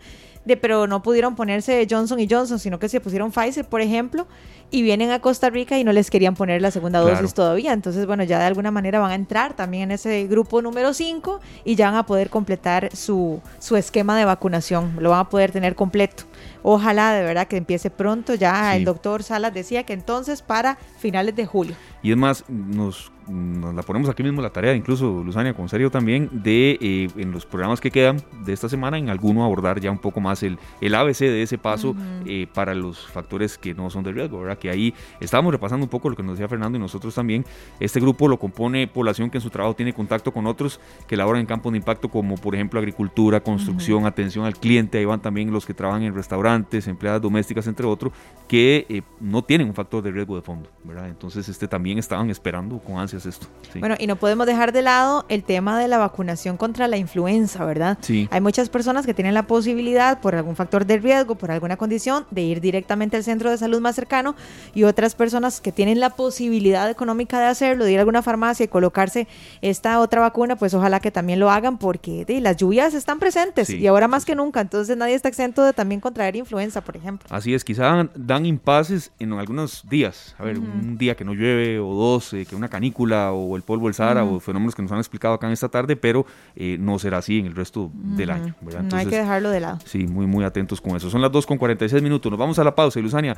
de, 0.48 0.58
pero 0.58 0.88
no 0.88 1.04
pudieron 1.04 1.36
ponerse 1.36 1.86
Johnson 1.90 2.20
y 2.20 2.28
Johnson, 2.30 2.58
sino 2.60 2.80
que 2.80 2.90
se 2.90 3.00
pusieron 3.00 3.32
Pfizer, 3.32 3.66
por 3.66 3.82
ejemplo, 3.82 4.28
y 4.72 4.82
vienen 4.82 5.12
a 5.12 5.20
Costa 5.20 5.50
Rica 5.50 5.78
y 5.78 5.84
no 5.84 5.94
les 5.94 6.10
querían 6.10 6.36
poner 6.36 6.62
la 6.62 6.72
segunda 6.72 7.00
dosis 7.00 7.34
todavía. 7.34 7.74
Entonces, 7.74 8.06
bueno, 8.06 8.24
ya 8.24 8.40
de 8.40 8.46
alguna 8.46 8.72
manera 8.72 9.00
van 9.00 9.12
a 9.12 9.16
entrar 9.16 9.56
también 9.56 9.84
en 9.84 9.92
ese 9.92 10.26
grupo 10.28 10.62
número 10.62 10.94
5 10.94 11.40
y 11.64 11.76
ya 11.76 11.90
van 11.90 12.00
a 12.00 12.06
poder 12.06 12.30
completar 12.30 12.96
su, 12.96 13.42
su 13.60 13.76
esquema 13.76 14.18
de 14.18 14.26
vacunación, 14.26 14.96
lo 15.00 15.12
van 15.12 15.20
a 15.20 15.30
poder 15.30 15.52
tener 15.52 15.76
completo. 15.76 16.24
Ojalá 16.70 17.14
de 17.14 17.24
verdad 17.24 17.48
que 17.48 17.56
empiece 17.56 17.90
pronto. 17.90 18.36
Ya 18.36 18.76
el 18.76 18.84
doctor 18.84 19.24
Salas 19.24 19.54
decía 19.54 19.84
que 19.84 19.94
entonces 19.94 20.42
para 20.42 20.76
finales 21.00 21.34
de 21.34 21.46
julio. 21.46 21.76
Y 22.04 22.12
es 22.12 22.18
más, 22.18 22.44
nos, 22.50 23.12
nos 23.28 23.74
la 23.74 23.82
ponemos 23.82 24.10
aquí 24.10 24.24
mismo 24.24 24.42
la 24.42 24.50
tarea, 24.50 24.74
incluso 24.74 25.24
Luzania, 25.24 25.54
con 25.54 25.68
serio 25.68 25.90
también, 25.90 26.30
de 26.32 26.78
eh, 26.80 27.10
en 27.18 27.32
los 27.32 27.46
programas 27.46 27.82
que 27.82 27.92
quedan 27.92 28.22
de 28.46 28.54
esta 28.54 28.70
semana, 28.70 28.98
en 28.98 29.10
alguno 29.10 29.44
abordar 29.44 29.80
ya 29.80 29.92
un 29.92 29.98
poco 29.98 30.22
más 30.22 30.44
el, 30.44 30.58
el 30.80 30.96
ABC 30.96 31.20
de 31.20 31.42
ese 31.42 31.58
paso 31.58 31.96
eh, 32.26 32.48
para 32.54 32.76
los 32.76 33.08
factores 33.08 33.58
que 33.58 33.74
no 33.74 33.90
son 33.90 34.04
de 34.04 34.12
riesgo, 34.12 34.40
¿verdad? 34.40 34.58
Que 34.58 34.70
ahí 34.70 34.94
estábamos 35.20 35.52
repasando 35.52 35.86
un 35.86 35.90
poco 35.90 36.10
lo 36.10 36.16
que 36.16 36.24
nos 36.24 36.34
decía 36.34 36.48
Fernando 36.48 36.78
y 36.78 36.82
nosotros 36.82 37.16
también. 37.16 37.46
Este 37.80 38.00
grupo 38.00 38.28
lo 38.28 38.38
compone 38.38 38.88
población 38.88 39.30
que 39.30 39.38
en 39.38 39.42
su 39.42 39.50
trabajo 39.50 39.76
tiene 39.76 39.94
contacto 39.94 40.32
con 40.32 40.48
otros 40.48 40.80
que 41.08 41.18
laboran 41.18 41.42
en 41.42 41.48
campos 41.48 41.72
de 41.72 41.78
impacto 41.80 42.10
como 42.10 42.36
por 42.36 42.56
ejemplo 42.56 42.80
agricultura, 42.80 43.40
construcción, 43.40 44.06
atención 44.06 44.46
al 44.46 44.58
cliente, 44.58 44.98
ahí 44.98 45.06
van 45.06 45.22
también 45.22 45.52
los 45.52 45.66
que 45.66 45.74
trabajan 45.74 46.04
en 46.04 46.14
restaurantes, 46.14 46.57
empleadas 46.88 47.22
domésticas, 47.22 47.68
entre 47.68 47.86
otros, 47.86 48.14
que 48.48 48.86
eh, 48.90 49.02
no 49.20 49.44
tienen 49.44 49.68
un 49.68 49.74
factor 49.74 50.02
de 50.02 50.12
riesgo 50.12 50.36
de 50.36 50.42
fondo, 50.42 50.70
¿verdad? 50.84 51.08
Entonces 51.08 51.48
este 51.50 51.68
también 51.68 51.98
estaban 51.98 52.30
esperando 52.30 52.80
con 52.80 52.98
ansias 52.98 53.26
esto. 53.26 53.48
Bueno, 53.80 53.96
y 54.00 54.08
no 54.08 54.16
podemos 54.16 54.48
dejar 54.48 54.72
de 54.72 54.82
lado 54.82 55.26
el 55.30 55.44
tema 55.44 55.78
de 55.80 55.88
la 55.88 55.98
vacunación 55.98 56.58
contra 56.58 56.88
la 56.88 56.98
influenza, 56.98 57.66
¿verdad? 57.66 57.98
Sí. 58.02 58.28
Hay 58.32 58.42
muchas 58.42 58.70
personas 58.70 59.06
que 59.06 59.14
tienen 59.14 59.34
la 59.34 59.44
posibilidad, 59.44 60.22
por 60.22 60.36
algún 60.36 60.56
factor 60.56 60.86
de 60.86 60.98
riesgo, 60.98 61.36
por 61.36 61.52
alguna 61.52 61.78
condición, 61.78 62.26
de 62.32 62.42
ir 62.42 62.62
directamente 62.62 63.18
al 63.18 63.24
centro 63.24 63.52
de 63.52 63.58
salud 63.58 63.82
más 63.82 63.96
cercano 63.96 64.36
y 64.74 64.84
otras 64.84 65.16
personas 65.16 65.60
que 65.60 65.72
tienen 65.72 66.00
la 66.00 66.12
posibilidad 66.12 66.90
económica 66.90 67.40
de 67.40 67.48
hacerlo, 67.48 67.86
de 67.86 67.92
ir 67.92 67.98
a 67.98 68.02
alguna 68.02 68.22
farmacia 68.22 68.64
y 68.64 68.68
colocarse 68.68 69.28
esta 69.62 70.00
otra 70.00 70.22
vacuna, 70.22 70.56
pues 70.56 70.74
ojalá 70.74 71.00
que 71.00 71.12
también 71.12 71.40
lo 71.40 71.52
hagan 71.52 71.78
porque 71.78 72.26
las 72.42 72.58
lluvias 72.58 72.94
están 72.94 73.20
presentes 73.20 73.70
y 73.70 73.86
ahora 73.88 74.08
más 74.08 74.26
que 74.26 74.36
nunca, 74.36 74.62
entonces 74.62 74.96
nadie 74.98 75.16
está 75.16 75.28
exento 75.28 75.64
de 75.64 75.74
también 75.74 76.02
contraer 76.02 76.36
influenza, 76.36 76.47
por 76.50 76.98
ejemplo. 76.98 77.28
Así 77.32 77.54
es, 77.54 77.64
quizá 77.64 78.10
dan 78.16 78.46
impases 78.46 79.12
en 79.20 79.34
algunos 79.34 79.88
días, 79.90 80.36
a 80.38 80.44
ver, 80.44 80.60
un 80.60 80.98
día 80.98 81.16
que 81.16 81.26
no 81.26 81.34
llueve 81.34 81.80
o 81.80 81.94
dos, 81.94 82.34
eh, 82.34 82.46
que 82.46 82.56
una 82.56 82.70
canícula 82.70 83.32
o 83.32 83.56
el 83.56 83.64
polvo 83.64 83.86
del 83.88 83.94
Sahara 83.94 84.24
o 84.24 84.40
fenómenos 84.40 84.76
que 84.76 84.82
nos 84.82 84.92
han 84.92 85.00
explicado 85.00 85.34
acá 85.34 85.48
en 85.48 85.54
esta 85.54 85.70
tarde, 85.70 85.96
pero 85.96 86.26
eh, 86.56 86.78
no 86.80 87.00
será 87.00 87.18
así 87.20 87.40
en 87.40 87.48
el 87.48 87.56
resto 87.56 87.92
del 87.94 88.32
año. 88.32 88.56
no 88.62 88.98
hay 88.98 89.06
que 89.06 89.18
dejarlo 89.18 89.50
de 89.50 89.60
lado. 89.60 89.80
Sí, 89.86 90.08
muy, 90.08 90.26
muy 90.26 90.44
atentos 90.44 90.82
con 90.82 90.96
eso. 90.96 91.10
Son 91.10 91.22
las 91.22 91.32
2 91.32 91.46
con 91.46 91.58
46 91.58 92.02
minutos. 92.02 92.32
Nos 92.32 92.40
vamos 92.40 92.60
a 92.60 92.64
la 92.64 92.76
pausa. 92.76 93.00
Luzania, 93.00 93.36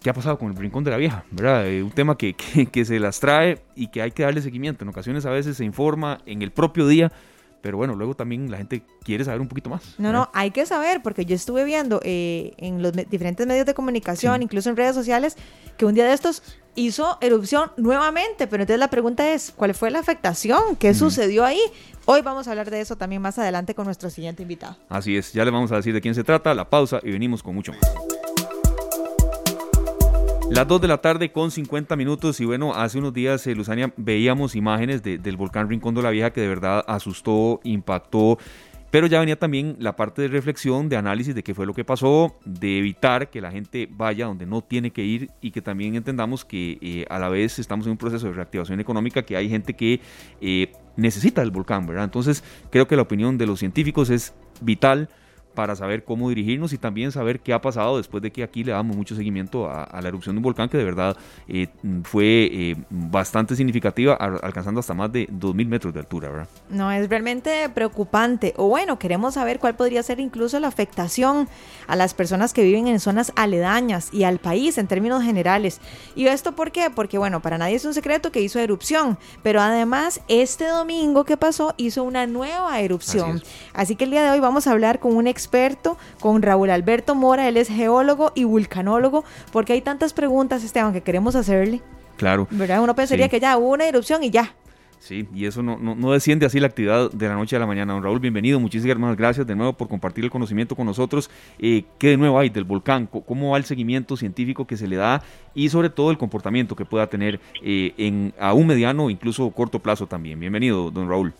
¿qué 0.00 0.10
ha 0.10 0.14
pasado 0.14 0.38
con 0.38 0.50
el 0.50 0.56
Rincón 0.56 0.84
de 0.84 0.90
la 0.90 0.96
Vieja? 0.96 1.24
¿verdad? 1.30 1.66
Eh, 1.66 1.82
un 1.82 1.90
tema 1.90 2.16
que, 2.18 2.34
que, 2.34 2.84
se 2.84 2.98
las 2.98 3.20
trae 3.20 3.62
y 3.74 3.88
que 3.88 4.02
hay 4.02 4.10
que 4.10 4.22
darle 4.22 4.42
seguimiento. 4.42 4.84
En 4.84 4.88
ocasiones 4.88 5.26
a 5.26 5.30
veces 5.30 5.56
se 5.56 5.64
informa 5.64 6.18
en 6.26 6.42
el 6.42 6.50
propio 6.50 6.86
día 6.86 7.12
pero 7.62 7.76
bueno, 7.76 7.94
luego 7.94 8.14
también 8.14 8.50
la 8.50 8.58
gente 8.58 8.82
quiere 9.04 9.24
saber 9.24 9.40
un 9.40 9.48
poquito 9.48 9.70
más. 9.70 9.94
No, 9.98 10.12
no, 10.12 10.28
hay 10.34 10.50
que 10.50 10.66
saber, 10.66 11.02
porque 11.02 11.24
yo 11.24 11.34
estuve 11.34 11.64
viendo 11.64 12.00
eh, 12.02 12.52
en 12.58 12.82
los 12.82 12.92
diferentes 12.92 13.46
medios 13.46 13.64
de 13.64 13.72
comunicación, 13.72 14.42
incluso 14.42 14.68
en 14.68 14.76
redes 14.76 14.94
sociales, 14.94 15.36
que 15.78 15.86
un 15.86 15.94
día 15.94 16.04
de 16.04 16.12
estos 16.12 16.42
hizo 16.74 17.18
erupción 17.20 17.70
nuevamente, 17.76 18.46
pero 18.46 18.62
entonces 18.64 18.80
la 18.80 18.88
pregunta 18.88 19.32
es, 19.32 19.52
¿cuál 19.54 19.74
fue 19.74 19.90
la 19.90 20.00
afectación? 20.00 20.76
¿Qué 20.76 20.92
sucedió 20.94 21.44
ahí? 21.44 21.60
Hoy 22.04 22.20
vamos 22.22 22.48
a 22.48 22.50
hablar 22.50 22.70
de 22.70 22.80
eso 22.80 22.96
también 22.96 23.22
más 23.22 23.38
adelante 23.38 23.74
con 23.74 23.84
nuestro 23.84 24.10
siguiente 24.10 24.42
invitado. 24.42 24.76
Así 24.88 25.16
es, 25.16 25.32
ya 25.32 25.44
le 25.44 25.50
vamos 25.50 25.70
a 25.70 25.76
decir 25.76 25.94
de 25.94 26.00
quién 26.00 26.14
se 26.14 26.24
trata, 26.24 26.54
la 26.54 26.68
pausa 26.68 27.00
y 27.02 27.12
venimos 27.12 27.42
con 27.42 27.54
mucho 27.54 27.72
más. 27.72 28.11
Las 30.52 30.68
2 30.68 30.82
de 30.82 30.88
la 30.88 30.98
tarde 30.98 31.32
con 31.32 31.50
50 31.50 31.96
minutos 31.96 32.38
y 32.38 32.44
bueno, 32.44 32.74
hace 32.74 32.98
unos 32.98 33.14
días, 33.14 33.46
eh, 33.46 33.54
Luzania, 33.54 33.90
veíamos 33.96 34.54
imágenes 34.54 35.02
del 35.02 35.36
volcán 35.38 35.66
Rincón 35.70 35.94
de 35.94 36.02
la 36.02 36.10
Vieja 36.10 36.30
que 36.30 36.42
de 36.42 36.48
verdad 36.48 36.84
asustó, 36.86 37.60
impactó, 37.64 38.36
pero 38.90 39.06
ya 39.06 39.18
venía 39.18 39.38
también 39.38 39.76
la 39.78 39.96
parte 39.96 40.20
de 40.20 40.28
reflexión, 40.28 40.90
de 40.90 40.98
análisis 40.98 41.34
de 41.34 41.42
qué 41.42 41.54
fue 41.54 41.64
lo 41.64 41.72
que 41.72 41.86
pasó, 41.86 42.36
de 42.44 42.80
evitar 42.80 43.30
que 43.30 43.40
la 43.40 43.50
gente 43.50 43.88
vaya 43.90 44.26
donde 44.26 44.44
no 44.44 44.60
tiene 44.60 44.90
que 44.90 45.02
ir 45.02 45.30
y 45.40 45.52
que 45.52 45.62
también 45.62 45.94
entendamos 45.94 46.44
que 46.44 46.76
eh, 46.82 47.06
a 47.08 47.18
la 47.18 47.30
vez 47.30 47.58
estamos 47.58 47.86
en 47.86 47.92
un 47.92 47.96
proceso 47.96 48.26
de 48.26 48.34
reactivación 48.34 48.78
económica, 48.78 49.22
que 49.22 49.38
hay 49.38 49.48
gente 49.48 49.72
que 49.72 50.00
eh, 50.42 50.70
necesita 50.98 51.40
el 51.40 51.50
volcán, 51.50 51.86
¿verdad? 51.86 52.04
Entonces 52.04 52.44
creo 52.68 52.86
que 52.86 52.94
la 52.94 53.02
opinión 53.02 53.38
de 53.38 53.46
los 53.46 53.58
científicos 53.58 54.10
es 54.10 54.34
vital 54.60 55.08
para 55.54 55.76
saber 55.76 56.04
cómo 56.04 56.28
dirigirnos 56.28 56.72
y 56.72 56.78
también 56.78 57.12
saber 57.12 57.40
qué 57.40 57.52
ha 57.52 57.60
pasado 57.60 57.96
después 57.96 58.22
de 58.22 58.30
que 58.30 58.42
aquí 58.42 58.64
le 58.64 58.72
damos 58.72 58.96
mucho 58.96 59.14
seguimiento 59.14 59.70
a, 59.70 60.00
la 60.00 60.08
erupción 60.08 60.34
de 60.34 60.38
un 60.38 60.42
volcán 60.42 60.68
que 60.68 60.78
de 60.78 60.84
verdad 60.84 61.16
eh, 61.48 61.68
fue 62.04 62.48
eh, 62.52 62.76
bastante 62.90 63.54
significativa, 63.56 64.14
alcanzando 64.14 64.80
hasta 64.80 64.94
más 64.94 65.12
de 65.12 65.28
2.000 65.28 65.66
metros 65.66 65.94
de 65.94 66.00
altura, 66.00 66.28
¿verdad? 66.28 66.48
No, 66.70 66.90
es 66.90 67.08
realmente 67.08 67.68
preocupante. 67.68 68.54
O 68.56 68.68
bueno, 68.68 68.98
queremos 68.98 69.34
saber 69.34 69.58
cuál 69.58 69.76
podría 69.76 70.02
ser 70.02 70.20
incluso 70.20 70.58
la 70.60 70.68
afectación 70.68 71.48
a 71.86 71.96
las 71.96 72.14
personas 72.14 72.52
que 72.52 72.64
viven 72.64 72.86
en 72.88 73.00
zonas 73.00 73.32
aledañas 73.36 74.12
y 74.12 74.24
al 74.24 74.38
país 74.38 74.78
en 74.78 74.86
términos 74.86 75.22
generales. 75.22 75.80
¿Y 76.14 76.26
esto 76.26 76.52
por 76.52 76.72
qué? 76.72 76.90
Porque 76.90 77.18
bueno, 77.18 77.40
para 77.40 77.58
nadie 77.58 77.76
es 77.76 77.84
un 77.84 77.94
secreto 77.94 78.32
que 78.32 78.40
hizo 78.40 78.58
erupción, 78.58 79.18
pero 79.42 79.60
además 79.60 80.20
este 80.28 80.66
domingo 80.66 81.24
que 81.24 81.36
pasó 81.36 81.74
hizo 81.76 82.02
una 82.04 82.26
nueva 82.26 82.80
erupción. 82.80 83.42
Así, 83.74 83.96
que 83.96 84.04
el 84.04 84.10
día 84.10 84.22
de 84.22 84.30
hoy 84.30 84.40
vamos 84.40 84.66
a 84.66 84.72
hablar 84.72 84.98
con 84.98 85.16
un 85.16 85.26
ex 85.26 85.41
experto, 85.42 85.98
con 86.20 86.40
Raúl 86.40 86.70
Alberto 86.70 87.14
Mora, 87.14 87.48
él 87.48 87.56
es 87.56 87.68
geólogo 87.68 88.32
y 88.34 88.44
vulcanólogo, 88.44 89.24
porque 89.52 89.72
hay 89.72 89.80
tantas 89.80 90.12
preguntas, 90.12 90.62
Esteban, 90.62 90.92
que 90.92 91.00
queremos 91.00 91.34
hacerle. 91.34 91.80
Claro. 92.16 92.46
¿Verdad? 92.50 92.82
Uno 92.82 92.94
pensaría 92.94 93.28
que 93.28 93.40
ya 93.40 93.56
hubo 93.58 93.70
una 93.70 93.86
erupción 93.86 94.22
y 94.22 94.30
ya. 94.30 94.54
Sí, 95.00 95.26
y 95.34 95.46
eso 95.46 95.64
no, 95.64 95.76
no, 95.78 96.12
desciende 96.12 96.46
así 96.46 96.60
la 96.60 96.68
actividad 96.68 97.10
de 97.10 97.26
la 97.26 97.34
noche 97.34 97.56
a 97.56 97.58
la 97.58 97.66
mañana. 97.66 97.92
Don 97.92 98.04
Raúl, 98.04 98.20
bienvenido, 98.20 98.60
muchísimas 98.60 99.16
gracias 99.16 99.44
de 99.44 99.56
nuevo 99.56 99.72
por 99.72 99.88
compartir 99.88 100.22
el 100.22 100.30
conocimiento 100.30 100.76
con 100.76 100.86
nosotros. 100.86 101.28
Eh, 101.58 101.82
¿Qué 101.98 102.10
de 102.10 102.16
nuevo 102.16 102.38
hay 102.38 102.50
del 102.50 102.62
volcán? 102.62 103.08
¿Cómo 103.08 103.50
va 103.50 103.58
el 103.58 103.64
seguimiento 103.64 104.16
científico 104.16 104.64
que 104.64 104.76
se 104.76 104.86
le 104.86 104.94
da 104.94 105.20
y 105.56 105.70
sobre 105.70 105.90
todo 105.90 106.12
el 106.12 106.18
comportamiento 106.18 106.76
que 106.76 106.84
pueda 106.84 107.08
tener 107.08 107.40
eh, 107.64 107.92
en, 107.96 108.32
a 108.38 108.54
un 108.54 108.68
mediano 108.68 109.06
o 109.06 109.10
incluso 109.10 109.50
corto 109.50 109.80
plazo 109.80 110.06
también? 110.06 110.38
Bienvenido, 110.38 110.92
don 110.92 111.08
Raúl. 111.08 111.32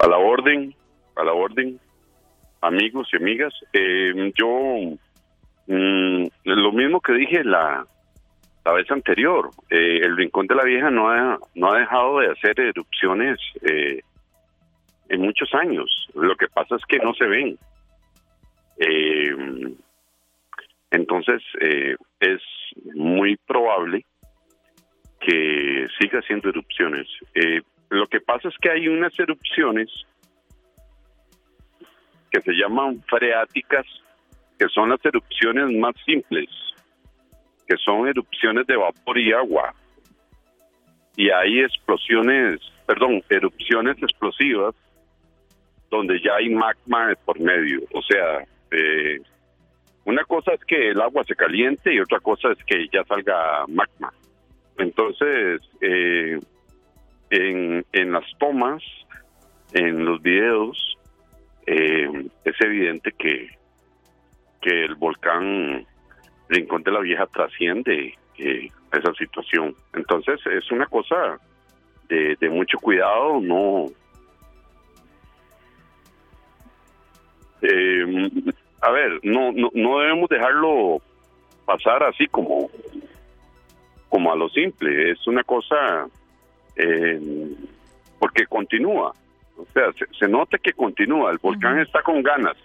A 0.00 0.08
la 0.08 0.16
orden, 0.16 0.74
a 1.14 1.22
la 1.22 1.32
orden, 1.34 1.78
amigos 2.66 3.08
y 3.12 3.16
amigas. 3.16 3.52
Eh, 3.72 4.32
yo, 4.36 4.96
mm, 5.66 6.26
lo 6.44 6.72
mismo 6.72 7.00
que 7.00 7.12
dije 7.12 7.44
la, 7.44 7.86
la 8.64 8.72
vez 8.72 8.90
anterior. 8.90 9.50
Eh, 9.70 10.00
el 10.02 10.16
Rincón 10.16 10.46
de 10.46 10.54
la 10.54 10.64
Vieja 10.64 10.90
no 10.90 11.10
ha, 11.10 11.38
no 11.54 11.72
ha 11.72 11.78
dejado 11.78 12.20
de 12.20 12.30
hacer 12.30 12.58
erupciones 12.58 13.38
eh, 13.62 14.00
en 15.08 15.20
muchos 15.20 15.52
años. 15.54 16.08
Lo 16.14 16.34
que 16.36 16.48
pasa 16.48 16.76
es 16.76 16.82
que 16.86 16.98
no 16.98 17.12
se 17.14 17.26
ven. 17.26 17.58
Eh, 18.78 19.74
entonces, 20.90 21.42
es 22.20 22.40
muy 22.94 23.36
probable 23.36 24.04
que 25.20 25.88
siga 25.98 26.20
haciendo 26.20 26.48
erupciones. 26.50 27.08
lo 27.90 28.06
que 28.06 28.20
pasa 28.20 28.48
es 28.48 28.54
que 28.58 28.70
hay 28.70 28.86
unas 28.86 29.18
erupciones 29.18 29.90
que 32.34 32.40
se 32.40 32.52
llaman 32.52 33.00
freáticas, 33.08 33.86
que 34.58 34.66
son 34.68 34.90
las 34.90 34.98
erupciones 35.04 35.70
más 35.78 35.94
simples 36.04 36.48
que 37.66 37.76
son 37.76 38.08
erupciones 38.08 38.66
de 38.66 38.76
vapor 38.76 39.18
y 39.18 39.32
agua. 39.32 39.72
Y 41.16 41.30
hay 41.30 41.60
explosiones, 41.60 42.60
perdón, 42.86 43.22
erupciones 43.30 43.96
explosivas 44.02 44.74
donde 45.90 46.20
ya 46.20 46.34
hay 46.34 46.50
magma 46.50 47.14
por 47.24 47.38
medio. 47.40 47.82
O 47.92 48.02
sea, 48.02 48.44
eh, 48.72 49.20
una 50.04 50.24
cosa 50.24 50.54
es 50.54 50.64
que 50.64 50.90
el 50.90 51.00
agua 51.00 51.22
se 51.24 51.36
caliente 51.36 51.94
y 51.94 52.00
otra 52.00 52.18
cosa 52.18 52.50
es 52.50 52.58
que 52.64 52.88
ya 52.92 53.04
salga 53.04 53.64
magma. 53.68 54.12
Entonces, 54.76 55.62
eh, 55.80 56.40
en, 57.30 57.86
en 57.92 58.12
las 58.12 58.24
tomas, 58.38 58.82
en 59.72 60.04
los 60.04 60.20
videos, 60.20 60.93
eh, 61.66 62.28
es 62.44 62.60
evidente 62.60 63.12
que, 63.12 63.48
que 64.60 64.84
el 64.84 64.94
volcán 64.94 65.86
Rincón 66.48 66.82
de 66.82 66.92
la 66.92 67.00
Vieja 67.00 67.26
trasciende 67.26 68.14
eh, 68.38 68.68
esa 68.92 69.12
situación. 69.14 69.74
Entonces 69.94 70.40
es 70.46 70.70
una 70.70 70.86
cosa 70.86 71.38
de, 72.08 72.36
mucho 72.50 72.78
cuidado, 72.78 73.40
no... 73.40 73.86
Eh, 77.62 78.30
a 78.82 78.90
ver, 78.90 79.20
no, 79.22 79.52
no, 79.52 79.70
no 79.72 79.98
debemos 80.00 80.28
dejarlo 80.28 81.00
pasar 81.64 82.02
así 82.02 82.26
como, 82.26 82.70
como 84.10 84.32
a 84.32 84.36
lo 84.36 84.48
simple. 84.50 85.12
Es 85.12 85.26
una 85.26 85.42
cosa 85.44 86.06
eh, 86.76 87.18
porque 88.18 88.46
continúa. 88.46 89.14
O 89.56 89.66
sea, 89.72 89.84
se, 90.18 90.28
nota 90.28 90.58
que 90.58 90.72
continúa. 90.72 91.30
El 91.30 91.38
volcán 91.38 91.78
está 91.78 92.02
con 92.02 92.22
ganas. 92.22 92.56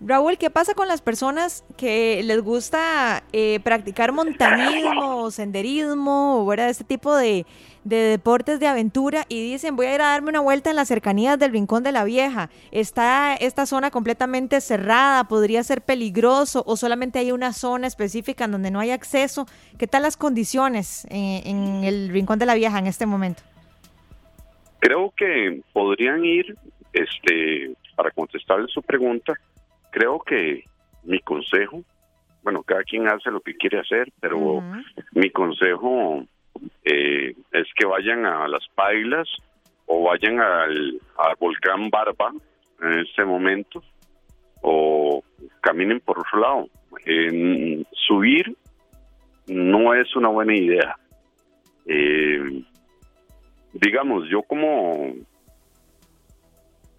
Raúl, 0.00 0.38
¿qué 0.38 0.48
pasa 0.48 0.74
con 0.74 0.86
las 0.86 1.02
personas 1.02 1.64
que 1.76 2.22
les 2.22 2.40
gusta 2.40 3.24
eh, 3.32 3.58
practicar 3.64 4.12
montañismo, 4.12 5.28
senderismo, 5.32 6.44
o 6.44 6.52
este 6.52 6.84
tipo 6.84 7.16
de, 7.16 7.46
deportes 7.82 8.60
de 8.60 8.68
aventura 8.68 9.24
y 9.28 9.50
dicen 9.50 9.74
voy 9.74 9.86
a 9.86 9.94
ir 9.96 10.02
a 10.02 10.08
darme 10.08 10.28
una 10.28 10.40
vuelta 10.40 10.70
en 10.70 10.76
las 10.76 10.86
cercanías 10.86 11.38
del 11.38 11.50
Rincón 11.50 11.82
de 11.82 11.90
la 11.90 12.04
Vieja? 12.04 12.48
¿Está 12.70 13.34
esta 13.34 13.66
zona 13.66 13.90
completamente 13.90 14.60
cerrada? 14.60 15.24
¿Podría 15.24 15.64
ser 15.64 15.82
peligroso? 15.82 16.62
¿O 16.64 16.76
solamente 16.76 17.18
hay 17.18 17.32
una 17.32 17.52
zona 17.52 17.88
específica 17.88 18.44
en 18.44 18.52
donde 18.52 18.70
no 18.70 18.78
hay 18.78 18.92
acceso? 18.92 19.46
¿Qué 19.78 19.88
tal 19.88 20.02
las 20.02 20.16
condiciones 20.16 21.08
en, 21.10 21.44
en 21.44 21.84
el 21.84 22.10
Rincón 22.10 22.38
de 22.38 22.46
la 22.46 22.54
Vieja 22.54 22.78
en 22.78 22.86
este 22.86 23.04
momento? 23.04 23.42
Creo 24.80 25.12
que 25.16 25.60
podrían 25.72 26.24
ir, 26.24 26.54
este, 26.92 27.72
para 27.96 28.10
contestarle 28.10 28.68
su 28.68 28.82
pregunta, 28.82 29.34
creo 29.90 30.20
que 30.20 30.64
mi 31.02 31.20
consejo, 31.20 31.82
bueno, 32.42 32.62
cada 32.62 32.82
quien 32.84 33.08
hace 33.08 33.30
lo 33.30 33.40
que 33.40 33.54
quiere 33.54 33.80
hacer, 33.80 34.12
pero 34.20 34.62
mi 35.12 35.30
consejo 35.30 36.24
eh, 36.84 37.34
es 37.52 37.66
que 37.74 37.86
vayan 37.86 38.24
a 38.24 38.48
las 38.48 38.66
pailas 38.74 39.28
o 39.86 40.04
vayan 40.04 40.40
al, 40.40 41.00
volcán 41.40 41.90
Barba 41.90 42.32
en 42.82 43.00
este 43.00 43.24
momento 43.24 43.82
o 44.62 45.22
caminen 45.60 46.00
por 46.00 46.18
otro 46.20 46.40
lado. 46.40 46.68
subir 47.92 48.56
no 49.46 49.94
es 49.94 50.14
una 50.14 50.28
buena 50.28 50.54
idea. 50.54 50.96
Eh, 51.86 52.62
digamos, 53.72 54.28
yo 54.30 54.42
como 54.42 55.14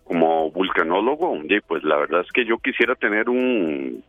como 0.04 0.50
vulcanólogo, 0.50 1.38
pues 1.68 1.84
la 1.84 1.98
verdad 1.98 2.22
es 2.22 2.32
que 2.32 2.44
yo 2.44 2.58
quisiera 2.58 2.96
tener 2.96 3.30
un 3.30 4.04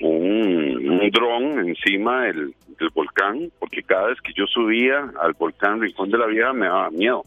un, 0.00 1.10
dron 1.10 1.68
encima 1.68 2.24
del, 2.24 2.54
volcán, 2.94 3.50
porque 3.58 3.82
cada 3.82 4.08
vez 4.08 4.20
que 4.20 4.32
yo 4.34 4.46
subía 4.46 5.10
al 5.20 5.32
volcán 5.34 5.80
Rincón 5.80 6.10
de 6.10 6.18
la 6.18 6.26
Vieja 6.26 6.52
me 6.52 6.66
daba 6.66 6.90
miedo. 6.90 7.24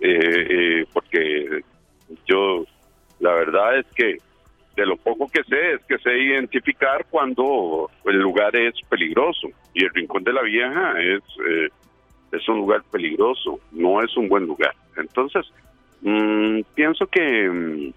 Eh, 0.00 0.46
eh, 0.50 0.86
porque 0.92 1.62
yo, 2.26 2.64
la 3.18 3.32
verdad 3.34 3.78
es 3.78 3.86
que 3.94 4.18
de 4.76 4.86
lo 4.86 4.96
poco 4.96 5.28
que 5.28 5.42
sé 5.44 5.72
es 5.74 5.84
que 5.86 5.98
sé 5.98 6.16
identificar 6.18 7.04
cuando 7.10 7.90
el 8.04 8.18
lugar 8.18 8.54
es 8.54 8.74
peligroso 8.88 9.48
y 9.74 9.84
el 9.84 9.90
Rincón 9.90 10.24
de 10.24 10.32
la 10.32 10.42
Vieja 10.42 10.94
es, 11.00 11.22
eh, 11.48 11.68
es 12.32 12.48
un 12.48 12.58
lugar 12.58 12.82
peligroso, 12.90 13.60
no 13.72 14.02
es 14.02 14.16
un 14.16 14.28
buen 14.28 14.46
lugar. 14.46 14.74
Entonces, 14.96 15.46
Mm, 16.02 16.60
pienso 16.74 17.06
que 17.06 17.48
mm, 17.48 17.92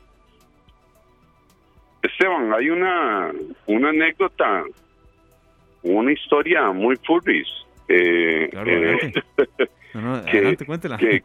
Esteban, 2.02 2.54
hay 2.54 2.70
una, 2.70 3.32
una 3.68 3.90
anécdota, 3.90 4.64
una 5.84 6.12
historia 6.12 6.72
muy 6.72 6.98
furbis. 6.98 7.48
Eh, 7.88 8.50
eh 8.54 9.14
que, 11.00 11.24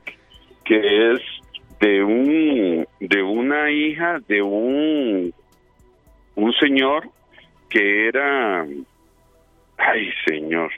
que, 0.64 1.12
es 1.12 1.20
de 1.80 2.02
un 2.02 2.86
de 3.00 3.22
una 3.22 3.70
hija 3.70 4.18
de 4.26 4.42
un 4.42 5.32
un 6.34 6.52
señor 6.54 7.08
que 7.70 8.08
era 8.08 8.66
ay 9.78 10.10
señor 10.26 10.72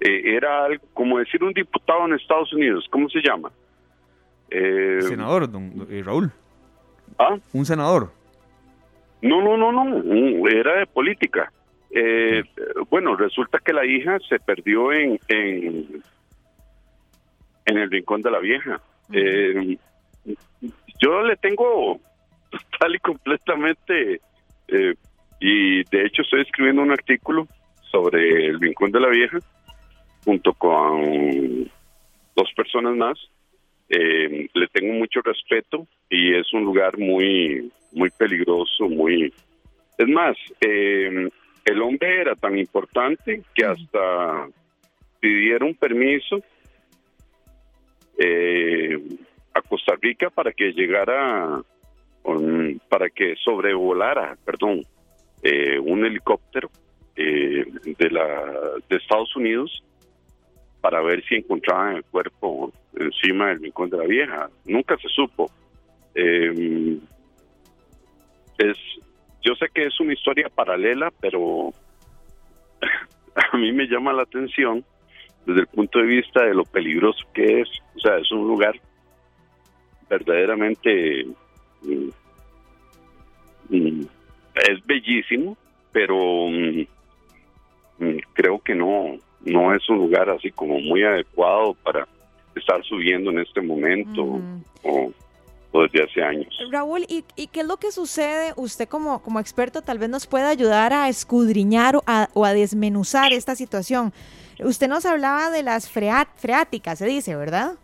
eh, 0.00 0.36
era 0.36 0.64
algo 0.64 0.84
como 0.94 1.18
decir 1.18 1.42
un 1.42 1.52
diputado 1.52 2.06
en 2.06 2.14
Estados 2.14 2.52
Unidos 2.52 2.86
cómo 2.90 3.08
se 3.08 3.20
llama 3.20 3.50
eh, 4.50 5.00
senador, 5.02 5.50
don, 5.50 5.86
eh, 5.90 6.02
Raúl. 6.04 6.30
¿Ah? 7.18 7.36
¿Un 7.52 7.66
senador? 7.66 8.12
No, 9.20 9.42
no, 9.42 9.56
no, 9.56 9.72
no, 9.72 10.48
era 10.48 10.78
de 10.78 10.86
política. 10.86 11.52
Eh, 11.90 12.42
bueno, 12.90 13.16
resulta 13.16 13.58
que 13.58 13.72
la 13.72 13.84
hija 13.84 14.18
se 14.28 14.38
perdió 14.38 14.92
en, 14.92 15.18
en, 15.28 16.02
el 17.66 17.90
rincón 17.90 18.22
de 18.22 18.30
la 18.30 18.38
vieja. 18.38 18.80
yo 21.00 21.22
le 21.22 21.36
tengo 21.36 21.98
total 22.50 22.94
y 22.94 22.98
completamente, 22.98 24.20
y 25.40 25.84
de 25.84 26.06
hecho 26.06 26.22
estoy 26.22 26.42
escribiendo 26.42 26.82
un 26.82 26.92
artículo 26.92 27.46
sobre 27.90 28.46
el 28.46 28.60
rincón 28.60 28.92
de 28.92 29.00
la 29.00 29.08
vieja 29.08 29.38
junto 30.28 30.52
con 30.52 31.64
dos 32.36 32.52
personas 32.54 32.94
más 32.94 33.18
eh, 33.88 34.46
le 34.52 34.66
tengo 34.66 34.92
mucho 34.92 35.22
respeto 35.22 35.86
y 36.10 36.34
es 36.34 36.52
un 36.52 36.64
lugar 36.64 36.98
muy, 36.98 37.72
muy 37.92 38.10
peligroso, 38.10 38.90
muy... 38.90 39.32
Es 39.96 40.06
más, 40.06 40.36
eh, 40.60 41.30
el 41.64 41.80
hombre 41.80 42.20
era 42.20 42.34
tan 42.34 42.58
importante 42.58 43.40
que 43.54 43.64
hasta 43.64 44.48
pidieron 45.18 45.74
permiso 45.74 46.42
eh, 48.18 48.98
a 49.54 49.62
Costa 49.62 49.94
Rica 49.98 50.28
para 50.28 50.52
que 50.52 50.72
llegara, 50.72 51.62
para 52.90 53.08
que 53.08 53.34
sobrevolara, 53.42 54.36
perdón, 54.44 54.82
un 55.82 56.04
helicóptero 56.04 56.70
de 57.16 58.10
la 58.10 58.52
de 58.90 58.96
Estados 58.96 59.34
Unidos 59.34 59.82
para 60.80 61.00
ver 61.02 61.24
si 61.24 61.36
encontraban 61.36 61.96
el 61.96 62.04
cuerpo 62.04 62.72
encima 62.94 63.48
del 63.48 63.60
rincón 63.60 63.90
de 63.90 63.96
la 63.98 64.04
vieja. 64.04 64.48
Nunca 64.64 64.96
se 64.98 65.08
supo. 65.08 65.50
Eh, 66.14 66.98
es, 68.58 68.76
yo 69.42 69.54
sé 69.54 69.66
que 69.72 69.86
es 69.86 70.00
una 70.00 70.12
historia 70.12 70.48
paralela, 70.48 71.12
pero 71.20 71.72
a 73.52 73.56
mí 73.56 73.72
me 73.72 73.86
llama 73.86 74.12
la 74.12 74.22
atención 74.22 74.84
desde 75.46 75.60
el 75.60 75.66
punto 75.68 75.98
de 75.98 76.06
vista 76.06 76.44
de 76.44 76.54
lo 76.54 76.64
peligroso 76.64 77.24
que 77.32 77.60
es. 77.60 77.68
O 77.96 78.00
sea, 78.00 78.18
es 78.18 78.30
un 78.32 78.46
lugar 78.46 78.78
verdaderamente 80.08 81.26
mm, 81.82 82.08
mm, 83.68 84.06
es 84.68 84.86
bellísimo, 84.86 85.56
pero 85.92 86.48
mm, 86.48 88.18
creo 88.32 88.58
que 88.60 88.74
no 88.74 89.16
no 89.44 89.74
es 89.74 89.88
un 89.88 89.98
lugar 89.98 90.28
así 90.30 90.50
como 90.50 90.78
muy 90.80 91.02
adecuado 91.02 91.74
para 91.82 92.06
estar 92.54 92.82
subiendo 92.84 93.30
en 93.30 93.40
este 93.40 93.60
momento 93.60 94.40
o, 94.82 95.12
desde 95.72 96.04
hace 96.04 96.22
años. 96.22 96.48
Raúl, 96.70 97.04
¿y, 97.08 97.22
qué 97.48 97.60
es 97.60 97.66
lo 97.66 97.76
que 97.76 97.92
sucede? 97.92 98.52
Usted 98.56 98.88
como, 98.88 99.22
como 99.22 99.38
experto 99.38 99.82
tal 99.82 99.98
vez 99.98 100.08
nos 100.08 100.26
puede 100.26 100.46
ayudar 100.46 100.92
a 100.92 101.08
escudriñar 101.08 101.96
o 101.96 102.02
a, 102.06 102.28
o 102.34 102.44
a 102.44 102.52
desmenuzar 102.52 103.32
esta 103.32 103.54
situación. 103.54 104.12
Usted 104.58 104.88
nos 104.88 105.06
hablaba 105.06 105.50
de 105.50 105.62
las 105.62 105.88
freáticas, 105.88 106.98
se 106.98 107.06
dice, 107.06 107.36
¿verdad? 107.36 107.74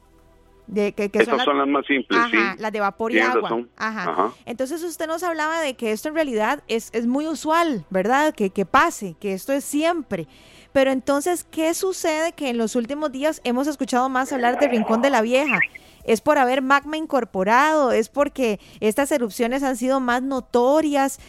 De, 0.66 0.92
que, 0.92 1.10
son, 1.24 1.58
las, 1.58 1.68
más 1.68 1.84
simples, 1.86 2.18
sí. 2.30 2.38
Las 2.58 2.72
de 2.72 2.80
vapor 2.80 3.12
y 3.12 3.20
agua. 3.20 3.64
Ajá. 3.76 4.32
Entonces 4.46 4.82
usted 4.82 5.06
nos 5.06 5.22
hablaba 5.22 5.60
de 5.60 5.74
que 5.74 5.92
esto 5.92 6.08
en 6.08 6.14
realidad 6.14 6.64
es, 6.68 6.88
es 6.94 7.06
muy 7.06 7.26
usual, 7.28 7.84
¿verdad? 7.90 8.34
Que, 8.34 8.48
que 8.48 8.64
pase, 8.64 9.14
que 9.20 9.34
esto 9.34 9.52
es 9.52 9.62
siempre. 9.62 10.26
Pero 10.74 10.90
entonces, 10.90 11.44
¿qué 11.44 11.72
sucede 11.72 12.32
que 12.32 12.50
en 12.50 12.58
los 12.58 12.74
últimos 12.74 13.12
días 13.12 13.40
hemos 13.44 13.68
escuchado 13.68 14.08
más 14.08 14.32
hablar 14.32 14.58
de 14.58 14.66
Rincón 14.66 15.02
de 15.02 15.08
la 15.08 15.22
Vieja? 15.22 15.60
¿Es 16.04 16.20
por 16.20 16.36
haber 16.36 16.62
magma 16.62 16.96
incorporado? 16.96 17.92
¿Es 17.92 18.08
porque 18.08 18.58
estas 18.80 19.12
erupciones 19.12 19.62
han 19.62 19.76
sido 19.76 20.00
más 20.00 20.20
notorias? 20.20 21.20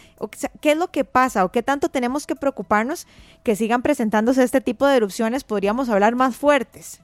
¿Qué 0.60 0.72
es 0.72 0.76
lo 0.76 0.88
que 0.88 1.04
pasa? 1.04 1.44
¿O 1.44 1.52
qué 1.52 1.62
tanto 1.62 1.88
tenemos 1.88 2.26
que 2.26 2.34
preocuparnos 2.34 3.06
que 3.44 3.54
sigan 3.54 3.82
presentándose 3.82 4.42
este 4.42 4.60
tipo 4.60 4.84
de 4.84 4.96
erupciones? 4.96 5.44
Podríamos 5.44 5.88
hablar 5.90 6.16
más 6.16 6.36
fuertes. 6.36 7.00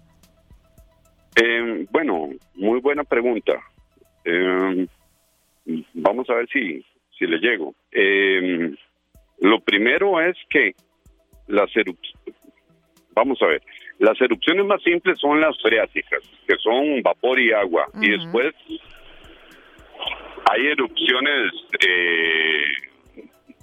Eh, 1.37 1.87
bueno, 1.93 2.29
muy 2.57 2.81
buena 2.81 3.05
pregunta. 3.05 3.53
Eh, 4.25 4.89
vamos 5.95 6.29
a 6.29 6.35
ver 6.35 6.49
si, 6.53 6.85
si 7.17 7.25
le 7.25 7.39
llego. 7.39 7.73
Eh, 7.93 8.75
lo 9.39 9.61
primero 9.61 10.21
es 10.21 10.37
que 10.51 10.75
las 11.47 11.71
erupciones, 11.77 12.12
vamos 13.15 13.41
a 13.43 13.47
ver, 13.47 13.63
las 13.99 14.21
erupciones 14.21 14.65
más 14.67 14.83
simples 14.83 15.19
son 15.19 15.41
las 15.41 15.61
freáticas, 15.61 16.21
que 16.47 16.57
son 16.57 17.03
vapor 17.03 17.39
y 17.41 17.53
agua. 17.53 17.87
Y 18.01 18.11
después 18.11 18.55
hay 20.51 20.67
erupciones 20.67 21.53
eh, 21.87 22.65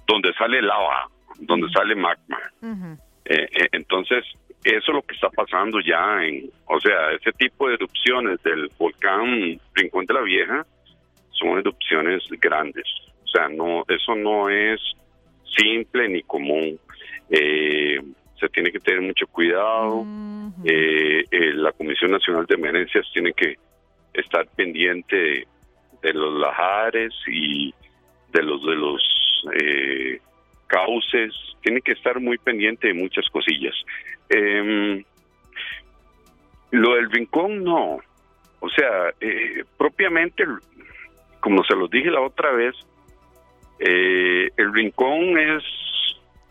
donde 0.06 0.32
sale 0.34 0.62
lava, 0.62 1.08
donde 1.38 1.68
sale 1.70 1.94
magma. 1.94 2.40
Eh, 3.24 3.48
eh, 3.50 3.68
entonces, 3.72 4.24
eso 4.64 4.90
es 4.90 4.94
lo 4.94 5.02
que 5.02 5.14
está 5.14 5.30
pasando 5.30 5.80
ya 5.80 6.24
en, 6.24 6.50
o 6.66 6.80
sea, 6.80 7.12
ese 7.12 7.32
tipo 7.32 7.68
de 7.68 7.74
erupciones 7.74 8.42
del 8.42 8.70
volcán 8.78 9.58
Rincón 9.74 10.06
de 10.06 10.14
la 10.14 10.22
Vieja 10.22 10.66
son 11.30 11.58
erupciones 11.58 12.22
grandes. 12.40 12.84
O 13.24 13.28
sea, 13.28 13.48
no, 13.48 13.84
eso 13.88 14.14
no 14.16 14.48
es 14.50 14.80
simple 15.56 16.08
ni 16.08 16.22
común. 16.22 16.78
Eh, 17.30 18.00
se 18.40 18.48
tiene 18.48 18.72
que 18.72 18.80
tener 18.80 19.02
mucho 19.02 19.26
cuidado. 19.26 20.04
Eh, 20.64 21.24
eh, 21.30 21.52
la 21.54 21.72
Comisión 21.72 22.10
Nacional 22.10 22.46
de 22.46 22.54
Emergencias 22.54 23.06
tiene 23.12 23.32
que 23.34 23.56
estar 24.14 24.46
pendiente 24.56 25.46
de, 26.02 26.12
los 26.14 26.40
lajares 26.40 27.12
y 27.28 27.72
de 28.32 28.42
los 28.42 28.64
de 28.64 28.74
los 28.74 29.02
eh, 29.62 30.20
cauces. 30.66 31.34
Tiene 31.62 31.82
que 31.82 31.92
estar 31.92 32.18
muy 32.18 32.38
pendiente 32.38 32.88
de 32.88 32.94
muchas 32.94 33.28
cosillas. 33.28 33.74
Em, 34.30 35.04
lo 36.70 36.94
del 36.94 37.10
rincón 37.10 37.62
no. 37.62 37.98
O 38.62 38.68
sea, 38.68 39.14
propiamente, 39.78 40.44
como 41.40 41.64
se 41.64 41.74
los 41.74 41.90
dije 41.90 42.10
la 42.10 42.20
otra 42.20 42.52
vez, 42.52 42.74
el 43.78 44.74
rincón 44.74 45.38
es 45.38 45.64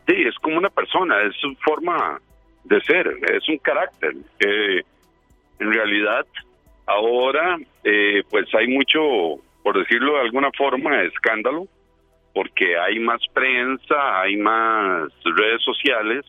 Sí, 0.09 0.15
es 0.27 0.35
como 0.39 0.57
una 0.57 0.71
persona, 0.71 1.21
es 1.21 1.35
su 1.35 1.53
forma 1.63 2.19
de 2.63 2.81
ser, 2.81 3.15
es 3.31 3.47
un 3.47 3.59
carácter. 3.59 4.15
Eh, 4.39 4.81
en 5.59 5.71
realidad, 5.71 6.25
ahora, 6.87 7.59
eh, 7.83 8.23
pues 8.27 8.47
hay 8.55 8.69
mucho, 8.69 8.99
por 9.61 9.77
decirlo 9.77 10.13
de 10.13 10.21
alguna 10.21 10.49
forma, 10.57 11.03
escándalo, 11.03 11.67
porque 12.33 12.75
hay 12.75 12.97
más 12.97 13.21
prensa, 13.33 14.21
hay 14.21 14.35
más 14.37 15.11
redes 15.23 15.61
sociales 15.63 16.25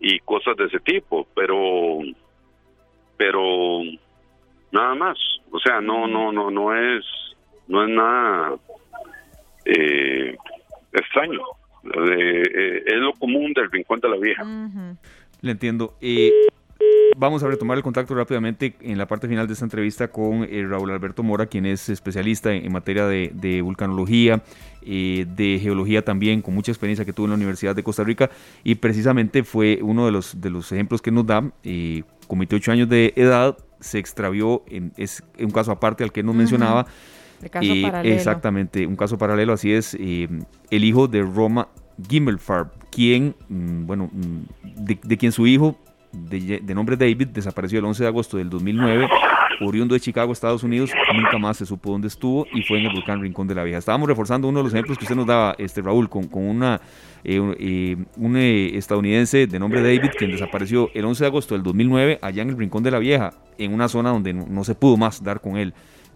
y 0.00 0.18
cosas 0.20 0.56
de 0.56 0.64
ese 0.64 0.80
tipo, 0.80 1.26
pero, 1.34 1.98
pero 3.18 3.80
nada 4.70 4.94
más, 4.94 5.18
o 5.50 5.60
sea, 5.60 5.82
no, 5.82 6.06
no, 6.06 6.32
no, 6.32 6.50
no 6.50 6.74
es, 6.74 7.04
no 7.68 7.82
es 7.84 7.90
nada 7.90 8.56
eh, 9.66 10.34
extraño. 10.94 11.42
Eh, 11.84 12.82
es 12.86 12.94
lo 12.94 13.12
común 13.14 13.52
del 13.52 13.70
Rincón 13.70 14.00
de 14.00 14.08
la 14.08 14.16
Vieja. 14.16 14.44
Le 15.40 15.50
entiendo. 15.50 15.94
Eh, 16.00 16.30
vamos 17.16 17.42
a 17.42 17.48
retomar 17.48 17.76
el 17.76 17.82
contacto 17.82 18.14
rápidamente 18.14 18.74
en 18.80 18.98
la 18.98 19.06
parte 19.06 19.28
final 19.28 19.46
de 19.46 19.52
esta 19.52 19.64
entrevista 19.64 20.08
con 20.08 20.44
eh, 20.44 20.64
Raúl 20.68 20.90
Alberto 20.90 21.22
Mora, 21.22 21.46
quien 21.46 21.66
es 21.66 21.88
especialista 21.88 22.52
en, 22.52 22.72
materia 22.72 23.06
de, 23.06 23.60
vulcanología, 23.62 24.42
de 24.82 25.58
geología 25.60 26.02
también, 26.04 26.42
con 26.42 26.54
mucha 26.54 26.72
experiencia 26.72 27.04
que 27.04 27.12
tuvo 27.12 27.26
en 27.26 27.30
la 27.30 27.36
Universidad 27.36 27.74
de 27.74 27.82
Costa 27.82 28.04
Rica 28.04 28.30
y 28.64 28.76
precisamente 28.76 29.44
fue 29.44 29.78
uno 29.82 30.06
de 30.06 30.12
los, 30.12 30.40
de 30.40 30.50
los 30.50 30.70
ejemplos 30.72 31.02
que 31.02 31.10
nos 31.10 31.26
da. 31.26 31.40
con 31.40 32.38
28 32.38 32.72
años 32.72 32.88
de 32.88 33.12
edad 33.16 33.56
se 33.80 33.98
extravió, 33.98 34.62
en, 34.68 34.92
es 34.96 35.22
un 35.38 35.50
caso 35.50 35.72
aparte 35.72 36.04
al 36.04 36.12
que 36.12 36.22
nos 36.22 36.34
mencionaba, 36.34 36.86
y 37.60 37.84
Exactamente, 38.04 38.86
un 38.86 38.96
caso 38.96 39.18
paralelo, 39.18 39.52
así 39.52 39.72
es, 39.72 39.96
eh, 39.98 40.28
el 40.70 40.84
hijo 40.84 41.08
de 41.08 41.22
Roma 41.22 41.68
Gimmelfarb, 42.08 42.70
quien, 42.90 43.34
mm, 43.48 43.86
bueno, 43.86 44.10
mm, 44.12 44.84
de, 44.84 45.16
quien 45.16 45.32
su 45.32 45.46
hijo, 45.46 45.76
de, 46.12 46.60
nombre 46.74 46.96
David, 46.96 47.28
desapareció 47.28 47.78
el 47.78 47.84
11 47.84 48.02
de 48.02 48.08
agosto 48.08 48.36
del 48.36 48.50
2009, 48.50 49.08
oriundo 49.60 49.94
de 49.94 50.00
Chicago, 50.00 50.32
Estados 50.32 50.62
Unidos, 50.62 50.90
nunca 51.14 51.38
más 51.38 51.56
se 51.56 51.66
supo 51.66 51.90
dónde 51.90 52.08
estuvo 52.08 52.46
y 52.52 52.62
fue 52.62 52.78
en 52.80 52.86
el 52.86 52.92
volcán 52.92 53.20
Rincón 53.20 53.46
de 53.46 53.54
la 53.54 53.64
Vieja. 53.64 53.78
Estábamos 53.78 54.08
reforzando 54.08 54.48
uno 54.48 54.58
de 54.58 54.64
los 54.64 54.74
ejemplos 54.74 54.98
que 54.98 55.04
usted 55.04 55.16
nos 55.16 55.26
daba, 55.26 55.54
este 55.58 55.82
Raúl, 55.82 56.08
con, 56.08 56.26
con 56.26 56.44
una, 56.44 56.80
eh, 57.24 57.40
eh, 57.58 57.96
un 58.16 58.36
estadounidense 58.36 59.46
de 59.46 59.58
nombre 59.58 59.82
David, 59.82 60.10
quien 60.18 60.32
desapareció 60.32 60.90
el 60.94 61.04
11 61.04 61.24
de 61.24 61.28
agosto 61.28 61.54
del 61.54 61.62
2009 61.62 62.18
allá 62.22 62.42
en 62.42 62.50
el 62.50 62.58
Rincón 62.58 62.82
de 62.82 62.90
la 62.90 62.98
Vieja, 62.98 63.32
en 63.58 63.72
una 63.72 63.88
zona 63.88 64.10
donde 64.10 64.32
no 64.32 64.64
se 64.64 64.74
pudo 64.74 64.96
más 64.96 65.22
dar 65.22 65.40
con 65.40 65.56
él. 65.56 65.74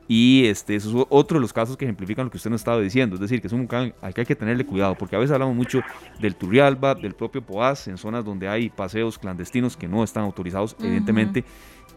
Y 0.09 0.47
este, 0.47 0.77
eso 0.77 0.89
es 0.89 1.07
otro 1.09 1.39
de 1.39 1.41
los 1.41 1.53
casos 1.53 1.77
que 1.77 1.85
ejemplifican 1.85 2.27
lo 2.27 2.31
que 2.31 2.37
usted 2.37 2.51
nos 2.51 2.61
estaba 2.61 2.81
diciendo. 2.81 3.17
Es 3.17 3.21
decir, 3.21 3.41
que 3.41 3.49
es 3.49 3.53
un 3.53 3.61
volcán 3.61 3.93
al 4.01 4.15
que 4.15 4.21
hay 4.21 4.27
que 4.27 4.37
tenerle 4.37 4.65
cuidado, 4.65 4.95
porque 4.95 5.17
a 5.17 5.19
veces 5.19 5.33
hablamos 5.35 5.57
mucho 5.57 5.81
del 6.21 6.37
Turrialba, 6.37 6.95
del 6.95 7.15
propio 7.15 7.43
Poás, 7.43 7.89
en 7.89 7.99
zonas 7.99 8.25
donde 8.25 8.49
hay 8.49 8.71
paseos 8.71 9.19
clandestinos 9.19 9.77
que 9.77 9.89
no 9.89 10.05
están 10.05 10.25
autorizados, 10.25 10.77
evidentemente. 10.81 11.45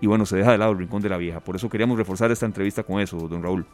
Y 0.01 0.07
bueno, 0.07 0.26
se 0.26 0.38
deja 0.38 0.51
de 0.51 0.57
lado 0.57 0.72
el 0.72 0.80
rincón 0.80 1.01
de 1.01 1.10
la 1.10 1.18
vieja. 1.18 1.39
Por 1.39 1.55
eso 1.55 1.70
queríamos 1.70 1.97
reforzar 1.97 2.32
esta 2.32 2.45
entrevista 2.45 2.84
con 2.84 2.99
eso, 2.99 3.18
don 3.28 3.43
Raúl. 3.43 3.66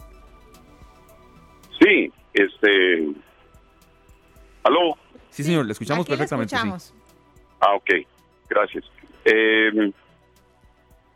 Sí, 1.79 2.11
este. 2.33 3.07
¿Aló? 4.63 4.97
Sí, 5.29 5.43
señor, 5.43 5.65
le 5.65 5.73
escuchamos 5.73 6.05
perfectamente. 6.07 6.55
Ah, 6.55 7.75
ok, 7.75 7.89
gracias. 8.49 8.83
Eh, 9.23 9.91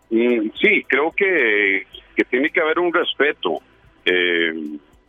mm, 0.09 0.49
sí, 0.61 0.83
creo 0.87 1.11
que 1.11 1.85
que 2.19 2.25
tiene 2.25 2.49
que 2.49 2.59
haber 2.59 2.79
un 2.79 2.93
respeto. 2.93 3.61
Eh, 4.03 4.51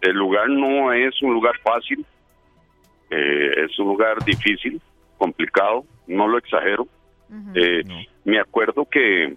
el 0.01 0.13
lugar 0.13 0.49
no 0.49 0.93
es 0.93 1.21
un 1.23 1.35
lugar 1.35 1.59
fácil, 1.59 2.07
eh, 3.11 3.65
es 3.65 3.77
un 3.81 3.89
lugar 3.89 4.25
difícil, 4.25 4.81
complicado, 5.19 5.85
no 6.07 6.29
lo 6.29 6.39
exagero. 6.39 6.87
Eh, 7.57 7.83
me 8.25 8.39
acuerdo 8.39 8.85
que, 8.85 9.35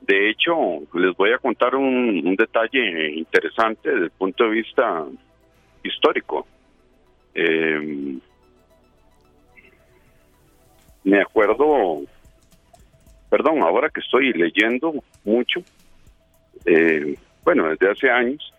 de 0.00 0.30
hecho, 0.30 0.56
les 0.94 1.16
voy 1.16 1.32
a 1.32 1.38
contar 1.38 1.76
un, 1.76 2.34
detalle 2.34 3.12
interesante 3.12 3.90
desde 3.90 4.06
el 4.06 4.10
punto 4.10 4.42
de 4.42 4.50
vista 4.50 5.04
histórico. 5.84 6.48
me 11.04 11.20
acuerdo, 11.20 12.00
perdón, 13.30 13.62
ahora 13.62 13.88
que 13.88 14.00
estoy 14.00 14.32
leyendo 14.32 14.94
mucho, 15.24 15.62
eh, 16.66 17.16
bueno, 17.44 17.68
desde 17.68 17.90
hace 17.90 18.10
años, 18.10 18.52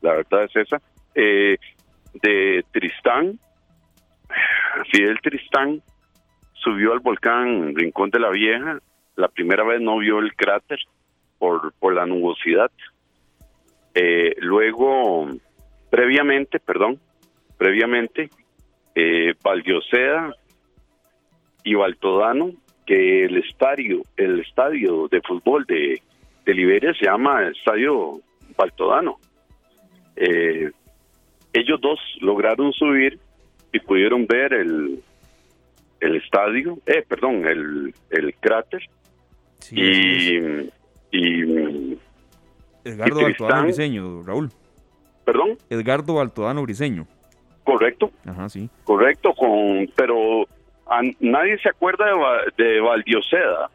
la 0.00 0.14
verdad 0.14 0.44
es 0.44 0.56
esa, 0.56 0.80
eh, 1.14 1.56
de 2.22 2.64
Tristán, 2.72 3.38
Fidel 4.92 5.20
Tristán 5.22 5.82
subió 6.54 6.92
al 6.92 7.00
volcán 7.00 7.74
Rincón 7.74 8.10
de 8.10 8.20
la 8.20 8.30
Vieja, 8.30 8.78
la 9.16 9.28
primera 9.28 9.64
vez 9.64 9.80
no 9.80 9.98
vio 9.98 10.18
el 10.18 10.34
cráter 10.34 10.78
por, 11.38 11.72
por 11.74 11.94
la 11.94 12.06
nubosidad. 12.06 12.70
Eh, 13.94 14.34
luego, 14.38 15.28
previamente, 15.90 16.60
perdón, 16.60 17.00
previamente, 17.56 18.30
eh, 18.94 19.34
Valdioseda 19.42 20.34
y 21.64 21.74
Baltodano, 21.74 22.52
que 22.86 23.24
el 23.24 23.38
estadio, 23.38 24.02
el 24.16 24.40
estadio 24.40 25.08
de 25.08 25.20
fútbol 25.22 25.64
de, 25.66 26.00
de 26.48 26.54
Liberia 26.54 26.94
se 26.94 27.04
llama 27.04 27.46
Estadio 27.48 28.22
Baltodano. 28.56 29.18
Eh, 30.16 30.70
ellos 31.52 31.78
dos 31.78 32.00
lograron 32.22 32.72
subir 32.72 33.18
y 33.70 33.78
pudieron 33.80 34.26
ver 34.26 34.54
el, 34.54 35.02
el 36.00 36.16
estadio, 36.16 36.78
eh, 36.86 37.04
perdón, 37.06 37.44
el, 37.46 37.94
el 38.08 38.34
cráter. 38.36 38.80
y, 39.70 40.38
y 41.12 41.98
Edgardo 42.82 43.20
Baltodano 43.20 43.62
Briseño, 43.64 44.22
Raúl. 44.22 44.48
¿Perdón? 45.26 45.58
Edgardo 45.68 46.14
Baltodano 46.14 46.62
Briseño. 46.62 47.06
Correcto. 47.62 48.10
Ajá, 48.24 48.48
sí. 48.48 48.70
Correcto, 48.84 49.34
con, 49.34 49.86
pero 49.94 50.46
nadie 51.20 51.58
se 51.58 51.68
acuerda 51.68 52.06
de, 52.06 52.64
de 52.64 52.80
Valdioseda. 52.80 53.68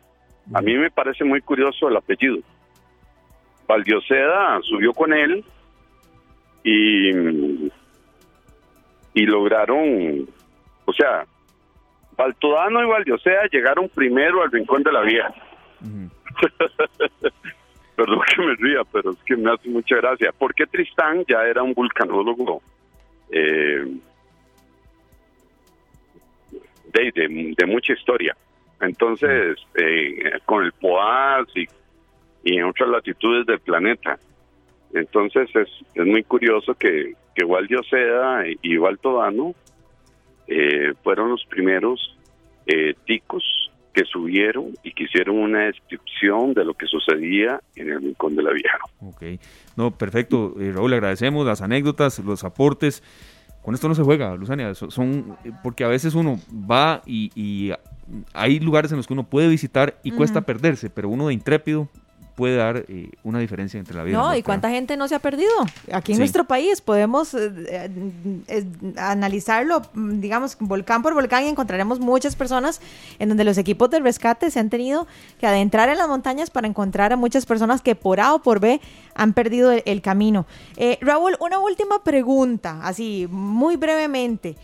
A 0.56 0.62
mí 0.64 0.76
me 0.76 0.90
parece 0.90 1.24
muy 1.24 1.40
curioso 1.42 1.88
el 1.88 1.98
apellido. 1.98 2.40
Valdioseda 3.68 4.60
subió 4.62 4.94
con 4.94 5.14
él 5.14 5.44
y, 6.64 7.10
y 9.14 9.26
lograron, 9.26 10.28
o 10.86 10.94
sea, 10.94 11.26
Baltodano 12.16 12.84
y 12.84 12.88
Valdioseda 12.88 13.48
llegaron 13.52 13.90
primero 13.90 14.42
al 14.44 14.52
Rincón 14.52 14.84
de 14.84 14.92
la 14.92 15.02
Vieja. 15.02 15.34
Perdón 17.96 18.22
que 18.36 18.42
me 18.42 18.56
ría, 18.56 18.82
pero 18.92 19.12
es 19.12 19.18
que 19.24 19.36
me 19.36 19.52
hace 19.52 19.70
mucha 19.70 19.98
gracia. 19.98 20.32
Porque 20.38 20.66
Tristán 20.66 21.24
ya 21.28 21.44
era 21.44 21.62
un 21.62 21.74
vulcanólogo 21.74 22.62
eh, 23.30 23.86
de, 26.92 27.66
mucha 27.68 27.94
historia. 27.94 28.36
Entonces, 28.82 29.58
eh, 29.76 30.40
con 30.46 30.66
el 30.66 30.72
POAS 30.74 31.48
y, 31.56 31.68
en 32.44 32.64
otras 32.66 32.90
latitudes 32.90 33.46
del 33.46 33.60
planeta. 33.60 34.20
Entonces, 34.94 35.50
es, 35.56 35.70
es 35.96 36.06
muy 36.06 36.24
curioso 36.24 36.76
que, 36.76 37.14
que 37.36 37.46
Waldio 37.46 37.82
Seda 37.84 38.44
y 38.62 38.78
Baltodano 38.78 39.56
eh, 40.48 40.94
fueron 41.04 41.30
los 41.30 41.46
primeros 41.46 42.18
eh, 42.66 42.94
ticos 43.06 43.44
que 43.94 44.04
subieron 44.06 44.74
y 44.84 44.92
que 44.94 45.04
hicieron 45.04 45.38
una 45.38 45.66
descripción 45.66 46.54
de 46.54 46.66
lo 46.66 46.74
que 46.74 46.88
sucedía 46.88 47.62
en 47.76 47.92
el 47.92 48.02
Rincón 48.02 48.36
de 48.36 48.44
la 48.44 48.52
Vieja. 48.52 48.80
Ok, 49.02 49.24
no, 49.76 49.92
perfecto. 49.92 50.56
Eh, 50.60 50.72
Raúl, 50.74 50.90
le 50.90 50.98
agradecemos 50.98 51.46
las 51.46 51.62
anécdotas, 51.62 52.20
los 52.20 52.44
aportes. 52.44 53.04
Con 53.62 53.76
esto 53.76 53.88
no 53.88 53.96
se 53.96 54.04
juega, 54.04 54.36
Luzania, 54.36 54.74
son, 54.76 55.38
porque 55.62 55.86
a 55.86 55.88
veces 55.88 56.16
uno 56.16 56.38
va 56.52 57.02
y, 57.06 57.72
hay 58.34 58.60
lugares 58.60 58.92
en 58.92 58.98
los 58.98 59.08
que 59.08 59.14
uno 59.14 59.24
puede 59.24 59.48
visitar 59.48 59.98
y 60.04 60.12
cuesta 60.12 60.42
perderse, 60.42 60.90
pero 60.90 61.08
uno 61.08 61.28
de 61.28 61.34
intrépido 61.34 61.88
puede 62.36 62.56
dar 62.56 62.86
eh, 62.88 63.12
una 63.24 63.40
diferencia 63.40 63.80
entre 63.80 63.96
la 63.96 64.04
vida. 64.04 64.18
No, 64.18 64.36
y 64.36 64.42
cuánta 64.42 64.70
gente 64.70 64.98
no 64.98 65.08
se 65.08 65.16
ha 65.16 65.20
perdido. 65.20 65.52
Aquí 65.92 66.14
en 66.14 66.18
nuestro 66.18 66.46
país 66.46 66.82
podemos 66.82 67.34
eh, 67.34 67.92
eh, 68.48 68.66
analizarlo, 68.98 69.82
mm, 69.94 70.20
digamos, 70.20 70.58
volcán 70.60 71.04
por 71.04 71.14
volcán 71.14 71.44
y 71.44 71.48
encontraremos 71.48 72.00
muchas 72.00 72.36
personas 72.36 72.82
en 73.20 73.30
donde 73.30 73.44
los 73.44 73.58
equipos 73.58 73.90
de 73.90 74.00
rescate 74.00 74.50
se 74.50 74.60
han 74.60 74.70
tenido 74.70 75.08
que 75.40 75.48
adentrar 75.48 75.90
en 75.90 75.98
las 75.98 76.08
montañas 76.08 76.50
para 76.50 76.68
encontrar 76.68 77.14
a 77.14 77.18
muchas 77.18 77.46
personas 77.46 77.82
que 77.82 77.96
por 77.96 78.20
A 78.20 78.34
o 78.34 78.40
por 78.42 78.60
B 78.60 78.82
han 79.16 79.34
perdido 79.34 79.72
el, 79.72 80.02
camino. 80.02 80.46
Raúl, 81.02 81.38
una 81.40 81.60
última 81.60 82.04
pregunta, 82.04 82.80
así 82.84 83.28
muy 83.30 83.76
brevemente. 83.78 84.56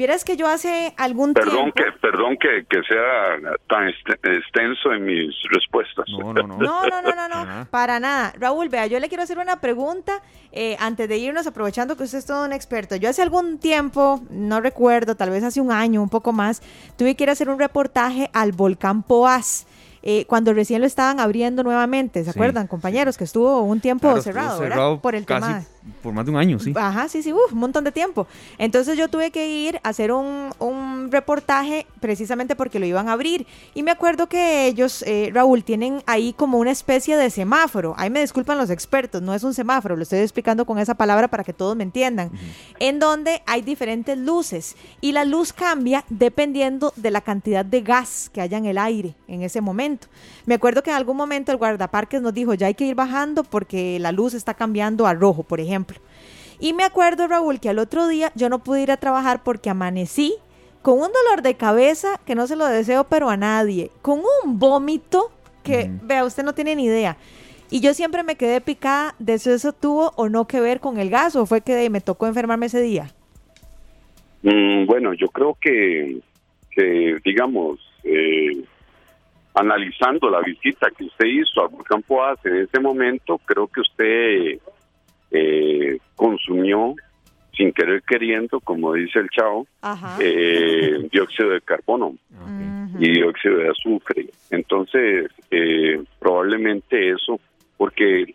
Vieras 0.00 0.24
que 0.24 0.34
yo 0.38 0.48
hace 0.48 0.94
algún 0.96 1.34
perdón 1.34 1.72
tiempo... 1.74 1.74
Que, 1.74 1.92
perdón 2.00 2.38
que, 2.40 2.64
que 2.70 2.82
sea 2.88 3.36
tan 3.68 3.86
extenso 3.86 4.94
en 4.94 5.04
mis 5.04 5.34
respuestas. 5.50 6.06
No, 6.18 6.32
no, 6.32 6.42
no. 6.42 6.56
no, 6.56 7.02
no, 7.02 7.02
no, 7.02 7.28
no, 7.28 7.66
para 7.66 8.00
nada. 8.00 8.32
Raúl, 8.38 8.70
vea, 8.70 8.86
yo 8.86 8.98
le 8.98 9.08
quiero 9.08 9.24
hacer 9.24 9.36
una 9.36 9.60
pregunta 9.60 10.22
eh, 10.52 10.74
antes 10.80 11.06
de 11.06 11.18
irnos, 11.18 11.46
aprovechando 11.46 11.98
que 11.98 12.04
usted 12.04 12.16
es 12.16 12.24
todo 12.24 12.46
un 12.46 12.54
experto. 12.54 12.96
Yo 12.96 13.10
hace 13.10 13.20
algún 13.20 13.58
tiempo, 13.58 14.22
no 14.30 14.62
recuerdo, 14.62 15.16
tal 15.16 15.28
vez 15.28 15.44
hace 15.44 15.60
un 15.60 15.70
año, 15.70 16.02
un 16.02 16.08
poco 16.08 16.32
más, 16.32 16.62
tuve 16.96 17.14
que 17.14 17.24
ir 17.24 17.28
a 17.28 17.32
hacer 17.32 17.50
un 17.50 17.58
reportaje 17.58 18.30
al 18.32 18.52
volcán 18.52 19.02
Poás. 19.02 19.66
Eh, 20.02 20.24
cuando 20.24 20.54
recién 20.54 20.80
lo 20.80 20.86
estaban 20.86 21.20
abriendo 21.20 21.62
nuevamente, 21.62 22.24
¿se 22.24 22.30
acuerdan, 22.30 22.66
compañeros? 22.68 23.18
Que 23.18 23.24
estuvo 23.24 23.60
un 23.60 23.80
tiempo 23.80 24.18
cerrado, 24.22 24.58
¿verdad? 24.58 24.98
Por 24.98 25.14
el 25.14 25.26
casi 25.26 25.66
Por 26.02 26.12
más 26.12 26.26
de 26.26 26.30
un 26.30 26.36
año, 26.36 26.58
sí. 26.58 26.74
Ajá, 26.76 27.08
sí, 27.08 27.22
sí, 27.22 27.32
un 27.32 27.58
montón 27.58 27.84
de 27.84 27.92
tiempo. 27.92 28.26
Entonces 28.58 28.98
yo 28.98 29.08
tuve 29.08 29.30
que 29.30 29.48
ir 29.48 29.80
a 29.82 29.88
hacer 29.88 30.12
un, 30.12 30.50
un, 30.58 31.10
reportaje 31.10 31.86
precisamente 32.00 32.54
porque 32.54 32.78
lo 32.78 32.84
iban 32.84 33.08
a 33.08 33.12
abrir. 33.12 33.46
Y 33.74 33.82
me 33.82 33.90
acuerdo 33.90 34.28
que 34.28 34.66
ellos, 34.66 35.02
eh, 35.06 35.30
Raúl, 35.32 35.64
tienen 35.64 36.02
ahí 36.06 36.34
como 36.34 36.58
una 36.58 36.70
especie 36.70 37.16
de 37.16 37.30
semáforo. 37.30 37.94
Ahí 37.96 38.10
me 38.10 38.20
disculpan 38.20 38.58
los 38.58 38.68
expertos, 38.68 39.22
no 39.22 39.34
es 39.34 39.42
un 39.42 39.54
semáforo, 39.54 39.96
lo 39.96 40.02
estoy 40.02 40.18
explicando 40.18 40.66
con 40.66 40.78
esa 40.78 40.94
palabra 40.94 41.28
para 41.28 41.44
que 41.44 41.54
todos 41.54 41.74
me 41.76 41.82
entiendan. 41.82 42.30
En 42.78 42.98
donde 42.98 43.42
hay 43.46 43.62
diferentes 43.62 44.18
luces 44.18 44.76
y 45.00 45.12
la 45.12 45.24
luz 45.24 45.52
cambia 45.54 46.04
dependiendo 46.10 46.92
de 46.96 47.10
la 47.10 47.22
cantidad 47.22 47.64
de 47.64 47.80
gas 47.80 48.30
que 48.32 48.42
haya 48.42 48.58
en 48.58 48.66
el 48.66 48.76
aire 48.76 49.14
en 49.28 49.42
ese 49.42 49.62
momento. 49.62 50.08
Me 50.44 50.54
acuerdo 50.56 50.82
que 50.82 50.90
en 50.90 50.96
algún 50.96 51.16
momento 51.16 51.52
el 51.52 51.58
guardaparques 51.58 52.20
nos 52.20 52.34
dijo, 52.34 52.52
ya 52.52 52.66
hay 52.66 52.74
que 52.74 52.84
ir 52.84 52.94
bajando 52.94 53.44
porque 53.44 53.98
la 53.98 54.12
luz 54.12 54.34
está 54.34 54.52
cambiando 54.54 55.06
a 55.06 55.14
rojo, 55.14 55.42
por 55.42 55.58
ejemplo. 55.58 55.69
Y 56.58 56.72
me 56.74 56.84
acuerdo, 56.84 57.26
Raúl, 57.26 57.58
que 57.60 57.70
al 57.70 57.78
otro 57.78 58.06
día 58.06 58.32
yo 58.34 58.48
no 58.48 58.58
pude 58.58 58.82
ir 58.82 58.90
a 58.90 58.98
trabajar 58.98 59.42
porque 59.42 59.70
amanecí 59.70 60.34
con 60.82 60.94
un 60.94 61.08
dolor 61.12 61.42
de 61.42 61.54
cabeza 61.54 62.20
que 62.26 62.34
no 62.34 62.46
se 62.46 62.56
lo 62.56 62.66
deseo, 62.66 63.04
pero 63.04 63.30
a 63.30 63.36
nadie, 63.36 63.90
con 64.02 64.20
un 64.44 64.58
vómito 64.58 65.30
que, 65.62 65.90
vea, 66.02 66.24
usted 66.24 66.42
no 66.42 66.54
tiene 66.54 66.76
ni 66.76 66.84
idea. 66.84 67.16
Y 67.70 67.80
yo 67.80 67.94
siempre 67.94 68.22
me 68.24 68.36
quedé 68.36 68.60
picada 68.60 69.14
de 69.18 69.38
si 69.38 69.50
eso 69.50 69.72
tuvo 69.72 70.12
o 70.16 70.28
no 70.28 70.46
que 70.46 70.60
ver 70.60 70.80
con 70.80 70.98
el 70.98 71.08
gas 71.08 71.36
o 71.36 71.46
fue 71.46 71.60
que 71.60 71.88
me 71.88 72.00
tocó 72.00 72.26
enfermarme 72.26 72.66
ese 72.66 72.80
día. 72.80 73.12
Mm, 74.42 74.86
bueno, 74.86 75.12
yo 75.14 75.28
creo 75.28 75.56
que, 75.60 76.18
que 76.70 77.18
digamos, 77.24 77.78
eh, 78.02 78.64
analizando 79.54 80.30
la 80.30 80.40
visita 80.40 80.90
que 80.96 81.04
usted 81.04 81.26
hizo 81.26 81.62
a 81.62 81.68
Volcán 81.68 82.02
Poás 82.02 82.38
en 82.44 82.56
ese 82.56 82.80
momento, 82.80 83.38
creo 83.44 83.66
que 83.68 83.80
usted 83.80 84.58
eh, 85.30 85.98
consumió 86.16 86.94
sin 87.56 87.72
querer 87.72 88.02
queriendo, 88.02 88.60
como 88.60 88.94
dice 88.94 89.18
el 89.18 89.28
chavo, 89.28 89.66
eh, 90.20 91.08
dióxido 91.12 91.50
de 91.50 91.60
carbono 91.60 92.16
y 92.98 93.10
dióxido 93.12 93.56
de 93.58 93.68
azufre. 93.68 94.26
Entonces, 94.50 95.30
eh, 95.50 96.02
probablemente 96.18 97.10
eso, 97.10 97.38
porque, 97.76 98.34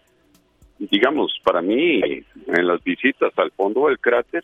digamos, 0.77 1.39
para 1.43 1.61
mí, 1.61 2.01
en 2.47 2.67
las 2.67 2.83
visitas 2.83 3.31
al 3.37 3.51
fondo 3.51 3.87
del 3.87 3.99
cráter, 3.99 4.43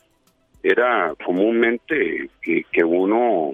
era 0.64 1.14
comúnmente 1.24 2.30
que, 2.42 2.66
que 2.72 2.84
uno 2.84 3.52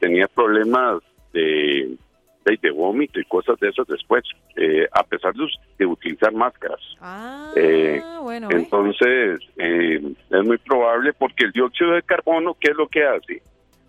tenía 0.00 0.26
problemas 0.28 1.02
de, 1.32 1.96
de, 2.44 2.70
vómito 2.70 3.20
y 3.20 3.24
cosas 3.24 3.58
de 3.60 3.68
esas 3.68 3.86
después, 3.86 4.24
eh, 4.56 4.86
a 4.92 5.02
pesar 5.02 5.34
de, 5.34 5.86
utilizar 5.86 6.32
máscaras. 6.32 6.80
Ah, 7.00 7.52
eh, 7.56 8.02
bueno. 8.22 8.48
Entonces, 8.50 9.40
eh, 9.56 10.00
es 10.30 10.44
muy 10.44 10.58
probable 10.58 11.12
porque 11.12 11.44
el 11.44 11.52
dióxido 11.52 11.92
de 11.92 12.02
carbono, 12.02 12.56
¿qué 12.58 12.70
es 12.70 12.76
lo 12.76 12.88
que 12.88 13.04
hace? 13.04 13.42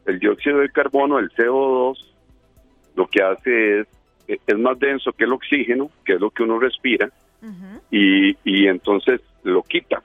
El 0.06 0.20
dióxido 0.20 0.60
de 0.60 0.70
carbono, 0.70 1.20
el 1.20 1.32
CO2, 1.32 1.98
lo 2.96 3.08
que 3.08 3.24
hace 3.24 3.82
es, 3.82 3.88
es 4.28 4.58
más 4.58 4.78
denso 4.80 5.12
que 5.14 5.26
el 5.26 5.34
oxígeno, 5.34 5.90
que 6.06 6.14
es 6.14 6.20
lo 6.20 6.30
que 6.30 6.44
uno 6.44 6.60
respira, 6.60 7.10
y, 7.92 8.38
y 8.46 8.68
entonces 8.68 9.20
lo 9.44 9.64
quita. 9.64 10.02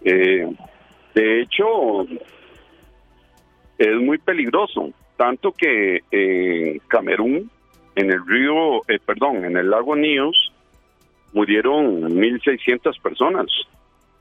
de 0.00 1.40
hecho, 1.40 2.06
es 3.78 3.96
muy 3.96 4.18
peligroso 4.18 4.92
tanto 5.18 5.52
que 5.52 6.02
en 6.12 6.78
Camerún, 6.88 7.50
en 7.98 8.12
el 8.12 8.24
río, 8.24 8.78
eh, 8.86 9.00
perdón, 9.04 9.44
en 9.44 9.56
el 9.56 9.70
lago 9.70 9.96
Níos, 9.96 10.52
murieron 11.32 12.02
1.600 12.02 13.00
personas 13.02 13.46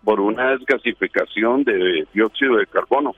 por 0.04 0.20
una 0.20 0.52
desgasificación 0.58 1.64
de 1.64 2.08
dióxido 2.12 2.58
de 2.58 2.66
carbono. 2.66 3.16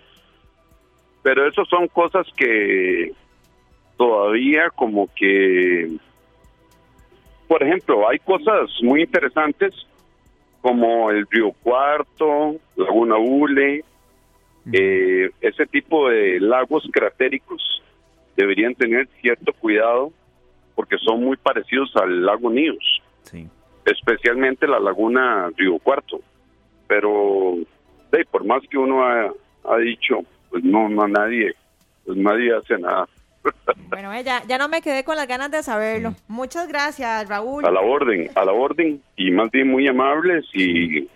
Pero 1.24 1.48
eso 1.48 1.64
son 1.64 1.88
cosas 1.88 2.28
que 2.36 3.14
todavía 3.96 4.70
como 4.76 5.08
que, 5.16 5.92
por 7.48 7.64
ejemplo, 7.64 8.10
hay 8.10 8.20
cosas 8.20 8.70
muy 8.82 9.04
interesantes 9.04 9.74
como 10.62 11.10
el 11.10 11.26
río 11.30 11.54
Cuarto, 11.64 12.58
Laguna 12.76 13.18
Ule, 13.18 13.86
eh, 14.74 15.30
ese 15.40 15.66
tipo 15.68 16.10
de 16.10 16.42
lagos 16.42 16.86
cratéricos 16.92 17.82
deberían 18.36 18.76
tener 18.76 19.08
cierto 19.22 19.54
cuidado 19.54 20.12
porque 20.80 20.96
son 21.00 21.22
muy 21.22 21.36
parecidos 21.36 21.94
al 21.98 22.26
lago 22.26 22.50
Níos. 22.50 23.02
especialmente 23.84 24.66
la 24.66 24.80
laguna 24.80 25.50
Río 25.58 25.78
Cuarto. 25.78 26.22
Pero 26.88 27.58
por 28.32 28.46
más 28.46 28.62
que 28.70 28.78
uno 28.78 29.04
ha, 29.04 29.30
ha 29.66 29.78
dicho, 29.80 30.20
pues 30.50 30.64
no, 30.64 30.88
no 30.88 31.06
nadie, 31.06 31.54
pues 32.06 32.18
nadie 32.18 32.56
hace 32.56 32.78
nada. 32.78 33.10
Bueno, 33.90 34.14
eh, 34.14 34.24
ya, 34.24 34.42
ya 34.48 34.58
no 34.58 34.70
me 34.70 34.82
quedé 34.82 35.04
con 35.04 35.18
las 35.18 35.28
ganas 35.28 35.52
de 35.52 35.64
saberlo. 35.64 36.14
Muchas 36.30 36.70
gracias, 36.70 37.28
Raúl. 37.28 37.66
A 37.66 37.72
la 37.72 37.82
orden, 37.82 38.30
a 38.36 38.46
la 38.46 38.54
orden, 38.54 39.02
y 39.18 39.32
más 39.32 39.52
bien 39.52 39.70
muy 39.70 39.86
amables 39.86 40.46
y 40.54 41.10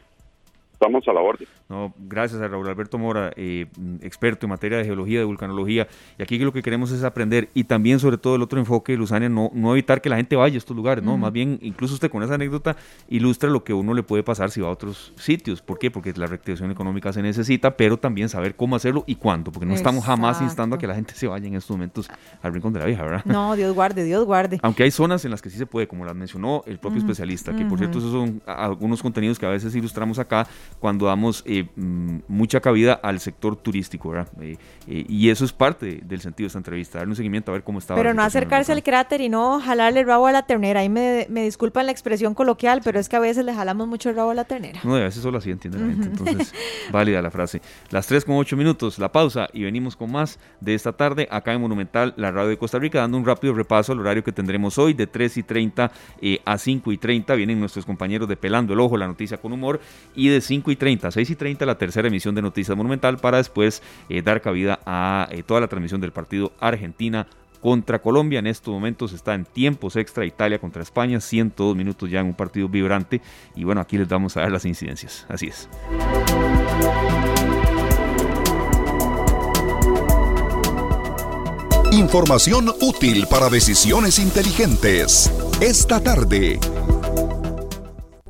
estamos 0.73 1.07
a 1.07 1.13
la 1.13 1.21
orden. 1.21 1.47
No, 1.73 1.91
gracias 1.97 2.39
a 2.39 2.47
Raúl 2.47 2.69
Alberto 2.69 2.99
Mora, 2.99 3.31
eh, 3.35 3.65
experto 4.01 4.45
en 4.45 4.51
materia 4.51 4.77
de 4.77 4.85
geología, 4.85 5.17
de 5.17 5.25
vulcanología. 5.25 5.87
Y 6.19 6.21
aquí 6.21 6.37
lo 6.37 6.53
que 6.53 6.61
queremos 6.61 6.91
es 6.91 7.03
aprender 7.03 7.49
y 7.55 7.63
también, 7.63 7.99
sobre 7.99 8.19
todo, 8.19 8.35
el 8.35 8.43
otro 8.43 8.59
enfoque, 8.59 8.95
Luzania, 8.95 9.27
no, 9.27 9.49
no 9.55 9.71
evitar 9.71 9.99
que 9.99 10.07
la 10.07 10.17
gente 10.17 10.35
vaya 10.35 10.53
a 10.53 10.57
estos 10.59 10.77
lugares, 10.77 11.03
¿no? 11.03 11.17
Más 11.17 11.33
bien, 11.33 11.57
incluso 11.63 11.95
usted 11.95 12.11
con 12.11 12.21
esa 12.21 12.35
anécdota 12.35 12.75
ilustra 13.09 13.49
lo 13.49 13.63
que 13.63 13.73
uno 13.73 13.95
le 13.95 14.03
puede 14.03 14.21
pasar 14.21 14.51
si 14.51 14.61
va 14.61 14.67
a 14.67 14.71
otros 14.71 15.13
sitios. 15.15 15.63
¿Por 15.63 15.79
qué? 15.79 15.89
Porque 15.89 16.13
la 16.15 16.27
reactivación 16.27 16.69
económica 16.69 17.11
se 17.11 17.23
necesita, 17.23 17.75
pero 17.75 17.97
también 17.97 18.29
saber 18.29 18.53
cómo 18.53 18.75
hacerlo 18.75 19.03
y 19.07 19.15
cuándo, 19.15 19.51
porque 19.51 19.65
no 19.65 19.73
estamos 19.73 20.05
jamás 20.05 20.43
instando 20.43 20.75
a 20.75 20.79
que 20.79 20.85
la 20.85 20.93
gente 20.93 21.15
se 21.15 21.25
vaya 21.25 21.47
en 21.47 21.55
estos 21.55 21.71
momentos 21.71 22.07
al 22.43 22.53
rincón 22.53 22.73
de 22.73 22.81
la 22.81 22.85
vieja, 22.85 23.01
¿verdad? 23.01 23.25
No, 23.25 23.55
Dios 23.55 23.73
guarde, 23.73 24.03
Dios 24.03 24.25
guarde. 24.25 24.59
Aunque 24.61 24.83
hay 24.83 24.91
zonas 24.91 25.25
en 25.25 25.31
las 25.31 25.41
que 25.41 25.49
sí 25.49 25.57
se 25.57 25.65
puede, 25.65 25.87
como 25.87 26.05
las 26.05 26.15
mencionó 26.15 26.61
el 26.67 26.77
propio 26.77 26.99
especialista, 26.99 27.51
que 27.55 27.65
por 27.65 27.79
cierto, 27.79 27.97
esos 27.97 28.11
son 28.11 28.43
algunos 28.45 29.01
contenidos 29.01 29.39
que 29.39 29.47
a 29.47 29.49
veces 29.49 29.73
ilustramos 29.73 30.19
acá 30.19 30.45
cuando 30.79 31.07
damos 31.07 31.41
eh, 31.47 31.62
mm, 31.75 32.19
mucha 32.27 32.59
cabida 32.61 32.93
al 32.93 33.19
sector 33.19 33.55
turístico, 33.55 34.09
¿verdad? 34.09 34.27
Eh, 34.41 34.57
eh, 34.87 35.05
y 35.07 35.29
eso 35.29 35.45
es 35.45 35.53
parte 35.53 36.01
del 36.03 36.21
sentido 36.21 36.45
de 36.45 36.47
esta 36.47 36.59
entrevista, 36.59 36.99
darle 36.99 37.11
un 37.11 37.15
seguimiento 37.15 37.51
a 37.51 37.53
ver 37.53 37.63
cómo 37.63 37.79
está. 37.79 37.95
Pero 37.95 38.13
no 38.13 38.21
acercarse 38.21 38.71
al 38.71 38.83
cráter 38.83 39.21
y 39.21 39.29
no 39.29 39.59
jalarle 39.59 40.01
el 40.01 40.07
rabo 40.07 40.27
a 40.27 40.31
la 40.31 40.45
ternera. 40.45 40.81
Ahí 40.81 40.89
me, 40.89 41.27
me, 41.29 41.43
disculpan 41.43 41.85
la 41.85 41.91
expresión 41.91 42.33
coloquial, 42.33 42.81
pero 42.83 42.99
es 42.99 43.09
que 43.09 43.15
a 43.15 43.19
veces 43.19 43.45
le 43.45 43.53
jalamos 43.53 43.87
mucho 43.87 44.09
el 44.09 44.15
rabo 44.15 44.31
a 44.31 44.33
la 44.33 44.45
ternera. 44.45 44.79
No, 44.83 44.95
a 44.95 44.99
veces 44.99 45.21
solo 45.21 45.37
así 45.37 45.51
entiende 45.51 45.79
la 45.79 45.87
gente, 45.87 46.07
entonces 46.07 46.53
válida 46.91 47.21
la 47.21 47.31
frase. 47.31 47.61
Las 47.89 48.07
3 48.07 48.25
con 48.25 48.35
8 48.35 48.57
minutos, 48.57 48.99
la 48.99 49.11
pausa 49.11 49.47
y 49.53 49.63
venimos 49.63 49.95
con 49.95 50.11
más 50.11 50.39
de 50.59 50.73
esta 50.73 50.93
tarde 50.93 51.27
acá 51.29 51.53
en 51.53 51.61
Monumental, 51.61 52.13
la 52.17 52.31
radio 52.31 52.49
de 52.49 52.57
Costa 52.57 52.79
Rica, 52.79 52.99
dando 52.99 53.17
un 53.17 53.25
rápido 53.25 53.53
repaso 53.53 53.91
al 53.91 53.99
horario 53.99 54.23
que 54.23 54.31
tendremos 54.31 54.77
hoy 54.77 54.93
de 54.93 55.07
3 55.07 55.37
y 55.37 55.43
30 55.43 55.91
a 56.45 56.57
5 56.57 56.91
y 56.91 56.97
30. 56.97 57.35
Vienen 57.35 57.59
nuestros 57.59 57.85
compañeros 57.85 58.27
de 58.27 58.35
Pelando 58.35 58.73
el 58.73 58.79
Ojo, 58.79 58.97
la 58.97 59.07
noticia 59.07 59.37
con 59.37 59.53
humor, 59.53 59.79
y 60.15 60.29
de 60.29 60.41
5 60.41 60.71
y 60.71 60.75
30 60.75 61.07
a 61.07 61.11
6 61.11 61.29
y 61.29 61.35
30 61.35 61.42
la 61.43 61.77
tercera 61.77 62.07
emisión 62.07 62.35
de 62.35 62.41
Noticias 62.41 62.75
Monumental 62.75 63.17
para 63.17 63.37
después 63.37 63.81
eh, 64.09 64.21
dar 64.21 64.41
cabida 64.41 64.79
a 64.85 65.27
eh, 65.31 65.43
toda 65.43 65.61
la 65.61 65.67
transmisión 65.67 66.01
del 66.01 66.11
partido 66.11 66.51
Argentina 66.59 67.27
contra 67.61 68.01
Colombia. 68.01 68.39
En 68.39 68.47
estos 68.47 68.73
momentos 68.73 69.13
está 69.13 69.33
en 69.33 69.45
tiempos 69.45 69.95
extra 69.95 70.25
Italia 70.25 70.59
contra 70.59 70.81
España, 70.81 71.19
102 71.19 71.75
minutos 71.75 72.09
ya 72.09 72.19
en 72.19 72.27
un 72.27 72.33
partido 72.33 72.67
vibrante. 72.67 73.21
Y 73.55 73.63
bueno, 73.63 73.81
aquí 73.81 73.97
les 73.97 74.07
vamos 74.07 74.35
a 74.37 74.41
dar 74.41 74.51
las 74.51 74.65
incidencias. 74.65 75.25
Así 75.29 75.47
es. 75.47 75.69
Información 81.91 82.69
útil 82.81 83.27
para 83.29 83.49
decisiones 83.49 84.17
inteligentes. 84.17 85.31
Esta 85.61 86.01
tarde. 86.01 86.59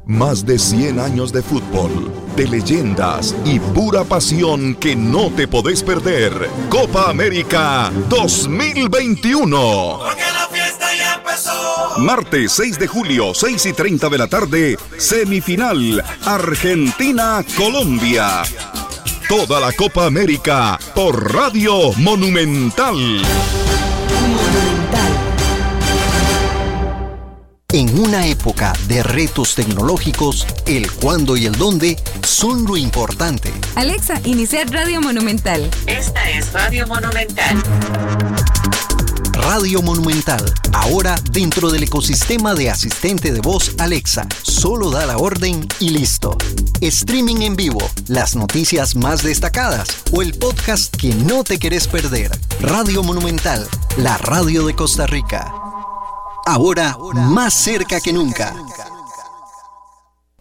Más 0.05 0.45
de 0.45 0.59
100 0.59 0.99
años 0.99 1.31
de 1.31 1.41
fútbol, 1.41 2.11
de 2.35 2.45
leyendas 2.45 3.33
y 3.45 3.57
pura 3.59 4.03
pasión 4.03 4.75
que 4.75 4.97
no 4.97 5.31
te 5.31 5.47
podés 5.47 5.81
perder. 5.81 6.49
Copa 6.69 7.09
América 7.09 7.89
2021. 8.09 9.99
Porque 9.99 10.21
la 10.21 10.49
fiesta 10.51 10.93
ya 10.93 11.13
empezó. 11.13 11.99
Martes 11.99 12.51
6 12.51 12.79
de 12.79 12.87
julio, 12.87 13.33
6 13.33 13.65
y 13.65 13.71
30 13.71 14.09
de 14.09 14.17
la 14.17 14.27
tarde, 14.27 14.77
semifinal 14.97 16.03
Argentina-Colombia. 16.25 18.43
Toda 19.29 19.61
la 19.61 19.71
Copa 19.71 20.05
América 20.05 20.77
por 20.93 21.33
Radio 21.33 21.93
Monumental. 21.93 23.21
En 27.73 27.99
una 27.99 28.27
época 28.27 28.71
de 28.87 29.01
retos 29.01 29.55
tecnológicos, 29.55 30.45
el 30.67 30.91
cuándo 30.91 31.35
y 31.35 31.47
el 31.47 31.53
dónde 31.53 31.97
son 32.21 32.65
lo 32.65 32.77
importante. 32.77 33.51
Alexa, 33.73 34.21
iniciar 34.25 34.69
Radio 34.69 35.01
Monumental. 35.01 35.71
Esta 35.87 36.29
es 36.29 36.53
Radio 36.53 36.85
Monumental. 36.85 37.63
Radio 39.33 39.81
Monumental, 39.81 40.53
ahora 40.71 41.15
dentro 41.31 41.71
del 41.71 41.81
ecosistema 41.81 42.53
de 42.53 42.69
asistente 42.69 43.31
de 43.31 43.41
voz 43.41 43.73
Alexa. 43.79 44.27
Solo 44.43 44.91
da 44.91 45.07
la 45.07 45.17
orden 45.17 45.67
y 45.79 45.89
listo. 45.89 46.37
Streaming 46.79 47.41
en 47.41 47.55
vivo, 47.55 47.81
las 48.05 48.35
noticias 48.35 48.95
más 48.95 49.23
destacadas 49.23 49.87
o 50.11 50.21
el 50.21 50.35
podcast 50.35 50.95
que 50.95 51.15
no 51.15 51.43
te 51.43 51.57
querés 51.57 51.87
perder. 51.87 52.29
Radio 52.61 53.01
Monumental, 53.01 53.67
la 53.97 54.19
radio 54.19 54.63
de 54.63 54.75
Costa 54.75 55.07
Rica 55.07 55.62
ahora 56.45 56.97
más 57.13 57.53
cerca 57.53 57.99
que 57.99 58.13
nunca. 58.13 58.53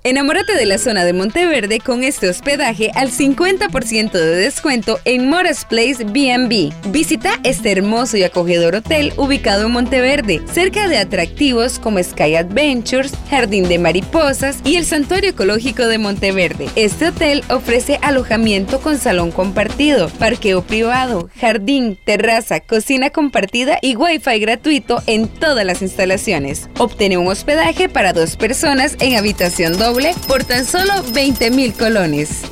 Enamórate 0.04 0.56
de 0.56 0.66
la 0.66 0.78
zona 0.78 1.04
de 1.04 1.12
Monteverde 1.12 1.78
con 1.78 2.02
este 2.02 2.28
hospedaje 2.28 2.90
al 2.96 3.08
50% 3.12 4.10
de 4.10 4.34
descuento 4.34 4.98
en 5.04 5.30
Moras 5.30 5.64
Place 5.64 6.02
BB. 6.02 6.72
Visita 6.90 7.38
este 7.44 7.70
hermoso 7.70 8.16
y 8.16 8.24
acogedor 8.24 8.74
hotel 8.74 9.12
ubicado 9.16 9.66
en 9.66 9.70
Monteverde, 9.70 10.42
cerca 10.52 10.88
de 10.88 10.98
atractivos 10.98 11.78
como 11.78 12.02
Sky 12.02 12.34
Adventures, 12.34 13.12
Jardín 13.30 13.68
de 13.68 13.78
Mariposas 13.78 14.58
y 14.64 14.74
el 14.74 14.86
Santuario 14.86 15.30
Ecológico 15.30 15.86
de 15.86 15.98
Monteverde. 15.98 16.68
Este 16.74 17.06
hotel 17.06 17.44
ofrece 17.48 18.00
alojamiento 18.02 18.80
con 18.80 18.98
salón 18.98 19.30
compartido, 19.30 20.08
parqueo 20.08 20.62
privado, 20.62 21.30
jardín, 21.40 21.96
terraza, 22.04 22.58
cocina 22.58 23.10
compartida 23.10 23.78
y 23.80 23.94
wifi 23.94 24.40
gratuito 24.40 25.00
en 25.06 25.28
todas 25.28 25.64
las 25.64 25.80
instalaciones. 25.80 26.68
Obtiene 26.78 27.18
un 27.18 27.28
hospedaje 27.28 27.88
para 27.88 28.12
dos 28.12 28.36
personas 28.36 28.96
en 28.98 29.14
habitación 29.14 29.78
doble 29.78 29.91
por 30.26 30.44
tan 30.44 30.64
solo 30.64 30.92
20 31.12 31.50
mil 31.50 31.74
colones. 31.74 32.42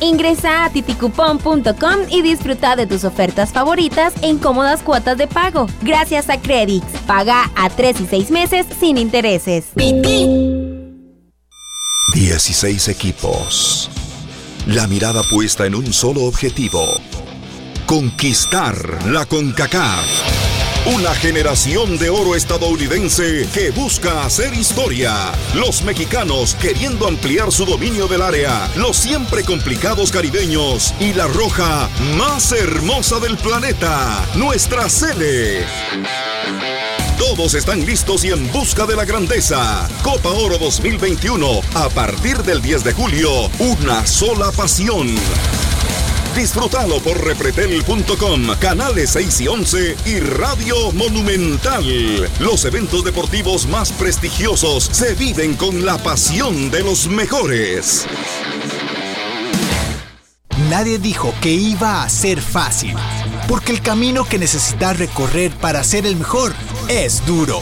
Ingresa 0.00 0.64
a 0.64 0.70
titicupon.com 0.70 2.00
y 2.10 2.22
disfruta 2.22 2.76
de 2.76 2.86
tus 2.86 3.04
ofertas 3.04 3.52
favoritas 3.52 4.12
en 4.22 4.38
cómodas 4.38 4.82
cuotas 4.82 5.16
de 5.18 5.26
pago. 5.26 5.66
Gracias 5.82 6.28
a 6.28 6.40
Credix. 6.40 6.84
Paga 7.06 7.50
a 7.56 7.70
3 7.70 8.00
y 8.00 8.06
6 8.06 8.30
meses 8.30 8.66
sin 8.78 8.98
intereses. 8.98 9.66
16 12.14 12.88
equipos. 12.88 13.90
La 14.66 14.86
mirada 14.86 15.22
puesta 15.30 15.66
en 15.66 15.74
un 15.74 15.92
solo 15.92 16.24
objetivo. 16.24 16.84
Conquistar 17.86 19.06
la 19.06 19.24
CONCACAF. 19.26 20.49
Una 20.86 21.14
generación 21.14 21.98
de 21.98 22.08
oro 22.08 22.34
estadounidense 22.34 23.46
que 23.52 23.70
busca 23.70 24.24
hacer 24.24 24.54
historia. 24.54 25.30
Los 25.54 25.82
mexicanos 25.82 26.54
queriendo 26.54 27.06
ampliar 27.06 27.52
su 27.52 27.66
dominio 27.66 28.08
del 28.08 28.22
área. 28.22 28.68
Los 28.76 28.96
siempre 28.96 29.44
complicados 29.44 30.10
caribeños. 30.10 30.94
Y 30.98 31.12
la 31.12 31.26
roja 31.26 31.90
más 32.16 32.52
hermosa 32.52 33.20
del 33.20 33.36
planeta. 33.36 34.26
Nuestra 34.36 34.88
Cele. 34.88 35.66
Todos 37.18 37.52
están 37.52 37.84
listos 37.84 38.24
y 38.24 38.30
en 38.30 38.50
busca 38.50 38.86
de 38.86 38.96
la 38.96 39.04
grandeza. 39.04 39.86
Copa 40.02 40.30
Oro 40.30 40.56
2021. 40.56 41.60
A 41.74 41.90
partir 41.90 42.38
del 42.38 42.62
10 42.62 42.84
de 42.84 42.92
julio, 42.94 43.30
una 43.58 44.06
sola 44.06 44.50
pasión. 44.50 45.14
Disfrútalo 46.34 47.00
por 47.00 47.22
repretel.com, 47.24 48.46
canales 48.60 49.10
6 49.10 49.40
y 49.40 49.48
11 49.48 49.96
y 50.06 50.20
Radio 50.20 50.92
Monumental. 50.92 51.84
Los 52.38 52.64
eventos 52.64 53.04
deportivos 53.04 53.66
más 53.66 53.90
prestigiosos 53.92 54.84
se 54.84 55.14
viven 55.14 55.54
con 55.54 55.84
la 55.84 55.98
pasión 55.98 56.70
de 56.70 56.82
los 56.82 57.08
mejores. 57.08 58.06
Nadie 60.70 60.98
dijo 60.98 61.34
que 61.40 61.50
iba 61.50 62.04
a 62.04 62.08
ser 62.08 62.40
fácil, 62.40 62.94
porque 63.48 63.72
el 63.72 63.82
camino 63.82 64.24
que 64.24 64.38
necesitas 64.38 64.98
recorrer 64.98 65.50
para 65.56 65.82
ser 65.82 66.06
el 66.06 66.16
mejor 66.16 66.54
es 66.88 67.26
duro. 67.26 67.60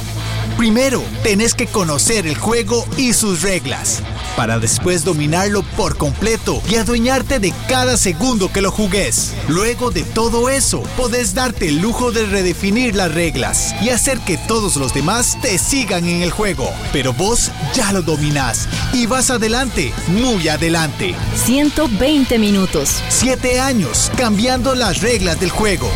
Primero, 0.59 1.03
tenés 1.23 1.55
que 1.55 1.67
conocer 1.67 2.27
el 2.27 2.37
juego 2.37 2.85
y 2.99 3.15
sus 3.15 3.43
reglas 3.43 4.03
para 4.39 4.61
después 4.61 5.03
dominarlo 5.03 5.65
por 5.77 5.97
completo 5.97 6.63
y 6.71 6.77
adueñarte 6.77 7.41
de 7.41 7.53
cada 7.69 7.97
segundo 7.97 8.53
que 8.53 8.61
lo 8.61 8.71
jugues. 8.71 9.35
Luego 9.49 9.91
de 9.91 10.05
todo 10.05 10.49
eso, 10.49 10.85
podés 10.97 11.35
darte 11.35 11.67
el 11.67 11.81
lujo 11.81 12.13
de 12.13 12.25
redefinir 12.25 12.95
las 12.95 13.13
reglas 13.13 13.75
y 13.83 13.89
hacer 13.89 14.21
que 14.21 14.37
todos 14.37 14.77
los 14.77 14.95
demás 14.95 15.37
te 15.43 15.59
sigan 15.59 16.07
en 16.07 16.23
el 16.23 16.31
juego. 16.31 16.71
Pero 16.93 17.13
vos 17.13 17.51
ya 17.75 17.91
lo 17.93 18.03
dominás 18.03 18.69
y 18.93 19.07
vas 19.07 19.29
adelante, 19.31 19.93
muy 20.07 20.47
adelante. 20.47 21.17
120 21.35 22.39
minutos. 22.39 23.03
7 23.09 23.59
años 23.59 24.13
cambiando 24.17 24.77
las 24.77 25.01
reglas 25.01 25.41
del 25.41 25.51
juego. 25.51 25.91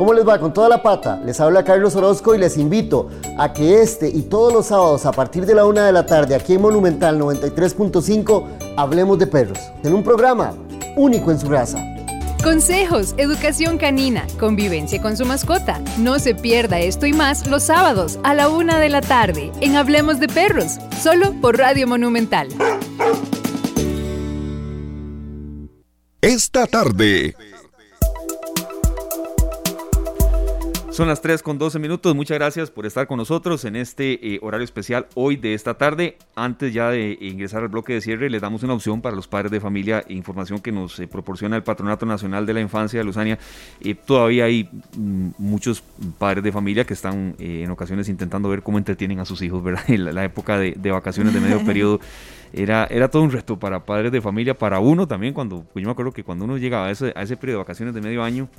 ¿Cómo 0.00 0.14
les 0.14 0.26
va? 0.26 0.40
Con 0.40 0.54
toda 0.54 0.66
la 0.70 0.82
pata. 0.82 1.20
Les 1.26 1.38
habla 1.40 1.62
Carlos 1.62 1.94
Orozco 1.94 2.34
y 2.34 2.38
les 2.38 2.56
invito 2.56 3.10
a 3.36 3.52
que 3.52 3.82
este 3.82 4.08
y 4.08 4.22
todos 4.22 4.50
los 4.50 4.64
sábados 4.64 5.04
a 5.04 5.12
partir 5.12 5.44
de 5.44 5.54
la 5.54 5.66
una 5.66 5.84
de 5.84 5.92
la 5.92 6.06
tarde 6.06 6.34
aquí 6.34 6.54
en 6.54 6.62
Monumental 6.62 7.20
93.5 7.20 8.46
hablemos 8.78 9.18
de 9.18 9.26
perros. 9.26 9.58
En 9.82 9.92
un 9.92 10.02
programa 10.02 10.54
único 10.96 11.30
en 11.30 11.38
su 11.38 11.50
raza. 11.50 11.84
Consejos, 12.42 13.12
educación 13.18 13.76
canina, 13.76 14.26
convivencia 14.38 15.02
con 15.02 15.18
su 15.18 15.26
mascota. 15.26 15.82
No 15.98 16.18
se 16.18 16.34
pierda 16.34 16.80
esto 16.80 17.04
y 17.04 17.12
más 17.12 17.46
los 17.46 17.64
sábados 17.64 18.18
a 18.22 18.32
la 18.32 18.48
una 18.48 18.80
de 18.80 18.88
la 18.88 19.02
tarde 19.02 19.52
en 19.60 19.76
Hablemos 19.76 20.18
de 20.18 20.28
Perros, 20.28 20.78
solo 21.02 21.34
por 21.42 21.58
Radio 21.58 21.86
Monumental. 21.86 22.48
Esta 26.22 26.66
tarde 26.66 27.34
Son 31.00 31.08
las 31.08 31.22
3 31.22 31.42
con 31.42 31.56
12 31.56 31.78
minutos. 31.78 32.14
Muchas 32.14 32.36
gracias 32.36 32.70
por 32.70 32.84
estar 32.84 33.06
con 33.06 33.16
nosotros 33.16 33.64
en 33.64 33.74
este 33.74 34.34
eh, 34.34 34.38
horario 34.42 34.66
especial 34.66 35.06
hoy 35.14 35.36
de 35.36 35.54
esta 35.54 35.78
tarde. 35.78 36.18
Antes 36.34 36.74
ya 36.74 36.90
de 36.90 37.16
ingresar 37.22 37.62
al 37.62 37.68
bloque 37.68 37.94
de 37.94 38.02
cierre, 38.02 38.28
les 38.28 38.42
damos 38.42 38.64
una 38.64 38.74
opción 38.74 39.00
para 39.00 39.16
los 39.16 39.26
padres 39.26 39.50
de 39.50 39.60
familia, 39.60 40.04
información 40.10 40.60
que 40.60 40.72
nos 40.72 41.00
eh, 41.00 41.08
proporciona 41.08 41.56
el 41.56 41.62
Patronato 41.62 42.04
Nacional 42.04 42.44
de 42.44 42.52
la 42.52 42.60
Infancia 42.60 43.00
de 43.00 43.04
Luzania. 43.04 43.38
Eh, 43.80 43.94
todavía 43.94 44.44
hay 44.44 44.68
mm, 44.94 45.30
muchos 45.38 45.82
padres 46.18 46.44
de 46.44 46.52
familia 46.52 46.84
que 46.84 46.92
están 46.92 47.34
en 47.38 47.70
ocasiones 47.70 48.10
intentando 48.10 48.50
ver 48.50 48.62
cómo 48.62 48.76
entretienen 48.76 49.20
a 49.20 49.24
sus 49.24 49.40
hijos, 49.40 49.64
¿verdad? 49.64 49.84
En 49.88 50.14
la, 50.14 50.22
época 50.22 50.58
de, 50.58 50.90
vacaciones 50.90 51.32
de 51.32 51.40
medio 51.40 51.64
periodo 51.64 51.98
era, 52.52 52.84
era 52.90 53.08
todo 53.08 53.22
un 53.22 53.30
reto 53.30 53.58
para 53.58 53.86
padres 53.86 54.12
de 54.12 54.20
familia, 54.20 54.52
para 54.52 54.80
uno 54.80 55.08
también, 55.08 55.32
cuando, 55.32 55.64
pues 55.72 55.82
yo 55.82 55.88
me 55.88 55.92
acuerdo 55.92 56.12
que 56.12 56.24
cuando 56.24 56.44
uno 56.44 56.58
llegaba 56.58 56.88
a 56.88 56.90
ese, 56.90 57.14
a 57.16 57.22
ese 57.22 57.38
periodo 57.38 57.60
de 57.60 57.62
vacaciones 57.62 57.94
de 57.94 58.02
medio 58.02 58.22
año, 58.22 58.50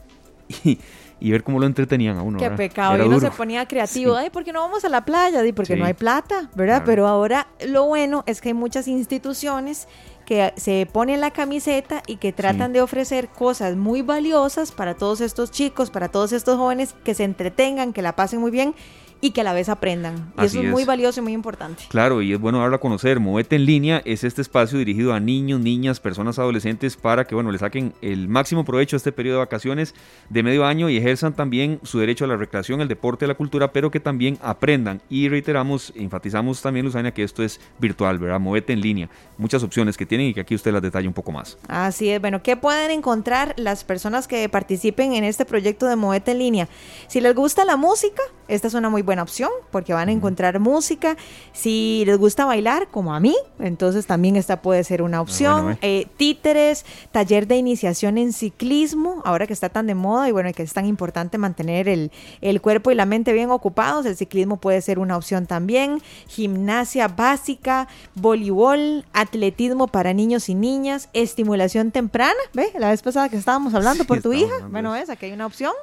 y, 0.64 0.80
y 1.22 1.32
ver 1.32 1.44
cómo 1.44 1.60
lo 1.60 1.68
entretenían 1.68 2.18
a 2.18 2.24
uno. 2.24 2.40
Qué 2.40 2.50
pecado, 2.50 2.98
y 2.98 3.08
uno 3.08 3.20
se 3.20 3.30
ponía 3.32 3.66
creativo, 3.68 4.16
ay, 4.16 4.32
¿por 4.32 4.44
qué 4.44 4.52
no 4.52 4.60
vamos 4.62 4.84
a 4.84 4.90
la 4.90 5.06
playa? 5.06 5.46
Y 5.46 5.54
porque 5.54 5.78
no 5.78 5.86
hay 5.86 5.94
plata, 5.94 6.50
¿verdad? 6.56 6.82
Pero 6.86 7.08
ahora 7.08 7.48
lo 7.66 7.86
bueno 7.86 8.24
es 8.26 8.42
que 8.42 8.50
hay 8.50 8.54
muchas 8.56 8.88
instituciones 8.88 9.88
que 10.26 10.54
se 10.58 10.88
ponen 10.92 11.22
la 11.22 11.32
camiseta 11.32 12.02
y 12.08 12.18
que 12.18 12.34
tratan 12.34 12.74
de 12.74 12.82
ofrecer 12.82 13.30
cosas 13.30 13.76
muy 13.76 14.02
valiosas 14.02 14.72
para 14.72 14.96
todos 14.96 15.22
estos 15.22 15.52
chicos, 15.52 15.92
para 15.92 16.10
todos 16.10 16.32
estos 16.32 16.58
jóvenes 16.58 16.96
que 17.04 17.14
se 17.14 17.24
entretengan, 17.24 17.94
que 17.94 18.02
la 18.02 18.16
pasen 18.16 18.40
muy 18.40 18.52
bien 18.52 18.74
y 19.22 19.32
que 19.32 19.42
a 19.42 19.44
la 19.44 19.54
vez 19.54 19.70
aprendan. 19.70 20.34
Y 20.38 20.46
eso 20.46 20.62
es, 20.62 20.70
muy 20.70 20.84
valioso 20.84 21.20
y 21.20 21.24
muy 21.24 21.34
importante. 21.34 21.84
Claro, 21.90 22.22
y 22.22 22.34
es 22.34 22.40
bueno 22.40 22.60
darlo 22.60 22.76
a 22.76 22.80
conocer. 22.80 23.20
Movete 23.20 23.56
en 23.56 23.66
línea 23.66 24.02
es 24.04 24.24
este 24.24 24.42
espacio 24.42 24.80
dirigido 24.80 25.14
a 25.14 25.20
niños, 25.20 25.60
niñas, 25.60 26.00
personas 26.00 26.40
adolescentes 26.40 26.98
para 26.98 27.26
que, 27.26 27.36
bueno, 27.36 27.52
le 27.52 27.60
saquen 27.60 27.94
el 28.02 28.28
máximo 28.28 28.66
provecho 28.66 28.96
a 28.96 28.98
este 28.98 29.12
periodo 29.12 29.38
de 29.38 29.46
vacaciones 29.46 29.94
de 30.30 30.44
medio 30.44 30.66
año 30.66 30.90
y 30.90 30.98
ejerzan 30.98 31.34
también 31.34 31.80
su 31.84 32.00
derecho 32.00 32.26
a 32.26 32.28
la 32.28 32.36
recreación, 32.36 32.82
el 32.82 32.88
deporte, 32.88 33.28
la 33.28 33.36
cultura, 33.36 33.72
pero 33.72 33.92
que 33.92 34.00
también 34.00 34.40
aprendan. 34.42 35.02
Y 35.10 35.30
reiteramos, 35.30 35.94
enfatizamos 35.96 36.62
también, 36.62 36.86
Luzania, 36.86 37.14
que 37.14 37.24
esto 37.24 37.44
es 37.44 37.62
virtual, 37.78 38.18
¿verdad? 38.18 38.40
Movete 38.40 38.74
en 38.74 38.82
línea. 38.82 39.10
Muchas 39.38 39.62
opciones 39.62 39.98
que 39.98 40.06
tienen 40.08 40.28
y 40.28 40.34
que 40.34 40.42
aquí 40.42 40.56
usted 40.56 40.74
las 40.74 40.82
detalla 40.82 41.08
un 41.08 41.14
poco 41.14 41.32
más. 41.32 41.58
Así 41.68 42.10
es. 42.10 42.20
Bueno, 42.20 42.42
¿qué 42.42 42.58
pueden 42.58 42.90
encontrar 42.90 43.54
las 43.58 43.84
personas 43.84 44.28
que 44.28 44.50
participen 44.50 45.14
en 45.14 45.24
este 45.24 45.46
proyecto 45.46 45.86
de 45.86 45.96
Movete 45.96 46.32
en 46.32 46.40
línea? 46.40 46.70
Si 47.08 47.22
les 47.22 47.36
gusta 47.36 47.66
la 47.66 47.78
música, 47.78 48.22
esta 48.48 48.68
es 48.68 48.74
una 48.74 48.90
muy 48.90 49.02
buena 49.02 49.11
buena 49.12 49.24
opción 49.24 49.50
porque 49.72 49.94
van 49.94 50.08
a 50.08 50.12
encontrar 50.14 50.58
música. 50.60 51.18
Si 51.52 52.04
les 52.06 52.18
gusta 52.18 52.46
bailar, 52.46 52.88
como 52.90 53.14
a 53.14 53.20
mí, 53.20 53.36
entonces 53.60 54.06
también 54.06 54.38
esta 54.38 54.62
puede 54.62 54.86
ser 54.86 55.02
una 55.02 55.20
opción. 55.20 55.78
Eh, 55.82 56.08
títeres, 56.16 56.86
taller 57.12 57.46
de 57.46 57.58
iniciación 57.58 58.18
en 58.18 58.32
ciclismo, 58.32 59.22
ahora 59.26 59.48
que 59.48 59.54
está 59.54 59.68
tan 59.68 59.86
de 59.86 59.96
moda 59.96 60.30
y 60.30 60.32
bueno, 60.32 60.50
que 60.54 60.64
es 60.64 60.72
tan 60.72 60.86
importante 60.86 61.38
mantener 61.38 61.90
el, 61.90 62.10
el 62.40 62.62
cuerpo 62.62 62.90
y 62.90 62.96
la 62.96 63.06
mente 63.06 63.34
bien 63.34 63.52
ocupados, 63.52 64.06
el 64.06 64.16
ciclismo 64.16 64.56
puede 64.62 64.82
ser 64.82 64.98
una 64.98 65.18
opción 65.18 65.46
también. 65.46 66.02
Gimnasia 66.30 67.10
básica, 67.10 67.90
voleibol, 68.16 69.04
atletismo 69.12 69.88
para 69.88 70.14
niños 70.14 70.48
y 70.48 70.56
niñas, 70.56 71.10
estimulación 71.12 71.92
temprana, 71.92 72.40
¿ve? 72.54 72.72
La 72.80 72.92
vez 72.92 73.02
pasada 73.02 73.28
que 73.28 73.36
estábamos 73.36 73.74
hablando 73.74 74.06
por 74.06 74.22
tu 74.22 74.32
hija, 74.32 74.68
bueno, 74.70 74.96
es, 74.96 75.10
aquí 75.10 75.26
hay 75.26 75.34
una 75.34 75.48
opción. 75.48 75.74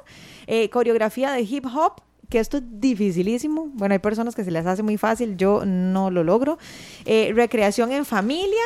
Eh, 0.47 0.71
coreografía 0.71 1.31
de 1.31 1.41
hip 1.41 1.67
hop, 1.67 2.01
que 2.29 2.39
esto 2.39 2.57
es 2.57 2.63
dificilísimo. 2.65 3.69
Bueno, 3.73 3.93
hay 3.93 3.99
personas 3.99 4.35
que 4.35 4.43
se 4.43 4.51
les 4.51 4.65
hace 4.65 4.83
muy 4.83 4.97
fácil, 4.97 5.35
yo 5.35 5.65
no 5.65 6.11
lo 6.11 6.23
logro. 6.23 6.57
Eh, 7.05 7.31
recreación 7.35 7.91
en 7.91 8.05
familia 8.05 8.61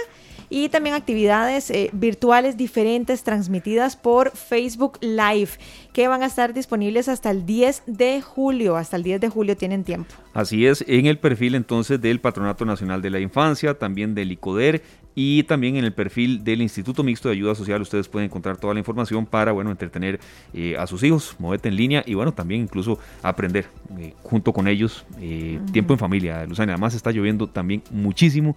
y 0.49 0.69
también 0.69 0.95
actividades 0.95 1.69
eh, 1.69 1.89
virtuales 1.93 2.57
diferentes 2.57 3.23
transmitidas 3.23 3.95
por 3.95 4.31
Facebook 4.31 4.97
Live 5.01 5.51
que 5.93 6.07
van 6.07 6.23
a 6.23 6.25
estar 6.25 6.53
disponibles 6.53 7.07
hasta 7.07 7.31
el 7.31 7.45
10 7.45 7.83
de 7.85 8.21
julio. 8.21 8.75
Hasta 8.75 8.97
el 8.97 9.03
10 9.03 9.21
de 9.21 9.29
julio 9.29 9.55
tienen 9.55 9.83
tiempo. 9.83 10.13
Así 10.33 10.65
es, 10.65 10.83
en 10.87 11.05
el 11.05 11.19
perfil 11.19 11.55
entonces 11.55 12.01
del 12.01 12.19
Patronato 12.19 12.65
Nacional 12.65 13.01
de 13.01 13.11
la 13.11 13.19
Infancia, 13.19 13.75
también 13.75 14.15
del 14.15 14.31
ICODER 14.31 14.81
y 15.15 15.43
también 15.43 15.75
en 15.75 15.85
el 15.85 15.93
perfil 15.93 16.43
del 16.43 16.61
Instituto 16.61 17.03
Mixto 17.03 17.29
de 17.29 17.35
Ayuda 17.35 17.53
Social 17.55 17.81
ustedes 17.81 18.07
pueden 18.07 18.29
encontrar 18.29 18.57
toda 18.57 18.73
la 18.73 18.79
información 18.79 19.25
para, 19.25 19.51
bueno, 19.51 19.69
entretener 19.69 20.19
eh, 20.53 20.75
a 20.77 20.87
sus 20.87 21.03
hijos, 21.03 21.35
moverte 21.37 21.69
en 21.69 21.75
línea 21.75 22.03
y, 22.05 22.15
bueno, 22.15 22.31
también 22.31 22.61
incluso 22.61 22.97
aprender 23.21 23.67
eh, 23.99 24.13
junto 24.23 24.53
con 24.53 24.67
ellos 24.67 25.05
eh, 25.21 25.59
tiempo 25.71 25.93
en 25.93 25.99
familia. 25.99 26.45
Luzana, 26.45 26.73
además 26.73 26.95
está 26.95 27.11
lloviendo 27.11 27.47
también 27.47 27.83
muchísimo 27.91 28.55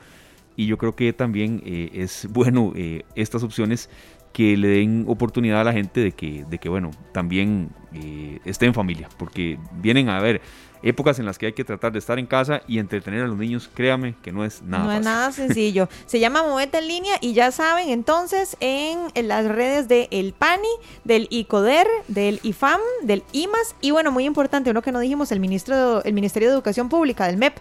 y 0.57 0.67
yo 0.67 0.79
creo 0.79 0.97
que 0.97 1.13
también 1.13 1.63
es 1.65 2.27
bueno 2.31 2.73
estas 3.15 3.43
opciones 3.43 3.91
que 4.33 4.57
le 4.57 4.69
den 4.69 5.07
oportunidad 5.09 5.63
a 5.63 5.65
la 5.65 5.73
gente 5.73 6.01
de 6.01 6.13
que, 6.13 6.45
de 6.45 6.59
que 6.59 6.69
bueno, 6.69 6.91
también 7.13 7.71
esté 8.45 8.67
en 8.67 8.75
familia, 8.75 9.09
porque 9.17 9.59
vienen 9.81 10.11
a 10.11 10.21
ver 10.21 10.43
épocas 10.83 11.19
en 11.19 11.27
las 11.27 11.39
que 11.39 11.47
hay 11.47 11.53
que 11.53 11.65
tratar 11.65 11.93
de 11.93 11.99
estar 11.99 12.19
en 12.19 12.27
casa 12.27 12.63
y 12.69 12.79
entretener 12.79 13.23
a 13.23 13.27
los 13.27 13.37
niños, 13.37 13.71
créame 13.73 14.15
que 14.23 14.33
no 14.33 14.45
es 14.45 14.63
nada 14.63 14.85
No 14.85 14.93
es 14.93 15.05
nada 15.05 15.33
sencillo. 15.33 15.89
Se 16.07 16.21
llama 16.21 16.43
Movete 16.43 16.79
en 16.79 16.89
línea 16.89 17.17
y 17.21 17.33
ya 17.33 17.51
saben, 17.51 17.89
entonces, 17.89 18.57
en, 18.61 19.09
las 19.27 19.47
redes 19.47 19.89
de 19.89 20.09
El 20.11 20.33
PANI, 20.33 20.69
del 21.05 21.27
ICODER, 21.31 21.87
del 22.09 22.41
IFAM, 22.43 22.81
del 23.03 23.25
IMAS 23.33 23.75
y 23.81 23.91
bueno, 23.91 24.13
muy 24.13 24.25
importante, 24.25 24.71
uno 24.71 24.83
que 24.83 24.93
no 24.93 25.01
dijimos, 25.01 25.33
el, 25.33 25.41
ministro, 25.41 26.05
el 26.05 26.13
Ministerio 26.13 26.49
de 26.49 26.55
Educación 26.55 26.89
Pública, 26.89 27.27
del 27.27 27.37
MEP 27.37 27.57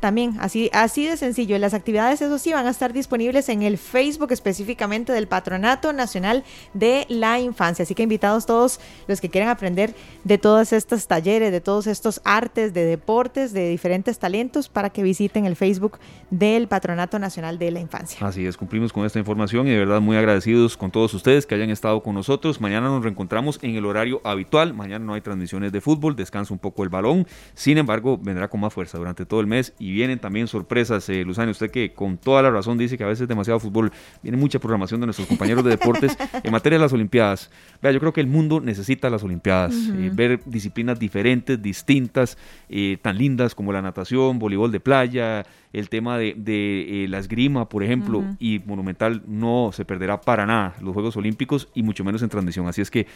también, 0.00 0.36
así, 0.40 0.70
así 0.72 1.06
de 1.06 1.16
sencillo. 1.16 1.58
Las 1.58 1.74
actividades, 1.74 2.22
eso 2.22 2.38
sí, 2.38 2.52
van 2.52 2.66
a 2.66 2.70
estar 2.70 2.92
disponibles 2.92 3.48
en 3.50 3.62
el 3.62 3.78
Facebook 3.78 4.32
específicamente 4.32 5.12
del 5.12 5.28
Patronato 5.28 5.92
Nacional 5.92 6.42
de 6.72 7.06
la 7.08 7.38
Infancia. 7.38 7.82
Así 7.82 7.94
que 7.94 8.02
invitados 8.02 8.46
todos 8.46 8.80
los 9.06 9.20
que 9.20 9.28
quieran 9.28 9.50
aprender 9.50 9.94
de 10.24 10.38
todos 10.38 10.72
estos 10.72 11.06
talleres, 11.06 11.52
de 11.52 11.60
todos 11.60 11.86
estos 11.86 12.22
artes, 12.24 12.72
de 12.72 12.84
deportes, 12.84 13.52
de 13.52 13.68
diferentes 13.68 14.18
talentos, 14.18 14.68
para 14.68 14.90
que 14.90 15.02
visiten 15.02 15.44
el 15.44 15.54
Facebook 15.54 15.98
del 16.30 16.66
Patronato 16.66 17.18
Nacional 17.18 17.58
de 17.58 17.70
la 17.70 17.80
Infancia. 17.80 18.26
Así 18.26 18.46
es, 18.46 18.56
cumplimos 18.56 18.92
con 18.92 19.04
esta 19.04 19.18
información 19.18 19.66
y 19.66 19.70
de 19.70 19.78
verdad 19.78 20.00
muy 20.00 20.16
agradecidos 20.16 20.76
con 20.76 20.90
todos 20.90 21.12
ustedes 21.12 21.44
que 21.44 21.54
hayan 21.54 21.70
estado 21.70 22.02
con 22.02 22.14
nosotros. 22.14 22.60
Mañana 22.60 22.88
nos 22.88 23.02
reencontramos 23.02 23.58
en 23.62 23.76
el 23.76 23.84
horario 23.84 24.22
habitual. 24.24 24.72
Mañana 24.72 25.04
no 25.04 25.14
hay 25.14 25.20
transmisiones 25.20 25.72
de 25.72 25.80
fútbol, 25.80 26.16
descansa 26.16 26.54
un 26.54 26.58
poco 26.58 26.84
el 26.84 26.88
balón. 26.88 27.26
Sin 27.54 27.76
embargo, 27.76 28.18
vendrá 28.18 28.48
con 28.48 28.60
más 28.60 28.72
fuerza 28.72 28.96
durante 28.96 29.26
todo 29.26 29.40
el 29.40 29.46
mes 29.46 29.74
vienen 29.92 30.18
también 30.18 30.46
sorpresas. 30.46 31.08
Eh, 31.08 31.24
Luzani, 31.24 31.50
usted 31.50 31.70
que 31.70 31.92
con 31.92 32.18
toda 32.18 32.42
la 32.42 32.50
razón 32.50 32.78
dice 32.78 32.96
que 32.96 33.04
a 33.04 33.06
veces 33.06 33.28
demasiado 33.28 33.60
fútbol, 33.60 33.92
viene 34.22 34.36
mucha 34.36 34.58
programación 34.58 35.00
de 35.00 35.06
nuestros 35.06 35.28
compañeros 35.28 35.64
de 35.64 35.70
deportes 35.70 36.16
en 36.42 36.52
materia 36.52 36.78
de 36.78 36.84
las 36.84 36.92
Olimpiadas. 36.92 37.50
Vea, 37.82 37.92
yo 37.92 38.00
creo 38.00 38.12
que 38.12 38.20
el 38.20 38.26
mundo 38.26 38.60
necesita 38.60 39.10
las 39.10 39.22
Olimpiadas, 39.22 39.74
eh, 39.74 40.10
ver 40.12 40.40
disciplinas 40.44 40.98
diferentes, 40.98 41.60
distintas, 41.60 42.36
eh, 42.68 42.98
tan 43.00 43.18
lindas 43.18 43.54
como 43.54 43.72
la 43.72 43.82
natación, 43.82 44.38
voleibol 44.38 44.72
de 44.72 44.80
playa, 44.80 45.46
el 45.72 45.88
tema 45.88 46.18
de, 46.18 46.34
de 46.36 47.04
eh, 47.04 47.08
la 47.08 47.18
esgrima, 47.18 47.68
por 47.68 47.84
ejemplo, 47.84 48.24
y 48.40 48.60
Monumental 48.66 49.22
no 49.26 49.70
se 49.72 49.84
perderá 49.84 50.20
para 50.20 50.44
nada 50.44 50.74
los 50.80 50.94
Juegos 50.94 51.16
Olímpicos 51.16 51.68
y 51.74 51.82
mucho 51.82 52.02
menos 52.02 52.22
en 52.22 52.28
transmisión. 52.28 52.66
Así 52.66 52.80
es 52.80 52.90
que 52.90 53.06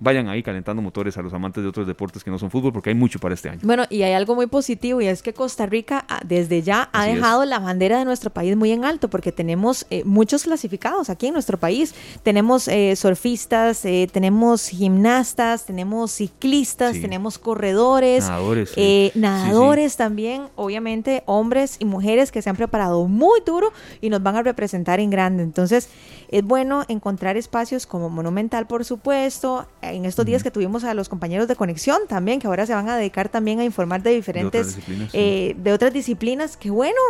vayan 0.00 0.28
ahí 0.28 0.42
calentando 0.42 0.82
motores 0.82 1.16
a 1.18 1.22
los 1.22 1.32
amantes 1.32 1.62
de 1.62 1.68
otros 1.68 1.86
deportes 1.86 2.24
que 2.24 2.30
no 2.30 2.38
son 2.38 2.50
fútbol 2.50 2.72
porque 2.72 2.90
hay 2.90 2.96
mucho 2.96 3.20
para 3.20 3.34
este 3.34 3.48
año. 3.48 3.60
Bueno, 3.62 3.84
y 3.90 4.02
hay 4.02 4.14
algo 4.14 4.34
muy 4.34 4.46
positivo 4.48 5.00
y 5.00 5.06
es 5.06 5.22
que 5.22 5.34
Costa 5.34 5.66
Rica 5.66 6.04
ah, 6.08 6.20
desde 6.24 6.62
ya 6.62 6.88
ha 6.92 7.06
dejado 7.06 7.44
la 7.44 7.60
bandera 7.60 7.98
de 7.98 8.04
nuestro 8.04 8.30
país 8.30 8.56
muy 8.56 8.72
en 8.72 8.84
alto 8.84 9.08
porque 9.08 9.30
tenemos 9.30 9.86
eh, 9.90 10.02
muchos 10.04 10.44
clasificados 10.44 11.10
aquí 11.10 11.28
en 11.28 11.34
nuestro 11.34 11.58
país. 11.58 11.94
Tenemos 12.24 12.66
eh, 12.66 12.96
surfistas, 12.96 13.82
tenemos 14.12 14.68
gimnastas, 14.68 15.64
tenemos 15.64 16.10
ciclistas, 16.10 17.00
tenemos 17.00 17.38
corredores, 17.38 18.24
nadadores, 18.24 18.76
nadadores 19.14 19.96
también, 19.96 20.44
obviamente 20.56 21.22
hombres 21.26 21.76
y 21.78 21.84
mujeres 21.84 21.99
mujeres 22.00 22.32
que 22.32 22.40
se 22.40 22.48
han 22.48 22.56
preparado 22.56 23.06
muy 23.06 23.40
duro 23.44 23.72
y 24.00 24.08
nos 24.08 24.22
van 24.22 24.36
a 24.36 24.42
representar 24.42 25.00
en 25.00 25.10
grande. 25.10 25.42
Entonces, 25.42 25.90
es 26.30 26.42
bueno 26.42 26.84
encontrar 26.88 27.36
espacios 27.36 27.86
como 27.86 28.08
Monumental, 28.08 28.66
por 28.66 28.84
supuesto, 28.84 29.66
en 29.82 30.06
estos 30.06 30.24
días 30.24 30.42
que 30.42 30.50
tuvimos 30.50 30.84
a 30.84 30.94
los 30.94 31.08
compañeros 31.08 31.46
de 31.46 31.56
conexión 31.56 31.98
también, 32.08 32.40
que 32.40 32.46
ahora 32.46 32.64
se 32.64 32.74
van 32.74 32.88
a 32.88 32.96
dedicar 32.96 33.28
también 33.28 33.60
a 33.60 33.64
informar 33.64 34.02
de 34.02 34.12
diferentes, 34.12 34.78
de 35.12 35.72
otras 35.72 35.92
disciplinas. 35.92 36.54
Eh, 36.54 36.58
qué 36.60 36.70
bueno, 36.70 37.00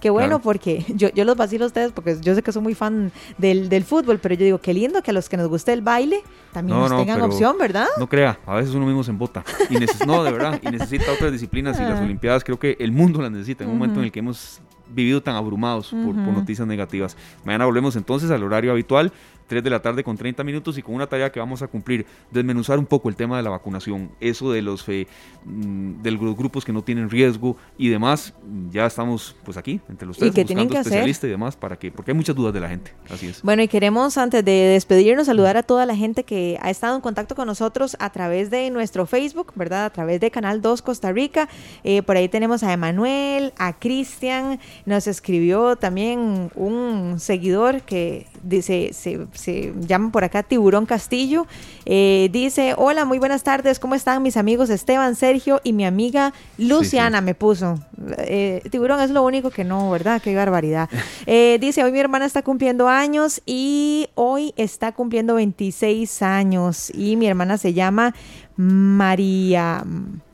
qué 0.00 0.10
bueno, 0.10 0.40
porque 0.40 0.84
yo, 0.94 1.08
yo 1.10 1.24
los 1.24 1.36
vacilo 1.36 1.64
a 1.64 1.68
ustedes 1.68 1.92
porque 1.92 2.18
yo 2.20 2.34
sé 2.34 2.42
que 2.42 2.52
soy 2.52 2.62
muy 2.62 2.74
fan 2.74 3.12
del, 3.38 3.68
del 3.68 3.84
fútbol, 3.84 4.18
pero 4.18 4.34
yo 4.34 4.44
digo, 4.44 4.58
qué 4.58 4.74
lindo 4.74 5.02
que 5.02 5.10
a 5.10 5.14
los 5.14 5.28
que 5.28 5.36
nos 5.36 5.48
guste 5.48 5.72
el 5.72 5.80
baile, 5.80 6.22
también 6.52 6.78
nos 6.78 6.96
tengan 6.96 7.22
opción, 7.22 7.56
¿verdad? 7.58 7.86
No 7.98 8.08
crea, 8.08 8.38
a 8.46 8.56
veces 8.56 8.74
uno 8.74 8.86
mismo 8.86 9.02
se 9.02 9.10
embota. 9.10 9.44
Y 9.70 9.76
no, 10.06 10.22
de 10.22 10.32
verdad, 10.32 10.60
y 10.62 10.68
necesita 10.68 11.12
otras 11.12 11.32
disciplinas 11.32 11.78
y 11.78 11.82
las 11.82 12.00
ah. 12.00 12.04
Olimpiadas 12.04 12.44
creo 12.44 12.58
que 12.58 12.76
el 12.78 12.92
mundo 12.92 13.22
las 13.22 13.30
necesita 13.30 13.64
en 13.64 13.70
un 13.70 13.78
momento 13.78 14.00
en 14.00 14.06
el 14.06 14.12
que 14.12 14.20
hemos 14.20 14.33
anos 14.34 14.63
vivido 14.88 15.22
tan 15.22 15.36
abrumados 15.36 15.88
por, 15.90 16.14
noticias 16.14 16.66
negativas. 16.66 17.16
Mañana 17.44 17.66
volvemos 17.66 17.96
entonces 17.96 18.30
al 18.30 18.42
horario 18.42 18.72
habitual. 18.72 19.12
3 19.46 19.62
de 19.62 19.70
la 19.70 19.80
tarde 19.80 20.02
con 20.02 20.16
30 20.16 20.42
minutos 20.44 20.78
y 20.78 20.82
con 20.82 20.94
una 20.94 21.06
tarea 21.06 21.30
que 21.30 21.40
vamos 21.40 21.62
a 21.62 21.66
cumplir, 21.66 22.06
desmenuzar 22.30 22.78
un 22.78 22.86
poco 22.86 23.08
el 23.08 23.16
tema 23.16 23.36
de 23.36 23.42
la 23.42 23.50
vacunación, 23.50 24.10
eso 24.20 24.50
de 24.50 24.62
los, 24.62 24.82
fe, 24.82 25.06
mm, 25.44 26.02
de 26.02 26.10
los 26.10 26.36
grupos 26.36 26.64
que 26.64 26.72
no 26.72 26.82
tienen 26.82 27.10
riesgo 27.10 27.56
y 27.76 27.88
demás, 27.88 28.32
ya 28.70 28.86
estamos 28.86 29.36
pues 29.44 29.56
aquí 29.56 29.80
entre 29.88 30.06
los 30.06 30.16
tres 30.16 30.30
¿Y 30.30 30.34
que 30.34 30.42
buscando 30.42 30.72
que 30.72 30.80
especialistas 30.80 31.28
y 31.28 31.30
demás 31.30 31.56
para 31.56 31.76
que, 31.76 31.90
porque 31.90 32.12
hay 32.12 32.16
muchas 32.16 32.34
dudas 32.34 32.54
de 32.54 32.60
la 32.60 32.68
gente, 32.68 32.92
así 33.10 33.26
es. 33.26 33.42
Bueno, 33.42 33.62
y 33.62 33.68
queremos 33.68 34.16
antes 34.16 34.44
de 34.44 34.52
despedirnos 34.52 35.26
saludar 35.26 35.56
a 35.56 35.62
toda 35.62 35.86
la 35.86 35.96
gente 35.96 36.24
que 36.24 36.58
ha 36.62 36.70
estado 36.70 36.96
en 36.96 37.02
contacto 37.02 37.34
con 37.34 37.46
nosotros 37.46 37.96
a 38.00 38.10
través 38.10 38.50
de 38.50 38.70
nuestro 38.70 39.06
Facebook, 39.06 39.52
¿verdad? 39.54 39.86
A 39.86 39.90
través 39.90 40.20
de 40.20 40.30
Canal 40.30 40.62
2 40.62 40.82
Costa 40.82 41.12
Rica, 41.12 41.48
eh, 41.82 42.02
por 42.02 42.16
ahí 42.16 42.28
tenemos 42.28 42.62
a 42.62 42.72
Emanuel, 42.72 43.52
a 43.58 43.74
Cristian, 43.74 44.58
nos 44.86 45.06
escribió 45.06 45.76
también 45.76 46.50
un 46.54 47.18
seguidor 47.18 47.82
que 47.82 48.26
dice, 48.42 48.90
se, 48.92 49.26
se 49.32 49.72
llama 49.80 50.10
por 50.12 50.24
acá 50.24 50.42
Tiburón 50.42 50.86
Castillo. 50.86 51.46
Eh, 51.86 52.28
dice, 52.32 52.74
hola, 52.76 53.04
muy 53.04 53.18
buenas 53.18 53.42
tardes, 53.42 53.78
¿cómo 53.78 53.94
están 53.94 54.22
mis 54.22 54.36
amigos 54.36 54.70
Esteban, 54.70 55.16
Sergio 55.16 55.60
y 55.64 55.72
mi 55.72 55.84
amiga 55.84 56.32
Luciana? 56.58 57.20
Me 57.20 57.34
puso. 57.34 57.78
Eh, 58.18 58.62
tiburón 58.70 59.00
es 59.00 59.10
lo 59.10 59.22
único 59.22 59.50
que 59.50 59.64
no, 59.64 59.90
¿verdad? 59.90 60.20
Qué 60.22 60.34
barbaridad. 60.34 60.88
Eh, 61.26 61.58
dice, 61.60 61.82
hoy 61.82 61.90
mi 61.90 62.00
hermana 62.00 62.26
está 62.26 62.42
cumpliendo 62.42 62.86
años 62.86 63.40
y 63.46 64.08
hoy 64.14 64.52
está 64.56 64.92
cumpliendo 64.92 65.34
26 65.34 66.22
años 66.22 66.90
y 66.94 67.16
mi 67.16 67.26
hermana 67.26 67.56
se 67.56 67.72
llama 67.72 68.14
María, 68.56 69.84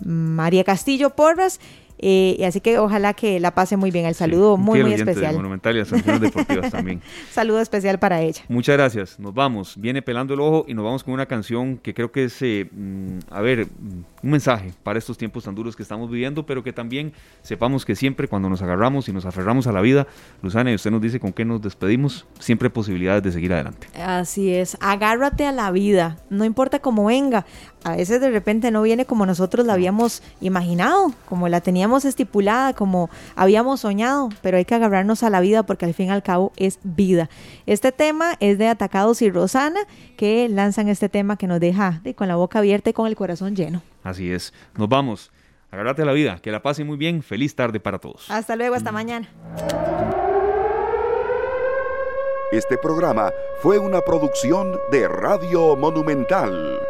María 0.05 0.65
Castillo 0.65 1.11
Porras 1.11 1.61
eh, 2.03 2.45
así 2.47 2.61
que 2.61 2.79
ojalá 2.79 3.15
que 3.15 3.41
la 3.41 3.55
pase 3.55 3.77
muy 3.77 3.91
bien. 3.91 4.07
El 4.07 4.15
saludo 4.15 4.57
muy, 4.57 4.83
muy 4.83 4.95
especial. 4.95 5.35
Monumental 5.37 5.77
y 5.77 5.81
a 5.81 5.85
deportivas 6.19 6.71
también. 6.71 7.03
saludo 7.31 7.61
especial 7.61 7.99
para 7.99 8.21
ella. 8.23 8.43
Muchas 8.49 8.77
gracias. 8.77 9.19
Nos 9.19 9.35
vamos. 9.35 9.75
Viene 9.77 10.03
pelando 10.03 10.35
el 10.35 10.41
ojo 10.41 10.65
y 10.67 10.75
nos 10.75 10.85
vamos 10.85 11.05
con 11.05 11.15
una 11.15 11.27
canción 11.27 11.79
que 11.79 11.95
creo 11.95 12.11
que 12.11 12.25
es, 12.25 12.41
eh, 12.43 12.69
mm, 12.71 13.19
a 13.31 13.41
ver, 13.41 13.67
mm, 13.67 14.05
un 14.23 14.31
mensaje 14.31 14.73
para 14.83 14.99
estos 14.99 15.19
tiempos 15.19 15.45
tan 15.45 15.55
duros 15.55 15.77
que 15.77 15.83
estamos 15.83 16.11
viviendo, 16.11 16.47
pero 16.47 16.63
que 16.63 16.73
también 16.73 17.13
sepamos 17.43 17.85
que 17.85 17.95
siempre 17.97 18.29
cuando 18.29 18.49
nos 18.49 18.63
agarramos 18.63 19.09
y 19.09 19.13
nos 19.13 19.27
aferramos 19.27 19.67
a 19.67 19.73
la 19.73 19.81
vida, 19.81 20.07
Luzana, 20.43 20.73
y 20.73 20.75
usted 20.75 20.91
nos 20.91 21.01
dice 21.01 21.21
con 21.21 21.33
qué 21.33 21.45
nos 21.45 21.61
despedimos, 21.61 22.27
siempre 22.39 22.67
hay 22.67 22.73
posibilidades 22.73 23.23
de 23.23 23.33
seguir 23.33 23.53
adelante. 23.53 23.89
Así 24.01 24.53
es. 24.53 24.77
Agárrate 24.81 25.47
a 25.47 25.53
la 25.53 25.71
vida. 25.71 26.17
No 26.29 26.45
importa 26.45 26.79
cómo 26.79 27.07
venga. 27.07 27.47
A 27.83 27.97
veces 27.97 28.21
de 28.21 28.31
repente 28.31 28.71
no 28.71 28.83
viene 28.83 29.07
como 29.07 29.25
nosotros 29.25 29.65
la 29.65 29.73
habíamos 29.73 30.23
imaginado, 30.41 31.15
como 31.29 31.49
la 31.49 31.63
teníamos 31.63 32.05
estipulada, 32.05 32.75
como 32.75 33.09
habíamos 33.37 33.81
soñado, 33.81 34.29
pero 34.43 34.59
hay 34.59 34.67
que 34.67 34.75
agarrarnos 34.75 35.23
a 35.23 35.31
la 35.31 35.41
vida 35.41 35.63
porque 35.63 35.87
al 35.87 35.95
fin 35.95 36.09
y 36.09 36.11
al 36.11 36.23
cabo 36.23 36.53
es 36.57 36.79
vida. 36.83 37.31
Este 37.65 37.91
tema 37.91 38.37
es 38.41 38.59
de 38.59 38.69
Atacados 38.69 39.23
y 39.23 39.31
Rosana, 39.31 39.81
que 40.19 40.49
lanzan 40.51 40.89
este 40.89 41.09
tema 41.09 41.37
que 41.37 41.47
nos 41.47 41.61
deja 41.61 42.03
con 42.17 42.29
la 42.29 42.37
boca 42.37 42.59
abierta 42.59 42.91
y 42.91 42.93
con 42.93 43.07
el 43.07 43.17
corazón 43.17 43.57
lleno. 43.57 43.83
Así 44.03 44.31
es. 44.31 44.53
Nos 44.77 44.89
vamos. 44.89 45.31
Agárrate 45.71 46.03
a 46.03 46.05
la 46.05 46.13
vida. 46.13 46.39
Que 46.43 46.51
la 46.51 46.63
pasen 46.63 46.87
muy 46.87 46.97
bien. 46.97 47.23
Feliz 47.23 47.55
tarde 47.55 47.81
para 47.81 47.99
todos. 47.99 48.31
Hasta 48.31 48.57
luego. 48.57 48.75
Hasta 48.75 48.93
mañana. 48.93 49.29
Este 52.53 52.77
programa 52.77 53.31
fue 53.63 53.79
una 53.79 54.01
producción 54.01 54.77
de 54.91 55.07
Radio 55.07 55.77
Monumental. 55.77 56.81